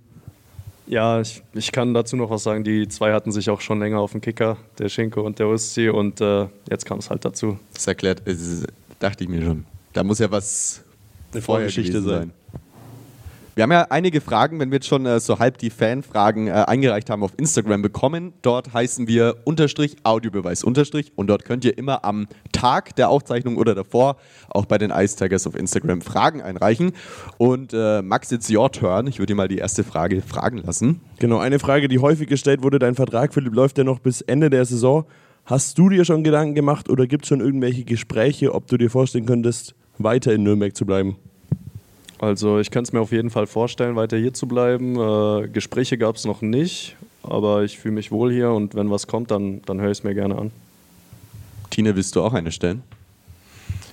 Ja, 0.86 1.20
ich, 1.20 1.42
ich 1.54 1.72
kann 1.72 1.94
dazu 1.94 2.14
noch 2.16 2.28
was 2.28 2.42
sagen. 2.42 2.62
Die 2.62 2.86
zwei 2.88 3.14
hatten 3.14 3.32
sich 3.32 3.48
auch 3.48 3.62
schon 3.62 3.80
länger 3.80 4.00
auf 4.00 4.12
dem 4.12 4.20
Kicker, 4.20 4.58
der 4.78 4.90
Schinko 4.90 5.22
und 5.22 5.38
der 5.38 5.48
Usti. 5.48 5.88
Und 5.88 6.20
äh, 6.20 6.46
jetzt 6.70 6.84
kam 6.84 6.98
es 6.98 7.08
halt 7.08 7.24
dazu. 7.24 7.58
Das 7.72 7.86
erklärt, 7.86 8.20
das 8.26 8.64
dachte 8.98 9.24
ich 9.24 9.30
mir 9.30 9.42
schon. 9.42 9.64
Da 9.94 10.04
muss 10.04 10.18
ja 10.18 10.30
was 10.30 10.82
Eine 11.32 11.40
Vorgeschichte 11.40 11.92
gewesen 11.92 12.08
sein. 12.08 12.32
Wir 13.56 13.62
haben 13.62 13.70
ja 13.70 13.86
einige 13.90 14.20
Fragen, 14.20 14.58
wenn 14.58 14.72
wir 14.72 14.76
jetzt 14.78 14.88
schon 14.88 15.06
äh, 15.06 15.20
so 15.20 15.38
halb 15.38 15.58
die 15.58 15.70
Fanfragen 15.70 16.48
äh, 16.48 16.50
eingereicht 16.50 17.08
haben, 17.08 17.22
auf 17.22 17.30
Instagram 17.36 17.82
bekommen. 17.82 18.32
Dort 18.42 18.74
heißen 18.74 19.06
wir 19.06 19.36
Unterstrich 19.44 19.96
Audiobeweis 20.02 20.64
Unterstrich 20.64 21.12
und 21.14 21.28
dort 21.28 21.44
könnt 21.44 21.64
ihr 21.64 21.78
immer 21.78 22.04
am 22.04 22.26
Tag 22.50 22.96
der 22.96 23.10
Aufzeichnung 23.10 23.56
oder 23.56 23.76
davor 23.76 24.16
auch 24.48 24.64
bei 24.66 24.76
den 24.76 24.90
Ice 24.90 25.14
Tigers 25.16 25.46
auf 25.46 25.54
Instagram 25.54 26.00
Fragen 26.00 26.42
einreichen. 26.42 26.94
Und 27.38 27.72
äh, 27.72 28.02
Max, 28.02 28.32
it's 28.32 28.50
your 28.50 28.72
turn. 28.72 29.06
Ich 29.06 29.20
würde 29.20 29.26
dir 29.26 29.36
mal 29.36 29.46
die 29.46 29.58
erste 29.58 29.84
Frage 29.84 30.20
fragen 30.20 30.58
lassen. 30.58 31.00
Genau, 31.20 31.38
eine 31.38 31.60
Frage, 31.60 31.86
die 31.86 32.00
häufig 32.00 32.28
gestellt 32.28 32.64
wurde, 32.64 32.80
dein 32.80 32.96
Vertrag, 32.96 33.32
Philipp, 33.32 33.54
läuft 33.54 33.78
ja 33.78 33.84
noch 33.84 34.00
bis 34.00 34.20
Ende 34.20 34.50
der 34.50 34.64
Saison. 34.64 35.04
Hast 35.44 35.78
du 35.78 35.90
dir 35.90 36.04
schon 36.04 36.24
Gedanken 36.24 36.56
gemacht 36.56 36.90
oder 36.90 37.06
gibt 37.06 37.22
es 37.22 37.28
schon 37.28 37.40
irgendwelche 37.40 37.84
Gespräche, 37.84 38.52
ob 38.52 38.66
du 38.66 38.78
dir 38.78 38.90
vorstellen 38.90 39.26
könntest, 39.26 39.76
weiter 39.98 40.32
in 40.32 40.42
Nürnberg 40.42 40.74
zu 40.74 40.86
bleiben? 40.86 41.18
Also 42.18 42.58
ich 42.58 42.70
könnte 42.70 42.88
es 42.88 42.92
mir 42.92 43.00
auf 43.00 43.12
jeden 43.12 43.30
Fall 43.30 43.46
vorstellen, 43.46 43.96
weiter 43.96 44.16
hier 44.16 44.32
zu 44.32 44.46
bleiben. 44.46 44.96
Äh, 44.98 45.48
Gespräche 45.48 45.98
gab 45.98 46.16
es 46.16 46.24
noch 46.24 46.42
nicht, 46.42 46.96
aber 47.22 47.64
ich 47.64 47.78
fühle 47.78 47.94
mich 47.94 48.10
wohl 48.12 48.32
hier 48.32 48.50
und 48.50 48.74
wenn 48.74 48.90
was 48.90 49.06
kommt, 49.06 49.30
dann, 49.30 49.62
dann 49.66 49.80
höre 49.80 49.90
ich 49.90 49.98
es 49.98 50.04
mir 50.04 50.14
gerne 50.14 50.36
an. 50.38 50.50
Tine, 51.70 51.96
willst 51.96 52.14
du 52.16 52.22
auch 52.22 52.32
eine 52.32 52.52
stellen? 52.52 52.82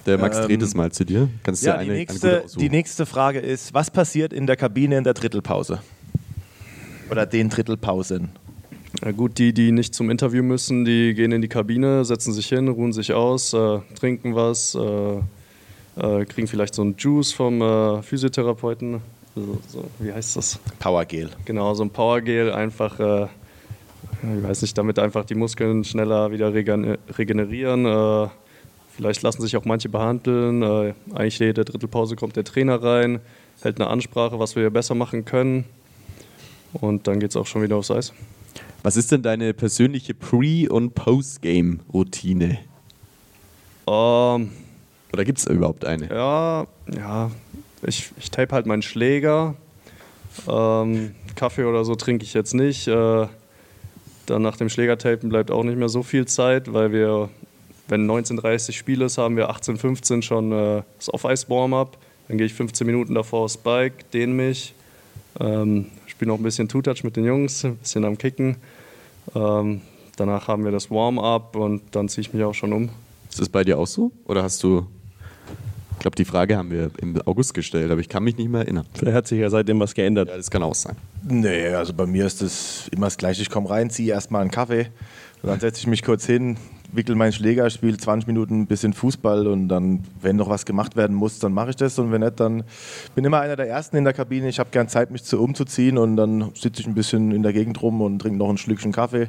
Der 0.06 0.18
Max 0.18 0.38
Ähm, 0.38 0.48
dreht 0.48 0.62
es 0.62 0.74
mal 0.76 0.92
zu 0.92 1.04
dir. 1.04 1.30
Kannst 1.44 1.64
Ja, 1.64 1.74
dir 1.74 1.80
eine, 1.80 1.86
die, 1.86 1.92
eine 1.92 2.00
nächste, 2.00 2.44
aussuchen. 2.44 2.60
die 2.60 2.70
nächste 2.70 3.06
Frage 3.06 3.40
ist, 3.40 3.74
was 3.74 3.90
passiert 3.92 4.34
in 4.34 4.48
der 4.48 4.56
Kabine 4.56 4.98
in 4.98 5.04
der 5.04 5.14
Drittelpause? 5.14 5.80
Oder 7.10 7.26
den 7.26 7.50
Drittelpausen? 7.50 8.30
Ja, 9.04 9.12
gut, 9.12 9.38
die, 9.38 9.54
die 9.54 9.72
nicht 9.72 9.94
zum 9.96 10.10
Interview 10.10 10.44
müssen, 10.44 10.86
die 10.86 11.14
gehen 11.14 11.32
in 11.32 11.42
die 11.42 11.48
Kabine, 11.48 12.04
setzen 12.06 12.34
sich 12.34 12.48
hin, 12.48 12.68
ruhen 12.68 12.94
sich 12.94 13.14
aus, 13.14 13.54
äh, 13.54 13.80
trinken 13.96 14.36
was, 14.36 14.76
äh, 14.76 15.20
äh, 15.96 16.26
kriegen 16.26 16.48
vielleicht 16.48 16.76
so 16.76 16.82
einen 16.82 16.96
Juice 16.98 17.34
vom 17.34 17.62
äh, 17.62 18.02
Physiotherapeuten. 18.02 19.02
So, 19.36 19.60
so, 19.68 19.84
wie 20.00 20.12
heißt 20.12 20.36
das? 20.36 20.60
Powergel. 20.80 21.30
Genau, 21.46 21.74
so 21.74 21.84
ein 21.84 21.90
Powergel, 21.90 22.52
einfach, 22.52 23.00
äh, 23.00 23.24
ich 23.24 24.44
weiß 24.44 24.62
nicht, 24.62 24.78
damit 24.78 25.00
einfach 25.00 25.26
die 25.26 25.36
Muskeln 25.36 25.84
schneller 25.84 26.32
wieder 26.32 26.54
regen 26.54 26.98
regenerieren. 27.18 27.86
Äh, 27.86 28.28
vielleicht 28.96 29.22
lassen 29.22 29.42
sich 29.42 29.56
auch 29.56 29.66
manche 29.66 29.90
behandeln. 29.90 30.62
Äh, 30.64 30.94
eigentlich 31.14 31.40
jede 31.40 31.64
Drittelpause 31.64 32.16
kommt 32.16 32.36
der 32.36 32.44
Trainer 32.44 32.84
rein, 32.84 33.20
hält 33.62 33.80
eine 33.80 33.90
Ansprache, 33.90 34.38
was 34.38 34.56
wir 34.56 34.70
besser 34.70 34.96
machen 34.96 35.24
können. 35.24 35.64
Und 36.74 37.08
dann 37.08 37.20
geht 37.20 37.32
es 37.32 37.38
auch 37.38 37.48
schon 37.48 37.62
wieder 37.62 37.76
aufs 37.78 37.92
Eis. 37.92 38.14
Was 38.84 38.98
ist 38.98 39.12
denn 39.12 39.22
deine 39.22 39.54
persönliche 39.54 40.14
Pre- 40.14 40.68
und 40.70 40.96
Post-Game-Routine? 40.96 42.58
Ähm, 43.88 44.52
Oder 45.14 45.26
gibt 45.26 45.40
es 45.40 45.46
überhaupt 45.46 45.86
eine? 45.86 46.08
Ja, 46.10 46.68
ja. 46.96 47.32
Ich, 47.84 48.12
ich 48.18 48.32
tape 48.32 48.54
halt 48.54 48.66
meinen 48.66 48.82
Schläger. 48.82 49.56
Ähm, 50.48 51.16
Kaffee 51.36 51.66
oder 51.66 51.84
so 51.84 51.96
trinke 51.96 52.24
ich 52.24 52.34
jetzt 52.34 52.54
nicht. 52.54 52.88
Äh, 52.88 53.28
dann 54.26 54.42
nach 54.42 54.56
dem 54.56 54.70
Schlägertapen 54.70 55.30
bleibt 55.30 55.52
auch 55.52 55.64
nicht 55.64 55.78
mehr 55.78 55.90
so 55.90 56.04
viel 56.04 56.26
Zeit, 56.26 56.72
weil 56.74 56.92
wir, 56.92 57.30
wenn 57.88 58.10
19.30 58.10 58.72
Spiel 58.72 59.02
ist, 59.02 59.18
haben 59.18 59.36
wir 59.36 59.50
18.15 59.50 60.22
schon 60.22 60.52
äh, 60.52 60.84
das 60.98 61.14
Off-Ice-Warm-Up. 61.14 61.98
Dann 62.28 62.38
gehe 62.38 62.46
ich 62.46 62.54
15 62.54 62.88
Minuten 62.88 63.16
davor 63.16 63.42
aufs 63.42 63.58
Bike, 63.58 64.10
dehne 64.12 64.34
mich, 64.34 64.74
ähm, 65.40 65.88
spiele 66.06 66.32
noch 66.32 66.38
ein 66.38 66.44
bisschen 66.44 66.70
Two-Touch 66.70 67.04
mit 67.04 67.18
den 67.18 67.26
Jungs, 67.26 67.66
ein 67.66 67.76
bisschen 67.78 68.06
am 68.06 68.18
Kicken. 68.18 68.56
Ähm, 69.36 69.82
danach 70.16 70.48
haben 70.48 70.64
wir 70.64 70.72
das 70.72 70.90
Warm-Up 70.90 71.56
und 71.56 71.82
dann 71.92 72.08
ziehe 72.08 72.22
ich 72.22 72.34
mich 72.34 72.44
auch 72.44 72.54
schon 72.54 72.72
um. 72.72 72.90
Ist 73.30 73.42
das 73.42 73.50
bei 73.50 73.64
dir 73.64 73.78
auch 73.80 73.88
so? 73.88 74.12
Oder 74.26 74.44
hast 74.44 74.64
du 74.64 74.86
glaube, 76.02 76.16
die 76.16 76.26
Frage 76.26 76.58
haben 76.58 76.72
wir 76.72 76.92
im 77.00 77.20
August 77.26 77.54
gestellt, 77.54 77.92
aber 77.92 78.02
ich 78.02 78.10
kann 78.10 78.24
mich 78.24 78.38
nicht 78.38 78.50
mehr 78.50 78.62
erinnern. 78.62 78.86
Vielleicht 78.94 79.16
hat 79.16 79.28
sich 79.28 79.40
ja 79.40 79.50
seitdem 79.50 79.80
was 79.80 79.94
geändert. 79.94 80.30
Ja, 80.30 80.38
das 80.38 80.52
kann 80.52 80.64
auch 80.64 80.76
sein. 80.76 80.96
Nee, 81.28 81.68
also 81.70 81.94
bei 81.94 82.06
mir 82.06 82.26
ist 82.26 82.42
das 82.42 82.90
immer 82.92 83.08
das 83.08 83.18
Gleiche. 83.18 83.42
Ich 83.42 83.50
komme 83.50 83.70
rein, 83.70 83.90
ziehe 83.90 84.12
erstmal 84.12 84.42
einen 84.42 84.52
Kaffee, 84.52 84.88
dann 85.44 85.60
setze 85.60 85.80
ich 85.80 85.88
mich 85.88 86.04
kurz 86.04 86.26
hin, 86.26 86.58
wickel 86.92 87.16
meinen 87.16 87.32
Schläger, 87.32 87.70
spiele 87.70 87.98
20 87.98 88.28
Minuten 88.28 88.62
ein 88.62 88.68
bisschen 88.68 88.94
Fußball 88.94 89.48
und 89.48 89.70
dann, 89.70 90.04
wenn 90.22 90.36
noch 90.36 90.50
was 90.50 90.66
gemacht 90.66 90.96
werden 90.96 91.16
muss, 91.16 91.40
dann 91.40 91.54
mache 91.54 91.72
ich 91.72 91.76
das 91.76 91.98
und 92.00 92.12
wenn 92.12 92.22
nicht, 92.22 92.40
dann 92.40 92.64
bin 93.16 93.26
immer 93.26 93.40
einer 93.40 93.56
der 93.56 93.68
Ersten 93.68 93.98
in 93.98 94.04
der 94.04 94.14
Kabine. 94.14 94.50
Ich 94.50 94.60
habe 94.60 94.70
gern 94.72 94.88
Zeit, 94.88 95.12
mich 95.12 95.24
zu 95.24 95.42
umzuziehen 95.42 95.98
und 95.98 96.18
dann 96.18 96.52
sitze 96.54 96.82
ich 96.82 96.88
ein 96.88 96.96
bisschen 96.96 97.32
in 97.32 97.44
der 97.44 97.54
Gegend 97.54 97.82
rum 97.82 98.02
und 98.02 98.20
trinke 98.20 98.38
noch 98.38 98.50
ein 98.50 98.58
Schlückchen 98.58 98.92
Kaffee 98.92 99.28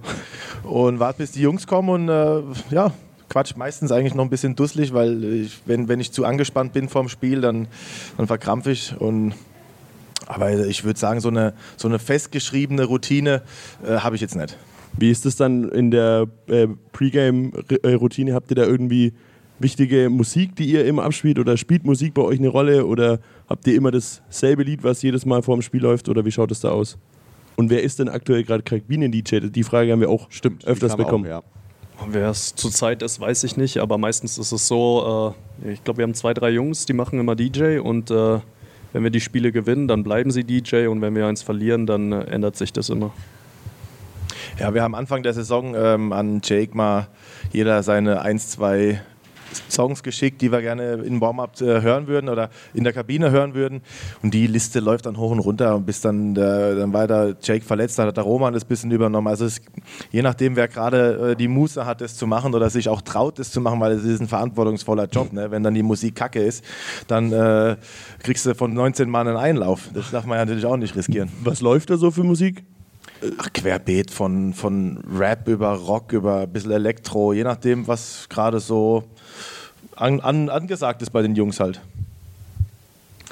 und 0.64 0.98
warte, 0.98 1.18
bis 1.18 1.32
die 1.32 1.40
Jungs 1.40 1.66
kommen 1.66 1.88
und 1.88 2.08
äh, 2.08 2.42
ja, 2.70 2.92
Quatsch, 3.32 3.56
meistens 3.56 3.90
eigentlich 3.92 4.14
noch 4.14 4.24
ein 4.24 4.30
bisschen 4.30 4.56
dusselig, 4.56 4.92
weil 4.92 5.24
ich, 5.24 5.60
wenn, 5.64 5.88
wenn 5.88 6.00
ich 6.00 6.12
zu 6.12 6.26
angespannt 6.26 6.74
bin 6.74 6.90
vorm 6.90 7.08
Spiel, 7.08 7.40
dann, 7.40 7.66
dann 8.18 8.26
verkrampfe 8.26 8.72
ich 8.72 8.94
und 9.00 9.32
aber 10.26 10.66
ich 10.66 10.84
würde 10.84 10.98
sagen, 10.98 11.20
so 11.20 11.28
eine, 11.28 11.54
so 11.78 11.88
eine 11.88 11.98
festgeschriebene 11.98 12.84
Routine 12.84 13.42
äh, 13.84 13.96
habe 13.96 14.16
ich 14.16 14.20
jetzt 14.20 14.36
nicht. 14.36 14.58
Wie 14.98 15.10
ist 15.10 15.24
das 15.24 15.36
dann 15.36 15.68
in 15.70 15.90
der 15.90 16.28
äh, 16.46 16.68
Pre-Game-Routine? 16.92 18.34
Habt 18.34 18.50
ihr 18.50 18.56
da 18.56 18.64
irgendwie 18.64 19.14
wichtige 19.58 20.10
Musik, 20.10 20.54
die 20.56 20.66
ihr 20.66 20.84
immer 20.84 21.04
abspielt 21.04 21.38
oder 21.38 21.56
spielt 21.56 21.84
Musik 21.84 22.12
bei 22.12 22.22
euch 22.22 22.38
eine 22.38 22.48
Rolle 22.48 22.84
oder 22.84 23.18
habt 23.48 23.66
ihr 23.66 23.74
immer 23.74 23.90
dasselbe 23.90 24.62
Lied, 24.62 24.84
was 24.84 25.00
jedes 25.00 25.24
Mal 25.24 25.42
vor 25.42 25.56
dem 25.56 25.62
Spiel 25.62 25.80
läuft 25.80 26.10
oder 26.10 26.24
wie 26.26 26.32
schaut 26.32 26.50
es 26.50 26.60
da 26.60 26.68
aus? 26.68 26.98
Und 27.56 27.70
wer 27.70 27.82
ist 27.82 27.98
denn 27.98 28.10
aktuell 28.10 28.44
gerade 28.44 28.62
Kabinen-DJ? 28.62 29.48
Die 29.48 29.62
Frage 29.62 29.92
haben 29.92 30.00
wir 30.00 30.10
auch 30.10 30.30
Stimmt, 30.30 30.66
öfters 30.66 30.96
bekommen. 30.96 31.24
Auch, 31.24 31.30
ja. 31.30 31.42
Wer 32.08 32.30
es 32.30 32.54
zurzeit 32.54 33.02
ist, 33.02 33.20
weiß 33.20 33.44
ich 33.44 33.56
nicht, 33.56 33.78
aber 33.78 33.98
meistens 33.98 34.38
ist 34.38 34.52
es 34.52 34.66
so, 34.66 35.34
äh, 35.64 35.72
ich 35.72 35.84
glaube, 35.84 35.98
wir 35.98 36.02
haben 36.04 36.14
zwei, 36.14 36.34
drei 36.34 36.50
Jungs, 36.50 36.86
die 36.86 36.92
machen 36.92 37.18
immer 37.18 37.36
DJ 37.36 37.78
und 37.78 38.10
äh, 38.10 38.40
wenn 38.92 39.02
wir 39.02 39.10
die 39.10 39.20
Spiele 39.20 39.52
gewinnen, 39.52 39.88
dann 39.88 40.04
bleiben 40.04 40.30
sie 40.30 40.44
DJ 40.44 40.86
und 40.86 41.00
wenn 41.00 41.14
wir 41.14 41.26
eins 41.26 41.42
verlieren, 41.42 41.86
dann 41.86 42.12
äh, 42.12 42.24
ändert 42.24 42.56
sich 42.56 42.72
das 42.72 42.88
immer. 42.88 43.12
Ja, 44.58 44.74
wir 44.74 44.82
haben 44.82 44.94
Anfang 44.94 45.22
der 45.22 45.32
Saison 45.32 45.74
ähm, 45.74 46.12
an 46.12 46.40
Jake 46.44 46.76
mal 46.76 47.08
jeder 47.52 47.82
seine 47.82 48.20
1, 48.20 48.50
2 48.50 49.00
Songs 49.70 50.02
geschickt, 50.02 50.40
die 50.40 50.50
wir 50.52 50.60
gerne 50.60 50.94
in 50.94 51.20
Warm-Up 51.20 51.60
äh, 51.60 51.82
hören 51.82 52.06
würden 52.06 52.28
oder 52.28 52.50
in 52.74 52.84
der 52.84 52.92
Kabine 52.92 53.30
hören 53.30 53.54
würden. 53.54 53.82
Und 54.22 54.34
die 54.34 54.46
Liste 54.46 54.80
läuft 54.80 55.06
dann 55.06 55.16
hoch 55.16 55.30
und 55.30 55.38
runter 55.40 55.78
bis 55.80 56.00
dann, 56.00 56.34
der, 56.34 56.74
dann 56.74 56.92
weiter 56.92 57.34
Jake 57.40 57.64
verletzt, 57.64 57.98
dann 57.98 58.08
hat 58.08 58.16
der 58.16 58.24
Roman 58.24 58.52
das 58.52 58.64
bisschen 58.64 58.90
übernommen. 58.90 59.28
Also 59.28 59.44
es, 59.44 59.60
je 60.10 60.22
nachdem, 60.22 60.56
wer 60.56 60.68
gerade 60.68 61.32
äh, 61.32 61.36
die 61.36 61.48
Muße 61.48 61.84
hat, 61.86 62.00
das 62.00 62.16
zu 62.16 62.26
machen 62.26 62.54
oder 62.54 62.70
sich 62.70 62.88
auch 62.88 63.02
traut, 63.02 63.38
das 63.38 63.50
zu 63.50 63.60
machen, 63.60 63.80
weil 63.80 63.92
es 63.92 64.04
ist 64.04 64.20
ein 64.20 64.28
verantwortungsvoller 64.28 65.06
Job. 65.06 65.32
Ne? 65.32 65.50
Wenn 65.50 65.62
dann 65.62 65.74
die 65.74 65.82
Musik 65.82 66.14
kacke 66.14 66.42
ist, 66.42 66.64
dann 67.06 67.32
äh, 67.32 67.76
kriegst 68.22 68.46
du 68.46 68.54
von 68.54 68.72
19 68.72 69.08
Mann 69.08 69.28
einen 69.28 69.36
Einlauf. 69.36 69.90
Das 69.94 70.10
darf 70.10 70.24
man 70.24 70.38
ja 70.38 70.44
natürlich 70.44 70.66
auch 70.66 70.76
nicht 70.76 70.96
riskieren. 70.96 71.30
Was 71.42 71.60
läuft 71.60 71.90
da 71.90 71.96
so 71.96 72.10
für 72.10 72.24
Musik? 72.24 72.64
Ach, 73.38 73.52
querbeet 73.52 74.10
von, 74.10 74.52
von 74.52 74.98
Rap 75.16 75.46
über 75.46 75.74
Rock, 75.74 76.12
über 76.12 76.40
ein 76.40 76.52
bisschen 76.52 76.72
Elektro, 76.72 77.32
je 77.32 77.44
nachdem, 77.44 77.86
was 77.86 78.28
gerade 78.28 78.58
so 78.58 79.04
an, 79.94 80.20
an, 80.20 80.48
angesagt 80.48 81.02
ist 81.02 81.10
bei 81.10 81.22
den 81.22 81.36
Jungs 81.36 81.60
halt. 81.60 81.80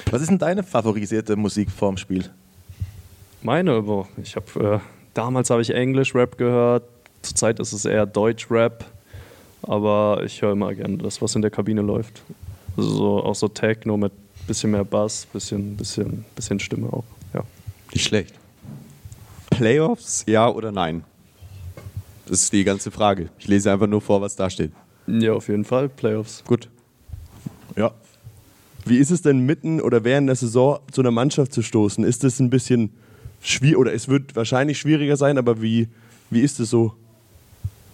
Was 0.09 0.21
ist 0.21 0.29
denn 0.29 0.39
deine 0.39 0.63
favorisierte 0.63 1.35
Musik 1.35 1.69
vorm 1.69 1.97
Spiel? 1.97 2.29
Meine, 3.41 3.81
boah, 3.81 4.07
ich 4.21 4.35
habe 4.35 4.75
äh, 4.75 4.79
damals 5.13 5.49
habe 5.49 5.61
ich 5.61 5.71
Englisch 5.71 6.15
Rap 6.15 6.37
gehört. 6.37 6.83
Zurzeit 7.21 7.59
ist 7.59 7.73
es 7.73 7.85
eher 7.85 8.05
Deutsch 8.05 8.49
Rap, 8.49 8.85
aber 9.63 10.21
ich 10.25 10.41
höre 10.41 10.53
immer 10.53 10.73
gerne 10.73 10.97
das, 10.97 11.21
was 11.21 11.35
in 11.35 11.41
der 11.41 11.51
Kabine 11.51 11.81
läuft. 11.81 12.21
Also 12.77 12.89
so, 12.89 13.23
auch 13.23 13.35
so 13.35 13.47
Techno 13.47 13.97
mit 13.97 14.13
bisschen 14.47 14.71
mehr 14.71 14.85
Bass, 14.85 15.27
bisschen, 15.31 15.75
bisschen, 15.75 16.25
bisschen 16.35 16.59
Stimme 16.59 16.91
auch. 16.91 17.03
Ja. 17.33 17.43
Nicht 17.93 18.05
schlecht. 18.05 18.40
Playoffs, 19.61 20.23
ja 20.27 20.49
oder 20.49 20.71
nein? 20.71 21.03
Das 22.25 22.41
ist 22.41 22.51
die 22.51 22.63
ganze 22.63 22.89
Frage. 22.89 23.29
Ich 23.37 23.47
lese 23.47 23.71
einfach 23.71 23.85
nur 23.85 24.01
vor, 24.01 24.19
was 24.19 24.35
da 24.35 24.49
steht. 24.49 24.71
Ja, 25.05 25.33
auf 25.33 25.49
jeden 25.49 25.65
Fall 25.65 25.87
Playoffs. 25.87 26.43
Gut. 26.47 26.67
Ja. 27.75 27.91
Wie 28.85 28.97
ist 28.97 29.11
es 29.11 29.21
denn 29.21 29.45
mitten 29.45 29.79
oder 29.79 30.03
während 30.03 30.27
der 30.29 30.35
Saison 30.35 30.79
zu 30.91 31.01
einer 31.01 31.11
Mannschaft 31.11 31.53
zu 31.53 31.61
stoßen? 31.61 32.03
Ist 32.03 32.23
das 32.23 32.39
ein 32.39 32.49
bisschen 32.49 32.89
schwierig 33.39 33.77
oder 33.77 33.93
es 33.93 34.07
wird 34.07 34.35
wahrscheinlich 34.35 34.79
schwieriger 34.79 35.15
sein, 35.15 35.37
aber 35.37 35.61
wie, 35.61 35.89
wie 36.31 36.41
ist 36.41 36.59
es 36.59 36.71
so? 36.71 36.95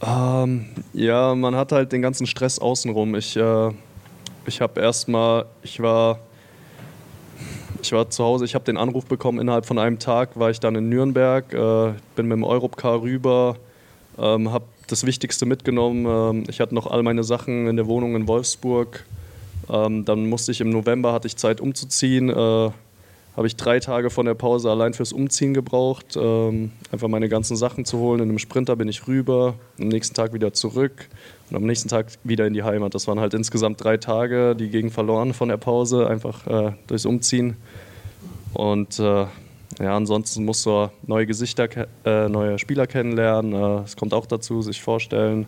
Ähm, 0.02 0.68
ja, 0.94 1.36
man 1.36 1.56
hat 1.56 1.74
halt 1.74 1.92
den 1.92 2.02
ganzen 2.02 2.28
Stress 2.28 2.60
außenrum. 2.60 3.14
Ich, 3.16 3.36
äh, 3.36 3.72
ich 4.46 4.62
habe 4.62 4.80
erstmal, 4.80 5.48
ich 5.64 5.82
war, 5.82 6.20
ich 7.82 7.92
war 7.92 8.10
zu 8.10 8.24
Hause, 8.24 8.46
ich 8.46 8.56
habe 8.56 8.66
den 8.66 8.78
Anruf 8.78 9.06
bekommen, 9.06 9.40
innerhalb 9.40 9.66
von 9.66 9.78
einem 9.80 10.00
Tag 10.00 10.38
war 10.40 10.50
ich 10.50 10.60
dann 10.60 10.76
in 10.76 10.90
Nürnberg, 10.90 11.54
äh, 11.54 11.94
bin 12.16 12.28
mit 12.28 12.38
dem 12.38 12.44
Europcar 12.44 13.02
rüber, 13.02 13.58
ähm, 14.18 14.52
habe 14.52 14.66
das 14.88 15.06
Wichtigste 15.06 15.46
mitgenommen. 15.46 16.06
Ähm, 16.06 16.44
ich 16.50 16.60
hatte 16.60 16.74
noch 16.74 16.88
all 16.88 17.04
meine 17.04 17.24
Sachen 17.24 17.68
in 17.68 17.76
der 17.76 17.88
Wohnung 17.88 18.16
in 18.16 18.28
Wolfsburg. 18.28 19.06
Ähm, 19.70 20.06
dann 20.06 20.28
musste 20.30 20.52
ich 20.52 20.62
im 20.62 20.70
November, 20.70 21.14
hatte 21.14 21.28
ich 21.28 21.36
Zeit 21.36 21.60
umzuziehen. 21.62 22.30
Äh, 22.30 22.72
habe 23.38 23.46
ich 23.46 23.56
drei 23.56 23.80
Tage 23.80 24.10
von 24.10 24.26
der 24.26 24.34
Pause 24.34 24.72
allein 24.72 24.96
fürs 24.96 25.14
Umziehen 25.14 25.54
gebraucht. 25.54 26.18
Ähm, 26.20 26.72
einfach 26.92 27.08
meine 27.08 27.30
ganzen 27.30 27.56
Sachen 27.56 27.86
zu 27.86 28.00
holen. 28.00 28.20
In 28.20 28.30
einem 28.30 28.40
Sprinter 28.40 28.76
bin 28.76 28.88
ich 28.88 29.08
rüber, 29.08 29.54
am 29.80 29.90
nächsten 29.90 30.16
Tag 30.16 30.34
wieder 30.34 30.54
zurück 30.54 31.08
und 31.52 31.56
am 31.56 31.64
nächsten 31.64 31.88
Tag 31.88 32.08
wieder 32.24 32.48
in 32.48 32.56
die 32.56 32.64
Heimat. 32.64 32.96
Das 32.96 33.08
waren 33.08 33.20
halt 33.20 33.36
insgesamt 33.36 33.84
drei 33.84 33.98
Tage, 33.98 34.56
die 34.56 34.70
gegen 34.70 34.90
verloren 34.90 35.36
von 35.36 35.50
der 35.50 35.58
Pause, 35.58 36.08
einfach 36.08 36.48
äh, 36.48 36.72
durchs 36.88 37.06
Umziehen. 37.06 37.58
Und 38.54 38.98
äh, 38.98 39.04
ja, 39.04 39.96
ansonsten 39.96 40.44
musst 40.44 40.66
du 40.66 40.90
neue 41.06 41.28
Gesichter, 41.28 41.70
äh, 42.06 42.30
neue 42.30 42.58
Spieler 42.58 42.88
kennenlernen. 42.88 43.54
Äh, 43.54 43.84
es 43.84 43.96
kommt 43.96 44.16
auch 44.16 44.26
dazu, 44.26 44.64
sich 44.64 44.82
vorstellen, 44.82 45.46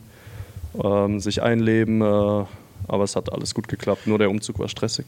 ähm, 0.83 1.19
sich 1.19 1.41
einleben. 1.41 2.01
Äh, 2.01 2.45
aber 2.87 3.03
es 3.03 3.15
hat 3.15 3.33
alles 3.33 3.55
gut 3.55 3.67
geklappt. 3.67 4.05
Nur 4.05 4.19
der 4.19 4.29
Umzug 4.29 4.59
war 4.59 4.69
stressig. 4.69 5.07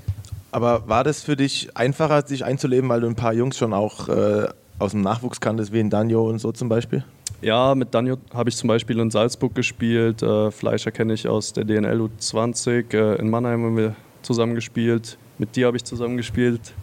Aber 0.52 0.88
war 0.88 1.04
das 1.04 1.22
für 1.22 1.36
dich 1.36 1.76
einfacher, 1.76 2.28
sich 2.28 2.44
einzuleben, 2.44 2.90
weil 2.90 3.02
du 3.02 3.08
ein 3.08 3.16
paar 3.16 3.34
Jungs 3.34 3.58
schon 3.58 3.74
auch 3.74 4.10
äh, 4.10 4.50
aus 4.80 4.92
dem 4.92 5.02
Nachwuchs 5.02 5.40
kanntest, 5.40 5.72
wie 5.72 5.80
in 5.80 5.90
Danjo 5.90 6.30
und 6.30 6.40
so 6.40 6.52
zum 6.52 6.68
Beispiel? 6.68 7.04
Ja, 7.42 7.74
mit 7.74 7.94
Danjo 7.94 8.18
habe 8.34 8.50
ich 8.50 8.58
zum 8.58 8.68
Beispiel 8.68 9.00
in 9.00 9.10
Salzburg 9.10 9.56
gespielt. 9.56 10.22
Äh, 10.22 10.52
Fleischer 10.52 10.92
kenne 10.92 11.14
ich 11.14 11.28
aus 11.28 11.54
der 11.54 11.64
DNL 11.64 12.02
U20. 12.02 12.94
Äh, 12.94 13.16
in 13.20 13.30
Mannheim 13.30 13.64
haben 13.64 13.78
wir 13.78 13.96
zusammen 14.22 14.54
gespielt. 14.54 15.18
Mit 15.38 15.56
dir 15.56 15.68
habe 15.68 15.78
ich 15.78 15.84
zusammen 15.84 16.18
gespielt. 16.18 16.74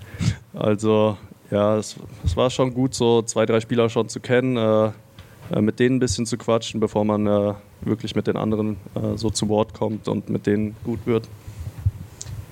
Also 0.54 1.16
ja, 1.50 1.76
es, 1.76 1.96
es, 2.24 2.36
war 2.36 2.50
schon 2.50 2.74
gut, 2.74 2.94
so 2.94 3.22
zwei, 3.22 3.46
drei 3.46 3.60
Spieler 3.60 3.88
schon 3.88 4.08
zu 4.08 4.20
kennen, 4.20 4.56
äh, 4.56 5.60
mit 5.60 5.78
denen 5.78 5.96
ein 5.96 6.00
bisschen 6.00 6.26
zu 6.26 6.36
quatschen, 6.36 6.80
bevor 6.80 7.04
man 7.04 7.26
äh, 7.26 7.54
wirklich 7.82 8.14
mit 8.16 8.26
den 8.26 8.36
anderen 8.36 8.76
äh, 8.94 9.16
so 9.16 9.30
zu 9.30 9.48
Wort 9.48 9.74
kommt 9.74 10.08
und 10.08 10.28
mit 10.28 10.46
denen 10.46 10.74
gut 10.84 11.00
wird. 11.06 11.28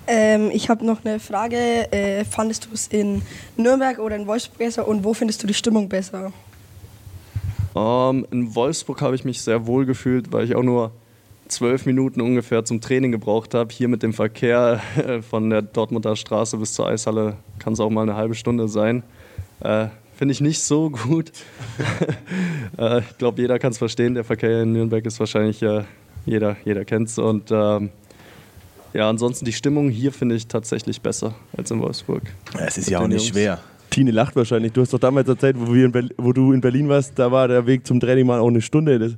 Ähm, 0.06 0.50
ich 0.52 0.68
habe 0.68 0.84
noch 0.84 1.04
eine 1.04 1.18
Frage. 1.18 1.56
Äh, 1.92 2.24
fandest 2.24 2.66
du 2.66 2.68
es 2.74 2.86
in 2.88 3.22
Nürnberg 3.56 3.98
oder 3.98 4.16
in 4.16 4.26
Wolfsburg 4.26 4.58
besser 4.58 4.86
und 4.86 5.04
wo 5.04 5.14
findest 5.14 5.42
du 5.42 5.46
die 5.46 5.54
Stimmung 5.54 5.88
besser? 5.88 6.32
Ähm, 7.74 8.26
in 8.30 8.54
Wolfsburg 8.54 9.02
habe 9.02 9.14
ich 9.14 9.24
mich 9.24 9.42
sehr 9.42 9.66
wohl 9.66 9.84
gefühlt, 9.86 10.32
weil 10.32 10.44
ich 10.44 10.54
auch 10.54 10.62
nur 10.62 10.92
zwölf 11.48 11.86
Minuten 11.86 12.20
ungefähr 12.20 12.64
zum 12.64 12.80
Training 12.80 13.12
gebraucht 13.12 13.54
habe. 13.54 13.72
Hier 13.72 13.88
mit 13.88 14.02
dem 14.02 14.12
Verkehr 14.12 14.80
von 15.28 15.50
der 15.50 15.62
Dortmunder 15.62 16.16
Straße 16.16 16.56
bis 16.56 16.74
zur 16.74 16.88
Eishalle 16.88 17.36
kann 17.58 17.72
es 17.72 17.80
auch 17.80 17.90
mal 17.90 18.02
eine 18.02 18.16
halbe 18.16 18.34
Stunde 18.34 18.68
sein. 18.68 19.02
Äh, 19.60 19.88
Finde 20.16 20.32
ich 20.32 20.40
nicht 20.40 20.62
so 20.62 20.88
gut. 20.88 21.30
äh, 22.78 23.00
ich 23.00 23.18
glaube, 23.18 23.42
jeder 23.42 23.58
kann 23.58 23.72
es 23.72 23.78
verstehen. 23.78 24.14
Der 24.14 24.24
Verkehr 24.24 24.62
in 24.62 24.72
Nürnberg 24.72 25.04
ist 25.04 25.20
wahrscheinlich, 25.20 25.62
äh, 25.62 25.82
jeder, 26.24 26.56
jeder 26.64 26.86
kennt 26.86 27.08
es. 27.08 27.18
Und 27.18 27.50
ähm, 27.50 27.90
ja, 28.96 29.08
ansonsten 29.10 29.44
die 29.44 29.52
Stimmung 29.52 29.90
hier 29.90 30.10
finde 30.10 30.34
ich 30.34 30.46
tatsächlich 30.46 31.00
besser 31.00 31.34
als 31.56 31.70
in 31.70 31.80
Wolfsburg. 31.80 32.22
Ja, 32.54 32.66
es 32.66 32.78
ist 32.78 32.88
ja 32.88 33.00
auch 33.00 33.06
nicht 33.06 33.18
Jungs. 33.22 33.28
schwer. 33.28 33.60
Tine 33.90 34.10
lacht 34.10 34.34
wahrscheinlich. 34.36 34.72
Du 34.72 34.80
hast 34.80 34.92
doch 34.92 34.98
damals 34.98 35.28
erzählt, 35.28 35.56
wo, 35.58 35.72
wir 35.72 35.90
wo 36.16 36.32
du 36.32 36.52
in 36.52 36.60
Berlin 36.60 36.88
warst, 36.88 37.18
da 37.18 37.30
war 37.30 37.46
der 37.46 37.66
Weg 37.66 37.86
zum 37.86 38.00
Training 38.00 38.26
mal 38.26 38.40
auch 38.40 38.48
eine 38.48 38.62
Stunde. 38.62 38.98
Das 38.98 39.12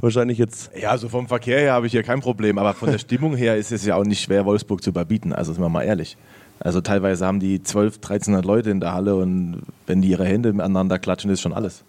wahrscheinlich 0.00 0.38
jetzt. 0.38 0.70
Ja, 0.80 0.90
also 0.90 1.08
vom 1.08 1.26
Verkehr 1.26 1.58
her 1.58 1.72
habe 1.72 1.86
ich 1.86 1.92
hier 1.92 2.02
kein 2.02 2.20
Problem, 2.20 2.58
aber 2.58 2.74
von 2.74 2.90
der 2.90 2.98
Stimmung 2.98 3.34
her 3.36 3.56
ist 3.56 3.72
es 3.72 3.84
ja 3.84 3.96
auch 3.96 4.04
nicht 4.04 4.22
schwer, 4.22 4.44
Wolfsburg 4.44 4.82
zu 4.82 4.90
überbieten. 4.90 5.32
Also 5.32 5.52
sind 5.52 5.62
wir 5.62 5.68
mal 5.68 5.82
ehrlich. 5.82 6.16
Also 6.60 6.80
teilweise 6.80 7.26
haben 7.26 7.40
die 7.40 7.62
12, 7.62 7.96
1300 7.96 8.44
Leute 8.44 8.70
in 8.70 8.80
der 8.80 8.94
Halle 8.94 9.16
und 9.16 9.62
wenn 9.86 10.00
die 10.00 10.08
ihre 10.08 10.24
Hände 10.24 10.52
miteinander 10.52 10.98
klatschen, 10.98 11.30
ist 11.30 11.40
schon 11.40 11.52
alles. 11.52 11.82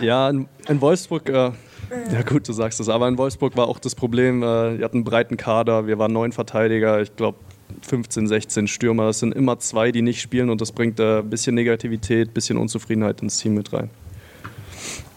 ja, 0.00 0.28
in, 0.28 0.46
in 0.68 0.80
Wolfsburg, 0.80 1.28
äh, 1.28 1.52
ja 2.12 2.22
gut, 2.22 2.48
du 2.48 2.52
sagst 2.52 2.80
es, 2.80 2.88
aber 2.88 3.08
in 3.08 3.18
Wolfsburg 3.18 3.56
war 3.56 3.68
auch 3.68 3.78
das 3.78 3.94
Problem, 3.94 4.42
äh, 4.42 4.78
wir 4.78 4.84
hatten 4.84 4.98
einen 4.98 5.04
breiten 5.04 5.36
Kader, 5.36 5.86
wir 5.86 5.98
waren 5.98 6.12
neun 6.12 6.32
Verteidiger, 6.32 7.00
ich 7.00 7.14
glaube 7.16 7.38
15, 7.80 8.28
16 8.28 8.68
Stürmer. 8.68 9.06
Das 9.06 9.20
sind 9.20 9.34
immer 9.34 9.58
zwei, 9.58 9.92
die 9.92 10.02
nicht 10.02 10.20
spielen 10.20 10.50
und 10.50 10.60
das 10.60 10.72
bringt 10.72 11.00
äh, 11.00 11.18
ein 11.18 11.30
bisschen 11.30 11.54
Negativität, 11.54 12.28
ein 12.28 12.34
bisschen 12.34 12.58
Unzufriedenheit 12.58 13.22
ins 13.22 13.38
Team 13.38 13.54
mit 13.54 13.72
rein. 13.72 13.90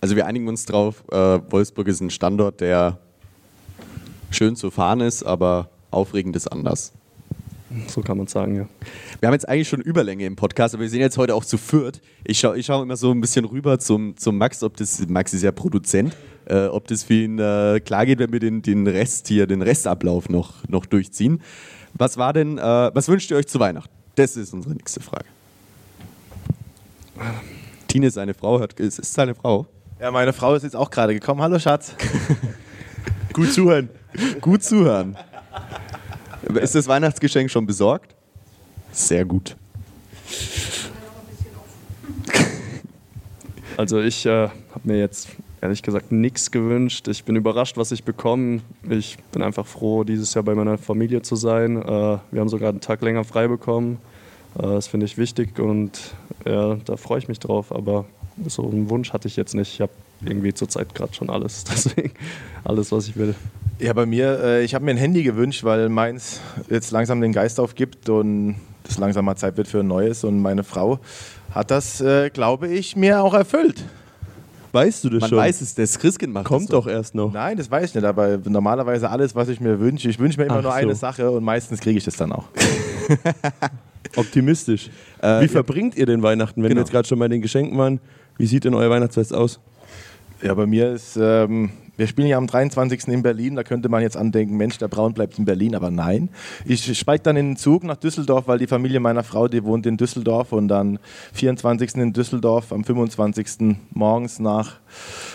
Also 0.02 0.16
wir 0.16 0.26
einigen 0.26 0.48
uns 0.48 0.66
drauf, 0.66 1.04
äh, 1.12 1.40
Wolfsburg 1.50 1.88
ist 1.88 2.02
ein 2.02 2.10
Standort, 2.10 2.62
der 2.62 3.00
schön 4.30 4.56
zu 4.56 4.72
fahren 4.72 5.02
ist, 5.02 5.24
aber 5.24 5.70
aufregend 5.92 6.36
ist 6.36 6.48
anders. 6.48 6.94
So 7.88 8.02
kann 8.02 8.18
man 8.18 8.28
sagen, 8.28 8.56
ja. 8.56 8.68
Wir 9.20 9.28
haben 9.28 9.34
jetzt 9.34 9.50
eigentlich 9.50 9.68
schon 9.68 9.82
Überlänge 9.82 10.26
im 10.26 10.36
Podcast, 10.36 10.76
aber 10.76 10.84
wir 10.84 10.90
sind 10.90 11.02
jetzt 11.02 11.18
heute 11.18 11.36
auch 11.36 11.44
zu 11.44 11.58
viert. 11.58 12.02
Ich 12.24 12.40
schaue 12.40 12.58
ich 12.58 12.68
schau 12.68 12.84
immer 12.84 12.96
so 12.96 13.12
ein 13.12 13.20
bisschen 13.20 13.46
rüber 13.46 13.80
zum, 13.80 14.16
zum 14.18 14.38
Max, 14.38 14.64
ob 14.64 14.78
das, 14.78 15.06
Max 15.08 15.34
ist 15.34 15.42
ja 15.42 15.52
Produzent, 15.52 16.16
äh, 16.48 16.68
ob 16.68 16.88
das 16.88 17.04
für 17.04 17.14
ihn 17.14 17.40
äh, 17.40 17.80
klar 17.84 18.06
geht, 18.06 18.20
wenn 18.20 18.32
wir 18.32 18.40
den, 18.40 18.62
den 18.62 18.88
Rest 18.88 19.28
hier, 19.28 19.48
den 19.48 19.62
Restablauf 19.62 20.30
noch, 20.30 20.68
noch 20.68 20.86
durchziehen. 20.86 21.42
Was 21.94 22.18
war 22.18 22.34
denn, 22.34 22.58
äh, 22.58 22.62
was 22.62 23.08
wünscht 23.08 23.32
ihr 23.32 23.38
euch 23.38 23.48
zu 23.48 23.60
Weihnachten? 23.60 23.94
Das 24.16 24.36
ist 24.38 24.54
unsere 24.54 24.74
nächste 24.74 25.02
Frage. 25.02 25.26
Tine, 27.88 28.12
seine 28.12 28.34
Frau, 28.34 28.60
hört, 28.60 28.80
ist, 28.80 29.00
ist 29.00 29.14
seine 29.14 29.36
Frau. 29.36 29.68
Ja, 30.00 30.12
meine 30.12 30.34
Frau 30.34 30.56
ist 30.56 30.64
jetzt 30.64 30.76
auch 30.76 30.90
gerade 30.90 31.14
gekommen. 31.14 31.42
Hallo 31.42 31.58
Schatz. 31.60 31.96
Gut 33.34 33.52
zuhören. 33.54 33.90
Gut 34.42 34.64
zuhören. 34.64 35.18
Ist 36.54 36.76
das 36.76 36.88
Weihnachtsgeschenk 36.88 37.50
schon 37.50 37.66
besorgt? 37.66 38.16
Sehr 38.92 39.26
gut. 39.26 39.56
Also 43.78 44.00
ich 44.00 44.26
äh, 44.26 44.48
habe 44.48 44.82
mir 44.84 45.00
jetzt 45.00 45.30
ehrlich 45.66 45.82
gesagt 45.82 46.12
nichts 46.12 46.52
gewünscht. 46.52 47.08
Ich 47.08 47.24
bin 47.24 47.36
überrascht, 47.36 47.76
was 47.76 47.92
ich 47.92 48.04
bekomme. 48.04 48.62
Ich 48.88 49.18
bin 49.32 49.42
einfach 49.42 49.66
froh, 49.66 50.04
dieses 50.04 50.34
Jahr 50.36 50.44
bei 50.44 50.54
meiner 50.54 50.78
Familie 50.78 51.24
zu 51.24 51.36
sein. 51.36 51.82
Äh, 51.82 51.86
wir 51.86 52.40
haben 52.40 52.50
sogar 52.50 52.70
einen 52.70 52.82
Tag 52.82 53.02
länger 53.02 53.24
frei 53.24 53.48
bekommen. 53.48 53.98
Äh, 54.58 54.62
das 54.62 54.88
finde 54.88 55.08
ich 55.08 55.18
wichtig 55.18 55.60
und 55.60 56.14
ja, 56.46 56.76
da 56.86 56.98
freue 56.98 57.18
ich 57.18 57.28
mich 57.28 57.40
drauf. 57.40 57.72
Aber 57.72 58.06
so 58.46 58.70
einen 58.70 58.92
Wunsch 58.92 59.12
hatte 59.12 59.28
ich 59.28 59.36
jetzt 59.36 59.56
nicht. 59.56 59.74
Ich 59.74 59.82
habe 59.82 59.92
irgendwie 60.24 60.54
zurzeit 60.54 60.94
gerade 60.94 61.16
schon 61.16 61.32
alles. 61.32 61.64
Deswegen 61.70 62.12
alles, 62.64 62.92
was 62.92 63.08
ich 63.08 63.18
will. 63.18 63.34
Ja, 63.80 63.94
bei 63.94 64.06
mir, 64.06 64.40
äh, 64.44 64.64
ich 64.64 64.76
habe 64.76 64.86
mir 64.86 64.92
ein 64.92 64.98
Handy 64.98 65.24
gewünscht, 65.24 65.64
weil 65.64 65.90
meins 65.90 66.42
jetzt 66.70 66.92
langsam 66.92 67.22
den 67.22 67.34
Geist 67.34 67.60
aufgibt 67.60 68.08
und 68.08 68.56
es 68.88 69.00
langsam 69.00 69.26
mal 69.26 69.36
Zeit 69.36 69.58
wird 69.58 69.68
für 69.68 69.80
ein 69.80 69.88
neues. 69.88 70.24
Und 70.24 70.44
meine 70.44 70.64
Frau 70.64 71.00
hat 71.50 71.72
das, 71.72 72.04
glaube 72.34 72.68
ich, 72.68 72.96
mir 72.96 73.24
auch 73.24 73.34
erfüllt. 73.34 73.84
Weißt 74.76 75.06
du 75.06 75.10
das 75.10 75.22
Man 75.22 75.30
schon? 75.30 75.38
weiß 75.40 75.62
es, 75.62 75.74
das 75.74 75.98
Christkind 75.98 76.34
macht 76.34 76.46
Kommt 76.46 76.64
das 76.64 76.70
doch 76.72 76.86
erst 76.88 77.16
noch. 77.16 77.32
Nein, 77.32 77.56
das 77.56 77.72
weiß 77.72 77.90
ich 77.90 77.96
nicht, 77.96 78.04
aber 78.04 78.38
normalerweise 78.44 79.10
alles, 79.10 79.34
was 79.34 79.48
ich 79.48 79.62
mir 79.62 79.80
wünsche, 79.80 80.10
ich 80.10 80.20
wünsche 80.20 80.38
mir 80.38 80.48
immer 80.48 80.58
Ach 80.58 80.62
nur 80.64 80.72
so. 80.72 80.78
eine 80.78 80.96
Sache 80.96 81.32
und 81.32 81.44
meistens 81.46 81.80
kriege 81.80 81.98
ich 81.98 82.04
das 82.04 82.18
dann 82.18 82.34
auch. 82.34 82.44
Optimistisch. 84.18 84.90
Äh, 85.22 85.40
Wie 85.40 85.46
ja. 85.46 85.48
verbringt 85.50 85.96
ihr 85.96 86.06
den 86.06 86.22
Weihnachten, 86.22 86.62
wenn 86.62 86.70
Genau. 86.70 86.80
wir 86.80 86.82
jetzt 86.84 86.92
gerade 86.92 87.08
schon 87.08 87.20
bei 87.20 87.28
den 87.28 87.42
Geschenken 87.42 87.78
waren? 87.78 88.00
Wie 88.38 88.46
sieht 88.46 88.66
denn 88.66 88.74
euer 88.74 88.90
Weihnachtsfest 88.90 89.34
aus? 89.34 89.60
Ja, 90.42 90.54
bei 90.54 90.66
mir 90.66 90.92
ist, 90.92 91.18
ähm, 91.20 91.72
wir 91.98 92.08
spielen 92.08 92.28
ja 92.28 92.38
am 92.38 92.48
23. 92.48 93.08
in 93.08 93.24
Berlin, 93.24 93.56
da 93.56 93.64
könnte 93.64 93.90
man 93.90 94.02
jetzt 94.02 94.18
andenken, 94.18 94.58
Mensch, 94.58 94.78
der 94.78 94.88
Braun 94.88 95.14
bleibt 95.14 95.40
in 95.40 95.46
Berlin, 95.46 95.76
aber 95.76 95.92
nein. 95.92 96.30
Ich 96.66 96.98
steige 96.98 97.24
dann 97.24 97.38
in 97.38 97.52
den 97.52 97.58
Zug 97.58 97.84
nach 97.84 97.98
Düsseldorf, 97.98 98.48
weil 98.48 98.60
die 98.60 98.68
Familie 98.68 99.00
meiner 99.00 99.24
Frau, 99.24 99.48
die 99.48 99.64
wohnt 99.64 99.86
in 99.86 99.98
Düsseldorf 99.98 100.52
und 100.52 100.68
dann 100.68 101.00
24. 101.34 101.96
in 101.96 102.14
Düsseldorf, 102.14 102.72
am 102.72 102.84
25. 102.84 103.78
morgens 103.92 104.40
nach 104.40 104.80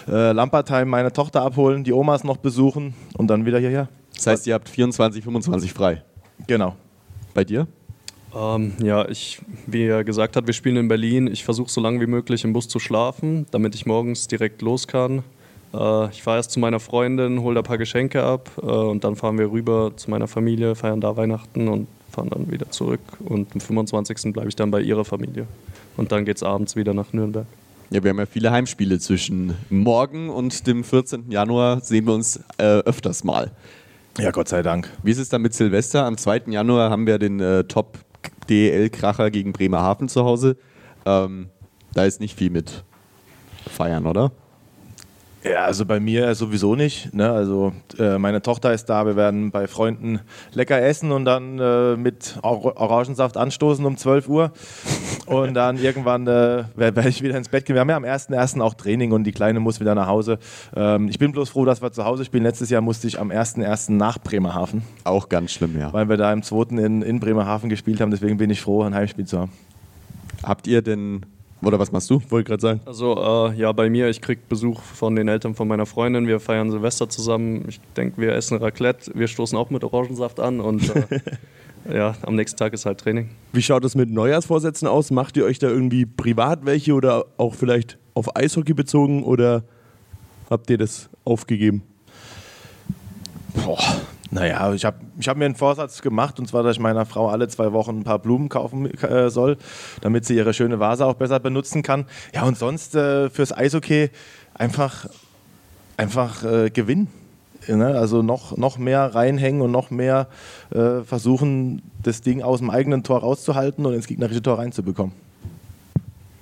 äh, 0.08 0.32
Lampertheim 0.32 0.88
meine 0.88 1.12
Tochter 1.12 1.42
abholen, 1.42 1.84
die 1.84 1.92
Omas 1.92 2.24
noch 2.24 2.36
besuchen 2.36 2.94
und 3.16 3.28
dann 3.28 3.46
wieder 3.46 3.58
hierher. 3.58 3.88
Das 4.14 4.26
heißt, 4.26 4.46
ihr 4.46 4.54
habt 4.54 4.68
24, 4.68 5.24
25 5.24 5.72
frei. 5.72 6.02
Genau. 6.46 6.76
Bei 7.32 7.44
dir? 7.44 7.66
Ähm, 8.34 8.74
ja, 8.82 9.08
ich, 9.08 9.40
wie 9.66 9.84
er 9.84 10.04
gesagt 10.04 10.36
hat, 10.36 10.46
wir 10.46 10.54
spielen 10.54 10.76
in 10.76 10.88
Berlin. 10.88 11.26
Ich 11.26 11.44
versuche 11.44 11.70
so 11.70 11.80
lange 11.80 12.00
wie 12.00 12.06
möglich 12.06 12.44
im 12.44 12.52
Bus 12.52 12.68
zu 12.68 12.78
schlafen, 12.78 13.46
damit 13.50 13.74
ich 13.74 13.86
morgens 13.86 14.28
direkt 14.28 14.62
los 14.62 14.86
kann. 14.86 15.22
Äh, 15.72 16.10
ich 16.10 16.22
fahre 16.22 16.38
erst 16.38 16.50
zu 16.52 16.60
meiner 16.60 16.80
Freundin, 16.80 17.40
hole 17.40 17.54
da 17.54 17.60
ein 17.60 17.64
paar 17.64 17.78
Geschenke 17.78 18.22
ab 18.22 18.50
äh, 18.62 18.66
und 18.66 19.04
dann 19.04 19.16
fahren 19.16 19.38
wir 19.38 19.50
rüber 19.50 19.92
zu 19.96 20.10
meiner 20.10 20.28
Familie, 20.28 20.74
feiern 20.74 21.00
da 21.00 21.16
Weihnachten 21.16 21.68
und 21.68 21.88
fahren 22.10 22.28
dann 22.30 22.50
wieder 22.50 22.70
zurück. 22.70 23.00
Und 23.20 23.52
am 23.54 23.60
25. 23.60 24.32
bleibe 24.32 24.48
ich 24.48 24.56
dann 24.56 24.70
bei 24.70 24.80
ihrer 24.80 25.04
Familie. 25.04 25.46
Und 25.96 26.12
dann 26.12 26.24
geht 26.24 26.36
es 26.36 26.42
abends 26.42 26.76
wieder 26.76 26.94
nach 26.94 27.12
Nürnberg. 27.12 27.46
Ja, 27.90 28.02
wir 28.04 28.10
haben 28.10 28.18
ja 28.18 28.26
viele 28.26 28.52
Heimspiele 28.52 29.00
zwischen 29.00 29.56
morgen 29.68 30.30
und 30.30 30.66
dem 30.66 30.84
14. 30.84 31.30
Januar 31.30 31.80
sehen 31.80 32.06
wir 32.06 32.14
uns 32.14 32.40
äh, 32.58 32.62
öfters 32.62 33.24
mal. 33.24 33.50
Ja, 34.18 34.30
Gott 34.30 34.48
sei 34.48 34.62
Dank. 34.62 34.88
Wie 35.02 35.10
ist 35.10 35.18
es 35.18 35.28
dann 35.28 35.42
mit 35.42 35.54
Silvester? 35.54 36.04
Am 36.04 36.16
2. 36.16 36.42
Januar 36.48 36.90
haben 36.90 37.06
wir 37.06 37.18
den 37.18 37.40
äh, 37.40 37.64
Top-DL-Kracher 37.64 39.30
gegen 39.30 39.52
Bremerhaven 39.52 40.08
zu 40.08 40.24
Hause. 40.24 40.56
Ähm, 41.04 41.48
da 41.94 42.04
ist 42.04 42.20
nicht 42.20 42.38
viel 42.38 42.50
mit 42.50 42.84
Feiern, 43.68 44.06
oder? 44.06 44.30
Ja, 45.42 45.64
also 45.64 45.86
bei 45.86 46.00
mir 46.00 46.34
sowieso 46.34 46.74
nicht. 46.74 47.14
Ne? 47.14 47.30
Also 47.30 47.72
äh, 47.98 48.18
meine 48.18 48.42
Tochter 48.42 48.74
ist 48.74 48.86
da, 48.86 49.06
wir 49.06 49.16
werden 49.16 49.50
bei 49.50 49.66
Freunden 49.66 50.20
lecker 50.52 50.80
essen 50.82 51.12
und 51.12 51.24
dann 51.24 51.58
äh, 51.58 51.96
mit 51.96 52.38
Or 52.42 52.76
Orangensaft 52.78 53.38
anstoßen 53.38 53.84
um 53.86 53.96
12 53.96 54.28
Uhr. 54.28 54.52
Und 55.24 55.54
dann 55.54 55.78
irgendwann 55.82 56.26
äh, 56.26 56.64
werde 56.76 57.08
ich 57.08 57.22
wieder 57.22 57.38
ins 57.38 57.48
Bett 57.48 57.64
gehen. 57.64 57.74
Wir 57.74 57.80
haben 57.80 57.88
ja 57.88 57.96
am 57.96 58.04
1.1. 58.04 58.60
auch 58.60 58.74
Training 58.74 59.12
und 59.12 59.24
die 59.24 59.32
Kleine 59.32 59.60
muss 59.60 59.80
wieder 59.80 59.94
nach 59.94 60.08
Hause. 60.08 60.38
Ähm, 60.76 61.08
ich 61.08 61.18
bin 61.18 61.32
bloß 61.32 61.48
froh, 61.48 61.64
dass 61.64 61.80
wir 61.80 61.90
zu 61.90 62.04
Hause 62.04 62.26
spielen. 62.26 62.42
Letztes 62.42 62.68
Jahr 62.68 62.82
musste 62.82 63.06
ich 63.06 63.18
am 63.18 63.30
1.1. 63.30 63.92
nach 63.92 64.18
Bremerhaven, 64.18 64.82
Auch 65.04 65.30
ganz 65.30 65.52
schlimm, 65.52 65.78
ja. 65.78 65.90
weil 65.94 66.10
wir 66.10 66.18
da 66.18 66.30
im 66.34 66.42
2. 66.42 66.76
In, 66.76 67.00
in 67.00 67.18
Bremerhaven 67.18 67.70
gespielt 67.70 68.02
haben. 68.02 68.10
Deswegen 68.10 68.36
bin 68.36 68.50
ich 68.50 68.60
froh, 68.60 68.82
ein 68.82 68.94
Heimspiel 68.94 69.24
zu 69.24 69.38
haben. 69.38 69.52
Habt 70.42 70.66
ihr 70.66 70.82
denn, 70.82 71.24
oder 71.62 71.78
was 71.78 71.92
machst 71.92 72.10
du? 72.10 72.20
Wollte 72.30 72.48
gerade 72.48 72.62
sagen. 72.62 72.80
Also 72.86 73.16
äh, 73.16 73.54
ja, 73.54 73.72
bei 73.72 73.90
mir, 73.90 74.08
ich 74.08 74.20
kriege 74.20 74.40
Besuch 74.48 74.80
von 74.80 75.14
den 75.14 75.28
Eltern 75.28 75.54
von 75.54 75.68
meiner 75.68 75.86
Freundin. 75.86 76.26
Wir 76.26 76.40
feiern 76.40 76.70
Silvester 76.70 77.08
zusammen. 77.08 77.64
Ich 77.68 77.80
denke, 77.96 78.20
wir 78.20 78.34
essen 78.34 78.58
Raclette. 78.58 79.12
Wir 79.14 79.28
stoßen 79.28 79.56
auch 79.58 79.70
mit 79.70 79.84
Orangensaft 79.84 80.40
an 80.40 80.60
und 80.60 80.94
äh, 80.94 81.20
ja, 81.94 82.14
am 82.22 82.36
nächsten 82.36 82.56
Tag 82.56 82.72
ist 82.72 82.86
halt 82.86 82.98
Training. 82.98 83.30
Wie 83.52 83.62
schaut 83.62 83.84
es 83.84 83.94
mit 83.94 84.10
Neujahrsvorsätzen 84.10 84.88
aus? 84.88 85.10
Macht 85.10 85.36
ihr 85.36 85.44
euch 85.44 85.58
da 85.58 85.68
irgendwie 85.68 86.06
privat 86.06 86.64
welche 86.64 86.94
oder 86.94 87.26
auch 87.36 87.54
vielleicht 87.54 87.98
auf 88.14 88.36
Eishockey 88.36 88.74
bezogen 88.74 89.22
oder 89.22 89.64
habt 90.48 90.70
ihr 90.70 90.78
das 90.78 91.10
aufgegeben? 91.24 91.82
Boah, 93.54 93.78
naja, 94.30 94.72
ich 94.72 94.84
habe 94.84 94.98
ich 95.18 95.28
hab 95.28 95.36
mir 95.36 95.44
einen 95.44 95.56
Vorsatz 95.56 96.02
gemacht 96.02 96.38
und 96.38 96.46
zwar, 96.46 96.62
dass 96.62 96.76
ich 96.76 96.80
meiner 96.80 97.04
Frau 97.04 97.28
alle 97.28 97.48
zwei 97.48 97.72
Wochen 97.72 98.00
ein 98.00 98.04
paar 98.04 98.20
Blumen 98.20 98.48
kaufen 98.48 98.86
äh, 99.02 99.28
soll, 99.28 99.56
damit 100.00 100.24
sie 100.24 100.36
ihre 100.36 100.54
schöne 100.54 100.78
Vase 100.78 101.04
auch 101.04 101.14
besser 101.14 101.40
benutzen 101.40 101.82
kann. 101.82 102.06
Ja, 102.34 102.44
und 102.44 102.56
sonst 102.56 102.94
äh, 102.94 103.28
fürs 103.28 103.52
Eishockey 103.52 104.10
einfach, 104.54 105.06
einfach 105.96 106.44
äh, 106.44 106.70
gewinnen. 106.70 107.08
Ne? 107.66 107.86
Also 107.86 108.22
noch, 108.22 108.56
noch 108.56 108.78
mehr 108.78 109.14
reinhängen 109.14 109.62
und 109.62 109.70
noch 109.70 109.90
mehr 109.90 110.28
äh, 110.70 111.02
versuchen, 111.02 111.82
das 112.02 112.20
Ding 112.22 112.42
aus 112.42 112.60
dem 112.60 112.70
eigenen 112.70 113.02
Tor 113.02 113.20
rauszuhalten 113.20 113.84
und 113.84 113.94
ins 113.94 114.06
gegnerische 114.06 114.42
Tor 114.42 114.58
reinzubekommen. 114.58 115.12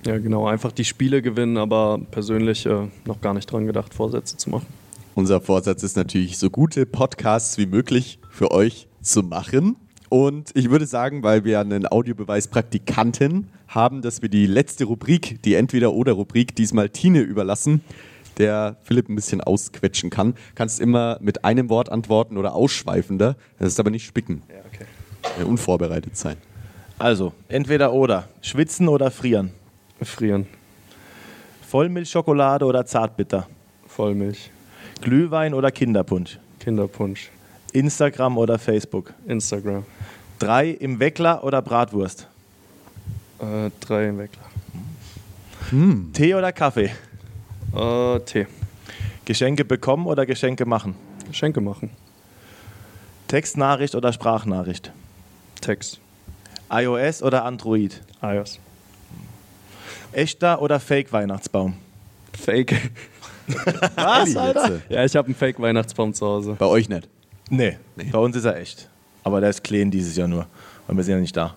Ja, 0.07 0.19
genau, 0.19 0.47
einfach 0.47 0.73
die 0.73 0.85
Spiele 0.85 1.23
gewinnen, 1.23 1.57
aber 1.57 1.99
persönlich 2.11 2.67
äh, 2.67 2.87
noch 3.05 3.21
gar 3.21 3.35
nicht 3.35 3.51
dran 3.51 3.67
gedacht, 3.67 3.95
Vorsätze 3.95 4.37
zu 4.37 4.51
machen. 4.51 4.67
Unser 5.19 5.41
Vorsatz 5.41 5.83
ist 5.83 5.97
natürlich, 5.97 6.39
so 6.39 6.49
gute 6.49 6.87
Podcasts 6.87 7.59
wie 7.59 7.67
möglich 7.67 8.21
für 8.31 8.53
euch 8.53 8.87
zu 9.03 9.25
machen. 9.25 9.75
Und 10.11 10.53
ich 10.55 10.71
würde 10.71 10.87
sagen, 10.87 11.25
weil 11.25 11.43
wir 11.43 11.59
einen 11.59 11.91
Audiobeweis-Praktikanten 11.91 13.49
haben, 13.67 14.01
dass 14.01 14.23
wir 14.23 14.29
die 14.29 14.47
letzte 14.47 14.85
Rubrik, 14.85 15.43
die 15.43 15.55
Entweder-Oder-Rubrik, 15.55 16.55
diesmal 16.55 16.91
Tine 16.91 17.19
überlassen, 17.23 17.83
der 18.39 18.77
Philipp 18.85 19.09
ein 19.09 19.17
bisschen 19.17 19.41
ausquetschen 19.41 20.09
kann. 20.09 20.35
Kannst 20.55 20.79
immer 20.79 21.19
mit 21.21 21.45
einem 21.45 21.69
Wort 21.69 21.91
antworten 21.91 22.37
oder 22.37 22.55
ausschweifender. 22.55 23.35
Das 23.59 23.67
ist 23.73 23.81
aber 23.81 23.91
nicht 23.91 24.07
spicken. 24.07 24.43
Ja, 24.49 24.61
okay. 24.73 24.85
Äh, 25.41 25.43
Unvorbereitet 25.43 26.17
sein. 26.17 26.37
Also, 26.97 27.33
entweder 27.49 27.93
oder. 27.93 28.29
Schwitzen 28.41 28.87
oder 28.87 29.11
frieren. 29.11 29.51
Frieren, 30.01 30.47
Vollmilchschokolade 31.67 32.65
oder 32.65 32.87
Zartbitter. 32.87 33.49
Vollmilch, 33.89 34.53
Glühwein 35.01 35.55
oder 35.55 35.71
Kinderpunsch. 35.71 36.39
Kinderpunsch, 36.61 37.31
Instagram 37.73 38.37
oder 38.39 38.59
Facebook. 38.59 39.13
Instagram, 39.27 39.85
Drei 40.39 40.71
im 40.71 41.01
Weckler 41.01 41.43
oder 41.45 41.63
Bratwurst. 41.63 42.29
äh, 43.41 43.71
drei 43.81 44.09
im 44.09 44.19
Weckler. 44.19 44.43
Tee 46.13 46.35
oder 46.35 46.53
Kaffee. 46.53 46.91
Äh, 47.75 48.21
Tee, 48.21 48.47
Geschenke 49.25 49.65
bekommen 49.65 50.07
oder 50.07 50.25
Geschenke 50.27 50.65
machen. 50.65 50.95
Geschenke 51.29 51.61
machen, 51.61 51.91
Textnachricht 53.29 53.95
oder 53.95 54.13
Sprachnachricht. 54.13 54.93
Text, 55.61 56.01
iOS 56.71 57.23
oder 57.23 57.45
Android. 57.45 58.01
iOS, 58.23 58.59
Echter 60.13 60.63
oder 60.63 60.81
Fake 60.81 61.13
Weihnachtsbaum. 61.13 61.75
Fake. 62.33 62.75
Was, 63.97 64.37
Alter? 64.37 64.81
ja, 64.89 65.05
ich 65.05 65.17
habe 65.17 65.27
einen 65.27 65.35
Fake-Weihnachtsbaum 65.35 66.13
zu 66.15 66.27
Hause. 66.27 66.57
Bei 66.59 66.67
euch 66.67 66.89
nicht. 66.89 67.09
Nee, 67.51 67.79
bei 68.13 68.19
uns 68.19 68.37
ist 68.37 68.45
er 68.45 68.57
echt. 68.57 68.89
Aber 69.25 69.41
der 69.41 69.51
ist 69.51 69.65
clean 69.65 69.91
dieses 69.91 70.17
Jahr 70.17 70.29
nur, 70.29 70.47
weil 70.87 70.97
wir 70.97 71.05
sind 71.05 71.15
ja 71.15 71.21
nicht 71.21 71.37
da. 71.37 71.55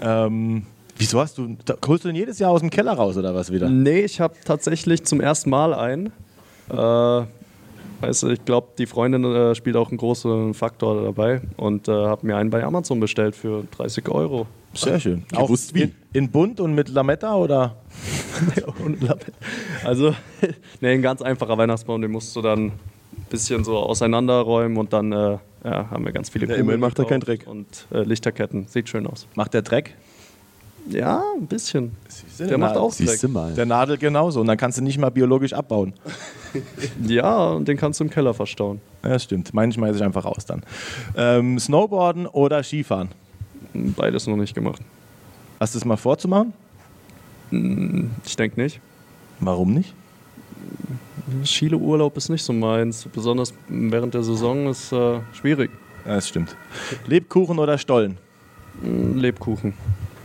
Ähm, 0.00 0.64
wieso 0.96 1.20
hast 1.20 1.38
du, 1.38 1.56
da, 1.64 1.74
holst 1.86 2.04
du 2.04 2.08
den 2.08 2.16
jedes 2.16 2.38
Jahr 2.38 2.50
aus 2.50 2.60
dem 2.60 2.70
Keller 2.70 2.92
raus 2.92 3.16
oder 3.16 3.34
was 3.34 3.50
wieder? 3.52 3.68
Nee, 3.68 4.00
ich 4.00 4.20
habe 4.20 4.34
tatsächlich 4.44 5.04
zum 5.04 5.20
ersten 5.20 5.50
Mal 5.50 5.74
einen. 5.74 6.12
Äh, 6.70 7.26
Weißt 8.00 8.22
du, 8.22 8.28
ich 8.28 8.44
glaube, 8.44 8.68
die 8.78 8.86
Freundin 8.86 9.24
äh, 9.24 9.54
spielt 9.54 9.76
auch 9.76 9.90
einen 9.90 9.98
großen 9.98 10.54
Faktor 10.54 11.04
dabei 11.04 11.42
und 11.56 11.86
äh, 11.88 11.92
habe 11.92 12.26
mir 12.26 12.36
einen 12.36 12.50
bei 12.50 12.64
Amazon 12.64 12.98
bestellt 12.98 13.36
für 13.36 13.64
30 13.70 14.08
Euro. 14.08 14.46
Sehr 14.72 15.00
schön. 15.00 15.24
Gewusst 15.28 15.70
Auch 15.70 15.74
wie. 15.74 15.82
In, 15.82 15.94
in 16.12 16.30
bunt 16.30 16.60
und 16.60 16.74
mit 16.74 16.88
Lametta 16.88 17.34
oder? 17.34 17.76
Also, 19.84 20.14
nee, 20.80 20.92
ein 20.92 21.02
ganz 21.02 21.20
einfacher 21.20 21.58
Weihnachtsbaum, 21.58 22.00
den 22.00 22.10
musst 22.10 22.34
du 22.34 22.40
dann 22.40 22.66
ein 22.66 22.72
bisschen 23.28 23.64
so 23.64 23.76
auseinanderräumen 23.76 24.78
und 24.78 24.92
dann 24.92 25.12
äh, 25.12 25.38
ja, 25.64 25.90
haben 25.90 26.04
wir 26.04 26.12
ganz 26.12 26.30
viele 26.30 26.46
Ja, 26.46 26.52
Kugeln 26.52 26.62
immerhin 26.62 26.80
macht 26.80 26.98
er 26.98 27.04
keinen 27.04 27.20
Dreck. 27.20 27.46
Und 27.46 27.86
äh, 27.92 28.02
Lichterketten, 28.02 28.66
sieht 28.66 28.88
schön 28.88 29.06
aus. 29.06 29.26
Macht 29.34 29.54
der 29.54 29.62
Dreck? 29.62 29.94
Ja, 30.88 31.22
ein 31.36 31.46
bisschen. 31.46 31.92
Der 32.38 32.46
Der 32.48 32.58
macht 32.58 32.76
auch 32.76 32.94
Dreck. 32.94 33.08
Siehst 33.08 33.22
du 33.22 33.28
mal. 33.28 33.52
Der 33.54 33.66
Nadel 33.66 33.96
genauso. 33.98 34.40
Und 34.40 34.46
dann 34.46 34.56
kannst 34.56 34.78
du 34.78 34.82
nicht 34.82 34.98
mal 34.98 35.10
biologisch 35.10 35.52
abbauen. 35.52 35.92
Ja, 37.06 37.50
und 37.50 37.68
den 37.68 37.76
kannst 37.76 38.00
du 38.00 38.04
im 38.04 38.10
Keller 38.10 38.34
verstauen. 38.34 38.80
Ja, 39.04 39.10
das 39.10 39.22
stimmt. 39.22 39.54
Meinen 39.54 39.70
schmeiße 39.70 39.98
ich 39.98 40.02
einfach 40.02 40.24
raus 40.24 40.44
dann. 40.44 40.64
Ähm, 41.16 41.60
Snowboarden 41.60 42.26
oder 42.26 42.64
Skifahren? 42.64 43.10
Beides 43.72 44.26
noch 44.26 44.34
nicht 44.36 44.52
gemacht. 44.52 44.82
Hast 45.60 45.74
du 45.74 45.78
es 45.78 45.84
mal 45.84 45.96
vorzumachen? 45.96 46.52
Ich 48.24 48.34
denke 48.34 48.60
nicht. 48.60 48.80
Warum 49.38 49.74
nicht? 49.74 49.94
Chile-Urlaub 51.44 52.16
ist 52.16 52.28
nicht 52.30 52.42
so 52.42 52.52
meins. 52.52 53.06
Besonders 53.12 53.54
während 53.68 54.14
der 54.14 54.24
Saison 54.24 54.68
ist 54.68 54.90
äh, 54.92 55.20
schwierig. 55.32 55.70
Ja, 56.04 56.16
das 56.16 56.28
stimmt. 56.28 56.56
Lebkuchen 57.06 57.58
oder 57.60 57.78
Stollen? 57.78 58.18
Lebkuchen. 58.82 59.74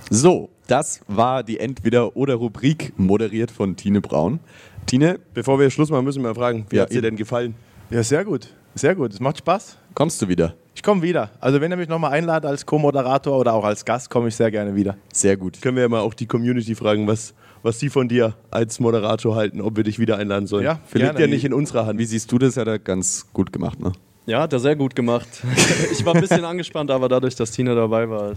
So, 0.09 0.49
das 0.67 1.01
war 1.07 1.43
die 1.43 1.59
Entweder-Oder-Rubrik, 1.59 2.93
moderiert 2.97 3.51
von 3.51 3.75
Tine 3.75 4.01
Braun. 4.01 4.39
Tine, 4.85 5.19
Bevor 5.33 5.59
wir 5.59 5.69
Schluss 5.69 5.89
machen, 5.89 6.05
müssen 6.05 6.23
wir 6.23 6.35
fragen, 6.35 6.65
wie 6.69 6.77
Ja, 6.77 6.83
hat 6.83 6.89
dir 6.91 6.95
eben. 6.97 7.03
denn 7.03 7.15
gefallen? 7.15 7.55
Ja, 7.89 8.03
sehr 8.03 8.23
gut. 8.23 8.49
Sehr 8.75 8.93
gut. 8.95 9.13
Es 9.13 9.19
macht 9.19 9.37
Spaß. 9.39 9.77
kommst 9.93 10.21
du 10.21 10.27
wieder? 10.27 10.53
Ich 10.75 10.83
komme 10.83 11.01
wieder. 11.01 11.31
Also 11.39 11.61
wenn 11.61 11.71
ihr 11.71 11.77
mich 11.77 11.87
nochmal 11.87 12.11
einladet 12.11 12.47
als 12.49 12.65
Co-Moderator 12.65 13.39
oder 13.39 13.53
auch 13.53 13.63
als 13.63 13.85
Gast, 13.85 14.09
komme 14.09 14.27
ich 14.27 14.35
sehr 14.35 14.51
gerne 14.51 14.75
wieder. 14.75 14.97
Sehr 15.13 15.37
gut. 15.37 15.61
Können 15.61 15.77
wir 15.77 15.83
ja 15.83 15.89
mal 15.89 16.01
auch 16.01 16.13
die 16.13 16.25
Community 16.25 16.75
fragen, 16.75 17.07
was, 17.07 17.33
was 17.63 17.79
sie 17.79 17.89
von 17.89 18.09
dir 18.09 18.35
als 18.51 18.79
Moderator 18.81 19.35
halten, 19.35 19.61
ob 19.61 19.77
wir 19.77 19.83
dich 19.85 19.97
wieder 19.99 20.17
einladen 20.17 20.47
sollen. 20.47 20.65
Ja, 20.65 20.79
Liegt 20.93 21.17
ja 21.19 21.27
nicht 21.27 21.45
in 21.45 21.53
unserer 21.53 21.85
Hand. 21.85 21.97
Wie 21.99 22.05
siehst 22.05 22.29
du 22.31 22.37
das? 22.37 22.57
Hat 22.57 22.67
er 22.67 22.77
ganz 22.77 23.27
gut 23.31 23.53
gemacht, 23.53 23.79
ne? 23.79 23.93
Ja, 24.27 24.41
hat 24.41 24.53
er 24.53 24.59
sehr 24.59 24.75
gut 24.75 24.95
gemacht. 24.95 25.27
ich 25.91 26.03
war 26.03 26.15
ein 26.15 26.21
bisschen 26.21 26.43
angespannt, 26.45 26.89
aber 26.89 27.07
dadurch, 27.07 27.35
dass 27.35 27.51
Tina 27.51 27.75
dabei 27.75 28.09
war, 28.09 28.33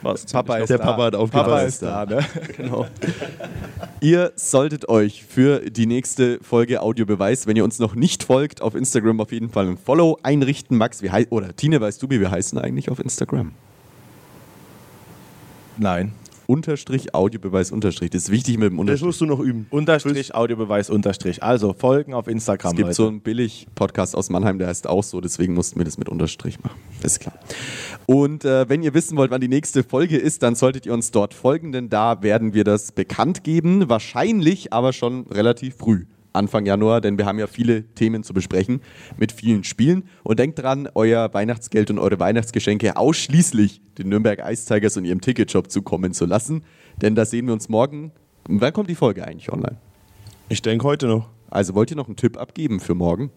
war 0.00 0.14
es 0.14 0.24
Papa 0.24 0.56
ist 0.56 0.70
Der 0.70 0.78
da. 0.78 0.84
Papa 0.84 1.02
hat 1.04 1.14
aufgepasst. 1.14 1.48
Papa 1.48 1.60
ist 1.62 1.82
da. 1.82 2.06
Ne? 2.06 2.24
Genau. 2.56 2.86
Ihr 4.00 4.32
solltet 4.36 4.88
euch 4.88 5.24
für 5.24 5.70
die 5.70 5.86
nächste 5.86 6.38
Folge 6.42 6.80
Audiobeweis, 6.80 7.46
wenn 7.46 7.56
ihr 7.56 7.64
uns 7.64 7.78
noch 7.78 7.94
nicht 7.94 8.24
folgt, 8.24 8.62
auf 8.62 8.74
Instagram 8.74 9.20
auf 9.20 9.32
jeden 9.32 9.50
Fall 9.50 9.66
ein 9.66 9.76
Follow 9.76 10.18
einrichten. 10.22 10.78
Max, 10.78 11.02
wie 11.02 11.10
heißt, 11.10 11.30
oder 11.30 11.54
Tine, 11.54 11.80
weißt 11.80 12.02
du, 12.02 12.08
wie 12.08 12.20
wir 12.20 12.30
heißen 12.30 12.58
eigentlich 12.58 12.90
auf 12.90 12.98
Instagram? 12.98 13.52
Nein. 15.76 16.12
Unterstrich 16.50 17.14
Audiobeweis 17.14 17.70
Unterstrich. 17.72 18.08
Das 18.08 18.22
ist 18.22 18.30
wichtig 18.30 18.56
mit 18.56 18.70
dem 18.70 18.76
Das 18.76 18.80
Unterstrich. 18.80 19.06
musst 19.06 19.20
du 19.20 19.26
noch 19.26 19.38
üben. 19.38 19.66
Unterstrich, 19.68 20.34
Audiobeweis, 20.34 20.88
Unterstrich. 20.88 21.42
Also 21.42 21.74
folgen 21.74 22.14
auf 22.14 22.26
Instagram, 22.26 22.70
Es 22.70 22.76
gibt 22.76 22.86
Leute. 22.86 22.94
so 22.94 23.06
einen 23.06 23.20
Billig-Podcast 23.20 24.16
aus 24.16 24.30
Mannheim, 24.30 24.58
der 24.58 24.68
heißt 24.68 24.86
auch 24.86 25.04
so, 25.04 25.20
deswegen 25.20 25.52
mussten 25.52 25.78
wir 25.78 25.84
das 25.84 25.98
mit 25.98 26.08
Unterstrich 26.08 26.58
machen. 26.64 26.80
Das 27.02 27.12
ist 27.12 27.20
klar. 27.20 27.38
Und 28.06 28.46
äh, 28.46 28.66
wenn 28.66 28.82
ihr 28.82 28.94
wissen 28.94 29.18
wollt, 29.18 29.30
wann 29.30 29.42
die 29.42 29.48
nächste 29.48 29.84
Folge 29.84 30.16
ist, 30.16 30.42
dann 30.42 30.54
solltet 30.54 30.86
ihr 30.86 30.94
uns 30.94 31.10
dort 31.10 31.34
folgen, 31.34 31.70
denn 31.70 31.90
da 31.90 32.22
werden 32.22 32.54
wir 32.54 32.64
das 32.64 32.92
bekannt 32.92 33.44
geben. 33.44 33.90
Wahrscheinlich 33.90 34.72
aber 34.72 34.94
schon 34.94 35.26
relativ 35.26 35.74
früh. 35.76 36.06
Anfang 36.38 36.64
Januar, 36.64 37.00
denn 37.00 37.18
wir 37.18 37.26
haben 37.26 37.38
ja 37.38 37.46
viele 37.46 37.82
Themen 37.94 38.22
zu 38.22 38.32
besprechen 38.32 38.80
mit 39.16 39.32
vielen 39.32 39.64
Spielen. 39.64 40.04
Und 40.22 40.38
denkt 40.38 40.58
dran, 40.58 40.88
euer 40.94 41.32
Weihnachtsgeld 41.34 41.90
und 41.90 41.98
eure 41.98 42.18
Weihnachtsgeschenke 42.18 42.96
ausschließlich 42.96 43.82
den 43.98 44.08
Nürnberg 44.08 44.38
Ice 44.50 44.72
Tigers 44.72 44.96
und 44.96 45.04
ihrem 45.04 45.20
Ticketshop 45.20 45.70
zukommen 45.70 46.14
zu 46.14 46.24
lassen. 46.24 46.62
Denn 47.02 47.14
da 47.14 47.24
sehen 47.24 47.46
wir 47.46 47.52
uns 47.52 47.68
morgen. 47.68 48.12
Wann 48.48 48.72
kommt 48.72 48.88
die 48.88 48.94
Folge 48.94 49.26
eigentlich 49.26 49.52
online? 49.52 49.76
Ich 50.48 50.62
denke 50.62 50.84
heute 50.84 51.06
noch. 51.06 51.28
Also 51.50 51.74
wollt 51.74 51.90
ihr 51.90 51.96
noch 51.96 52.06
einen 52.06 52.16
Tipp 52.16 52.38
abgeben 52.38 52.80
für 52.80 52.94
morgen 52.94 53.30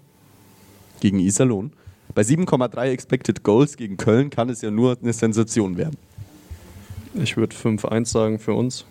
gegen 1.00 1.20
Iserlohn? 1.20 1.74
Bei 2.14 2.22
7,3 2.22 2.92
Expected 2.92 3.44
Goals 3.44 3.78
gegen 3.78 3.98
Köln 3.98 4.30
kann 4.30 4.50
es 4.50 4.62
ja 4.62 4.70
nur 4.70 4.98
eine 5.02 5.14
Sensation 5.14 5.78
werden. 5.78 5.98
Ich 7.16 7.38
würde 7.38 7.56
5-1 7.56 8.06
sagen 8.06 8.40
für 8.40 8.54
uns. 8.54 8.86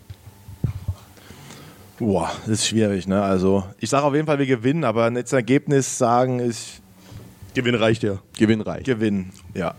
Boah, 2.00 2.32
das 2.46 2.60
ist 2.60 2.66
schwierig, 2.68 3.06
ne? 3.06 3.22
Also, 3.22 3.62
ich 3.78 3.90
sage 3.90 4.06
auf 4.06 4.14
jeden 4.14 4.26
Fall, 4.26 4.38
wir 4.38 4.46
gewinnen, 4.46 4.84
aber 4.84 5.04
ein 5.04 5.16
jetzt 5.16 5.34
ein 5.34 5.36
Ergebnis 5.36 5.98
sagen 5.98 6.40
ist 6.40 6.80
Gewinn 7.52 7.74
reicht 7.74 8.02
ja. 8.02 8.18
Gewinnreich. 8.38 8.84
Gewinnen. 8.84 9.32
Ja. 9.54 9.74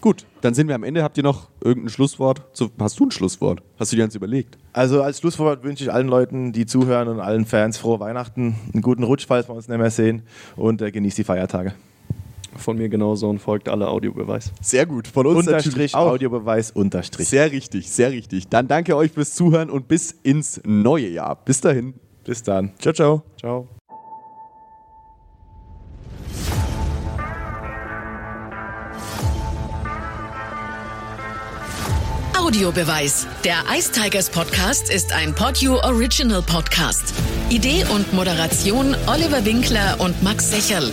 Gut, 0.00 0.24
dann 0.40 0.54
sind 0.54 0.68
wir 0.68 0.76
am 0.76 0.84
Ende. 0.84 1.02
Habt 1.02 1.16
ihr 1.16 1.24
noch 1.24 1.48
irgendein 1.60 1.90
Schlusswort? 1.90 2.42
Zu, 2.52 2.70
hast 2.78 3.00
du 3.00 3.06
ein 3.06 3.10
Schlusswort? 3.10 3.60
Hast 3.76 3.90
du 3.90 3.96
dir 3.96 4.04
eins 4.04 4.14
überlegt? 4.14 4.56
Also 4.72 5.02
als 5.02 5.18
Schlusswort 5.18 5.64
wünsche 5.64 5.82
ich 5.82 5.92
allen 5.92 6.06
Leuten, 6.06 6.52
die 6.52 6.64
zuhören 6.64 7.08
und 7.08 7.18
allen 7.18 7.44
Fans 7.44 7.76
frohe 7.76 7.98
Weihnachten, 7.98 8.54
einen 8.72 8.82
guten 8.82 9.02
Rutsch, 9.02 9.26
falls 9.26 9.48
wir 9.48 9.56
uns 9.56 9.66
nicht 9.66 9.78
mehr 9.78 9.90
sehen 9.90 10.22
und 10.54 10.80
äh, 10.80 10.92
genießt 10.92 11.18
die 11.18 11.24
Feiertage. 11.24 11.74
Von 12.56 12.76
mir 12.76 12.88
genauso 12.88 13.28
und 13.28 13.38
folgt 13.38 13.68
alle 13.68 13.88
Audiobeweis. 13.88 14.52
Sehr 14.60 14.86
gut. 14.86 15.08
Von 15.08 15.26
uns 15.26 15.46
Unterstrich, 15.46 15.94
auch. 15.94 16.12
Audiobeweis, 16.12 16.70
Unterstrich. 16.70 17.28
Sehr 17.28 17.50
richtig, 17.50 17.90
sehr 17.90 18.10
richtig. 18.10 18.48
Dann 18.48 18.68
danke 18.68 18.96
euch 18.96 19.12
fürs 19.12 19.34
Zuhören 19.34 19.70
und 19.70 19.88
bis 19.88 20.12
ins 20.22 20.60
neue 20.64 21.08
Jahr. 21.08 21.36
Bis 21.44 21.60
dahin. 21.60 21.94
Bis 22.24 22.42
dann. 22.42 22.72
Ciao, 22.78 22.92
ciao. 22.92 23.22
Ciao. 23.38 23.68
Audiobeweis. 32.42 33.28
Der 33.44 33.58
Ice 33.72 33.92
Tigers 33.92 34.28
Podcast 34.28 34.90
ist 34.90 35.12
ein 35.12 35.32
Podyou 35.32 35.76
Original 35.76 36.42
Podcast. 36.42 37.14
Idee 37.50 37.84
und 37.94 38.12
Moderation 38.12 38.96
Oliver 39.06 39.44
Winkler 39.44 39.94
und 40.00 40.20
Max 40.24 40.50
Secherl. 40.50 40.92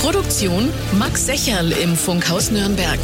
Produktion 0.00 0.70
Max 0.98 1.26
Secherl 1.26 1.70
im 1.72 1.94
Funkhaus 1.96 2.50
Nürnberg. 2.50 2.98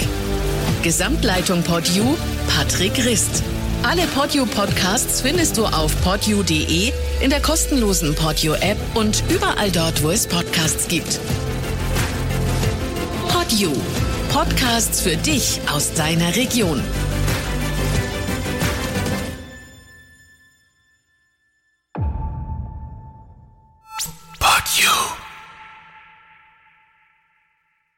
Gesamtleitung 0.82 1.62
Podyou 1.62 2.16
Patrick 2.48 2.96
Rist. 3.04 3.42
Alle 3.82 4.06
Podyou 4.06 4.46
Podcasts 4.46 5.20
findest 5.20 5.58
du 5.58 5.66
auf 5.66 5.94
podyou.de, 6.02 6.92
in 7.20 7.28
der 7.28 7.42
kostenlosen 7.42 8.14
Podyou 8.14 8.54
App 8.54 8.78
und 8.94 9.22
überall 9.28 9.70
dort, 9.70 10.02
wo 10.02 10.10
es 10.10 10.26
Podcasts 10.26 10.88
gibt. 10.88 11.20
Podyou. 13.28 13.76
Podcasts 14.32 15.02
für 15.02 15.18
dich 15.18 15.60
aus 15.70 15.92
deiner 15.92 16.34
Region. 16.36 16.82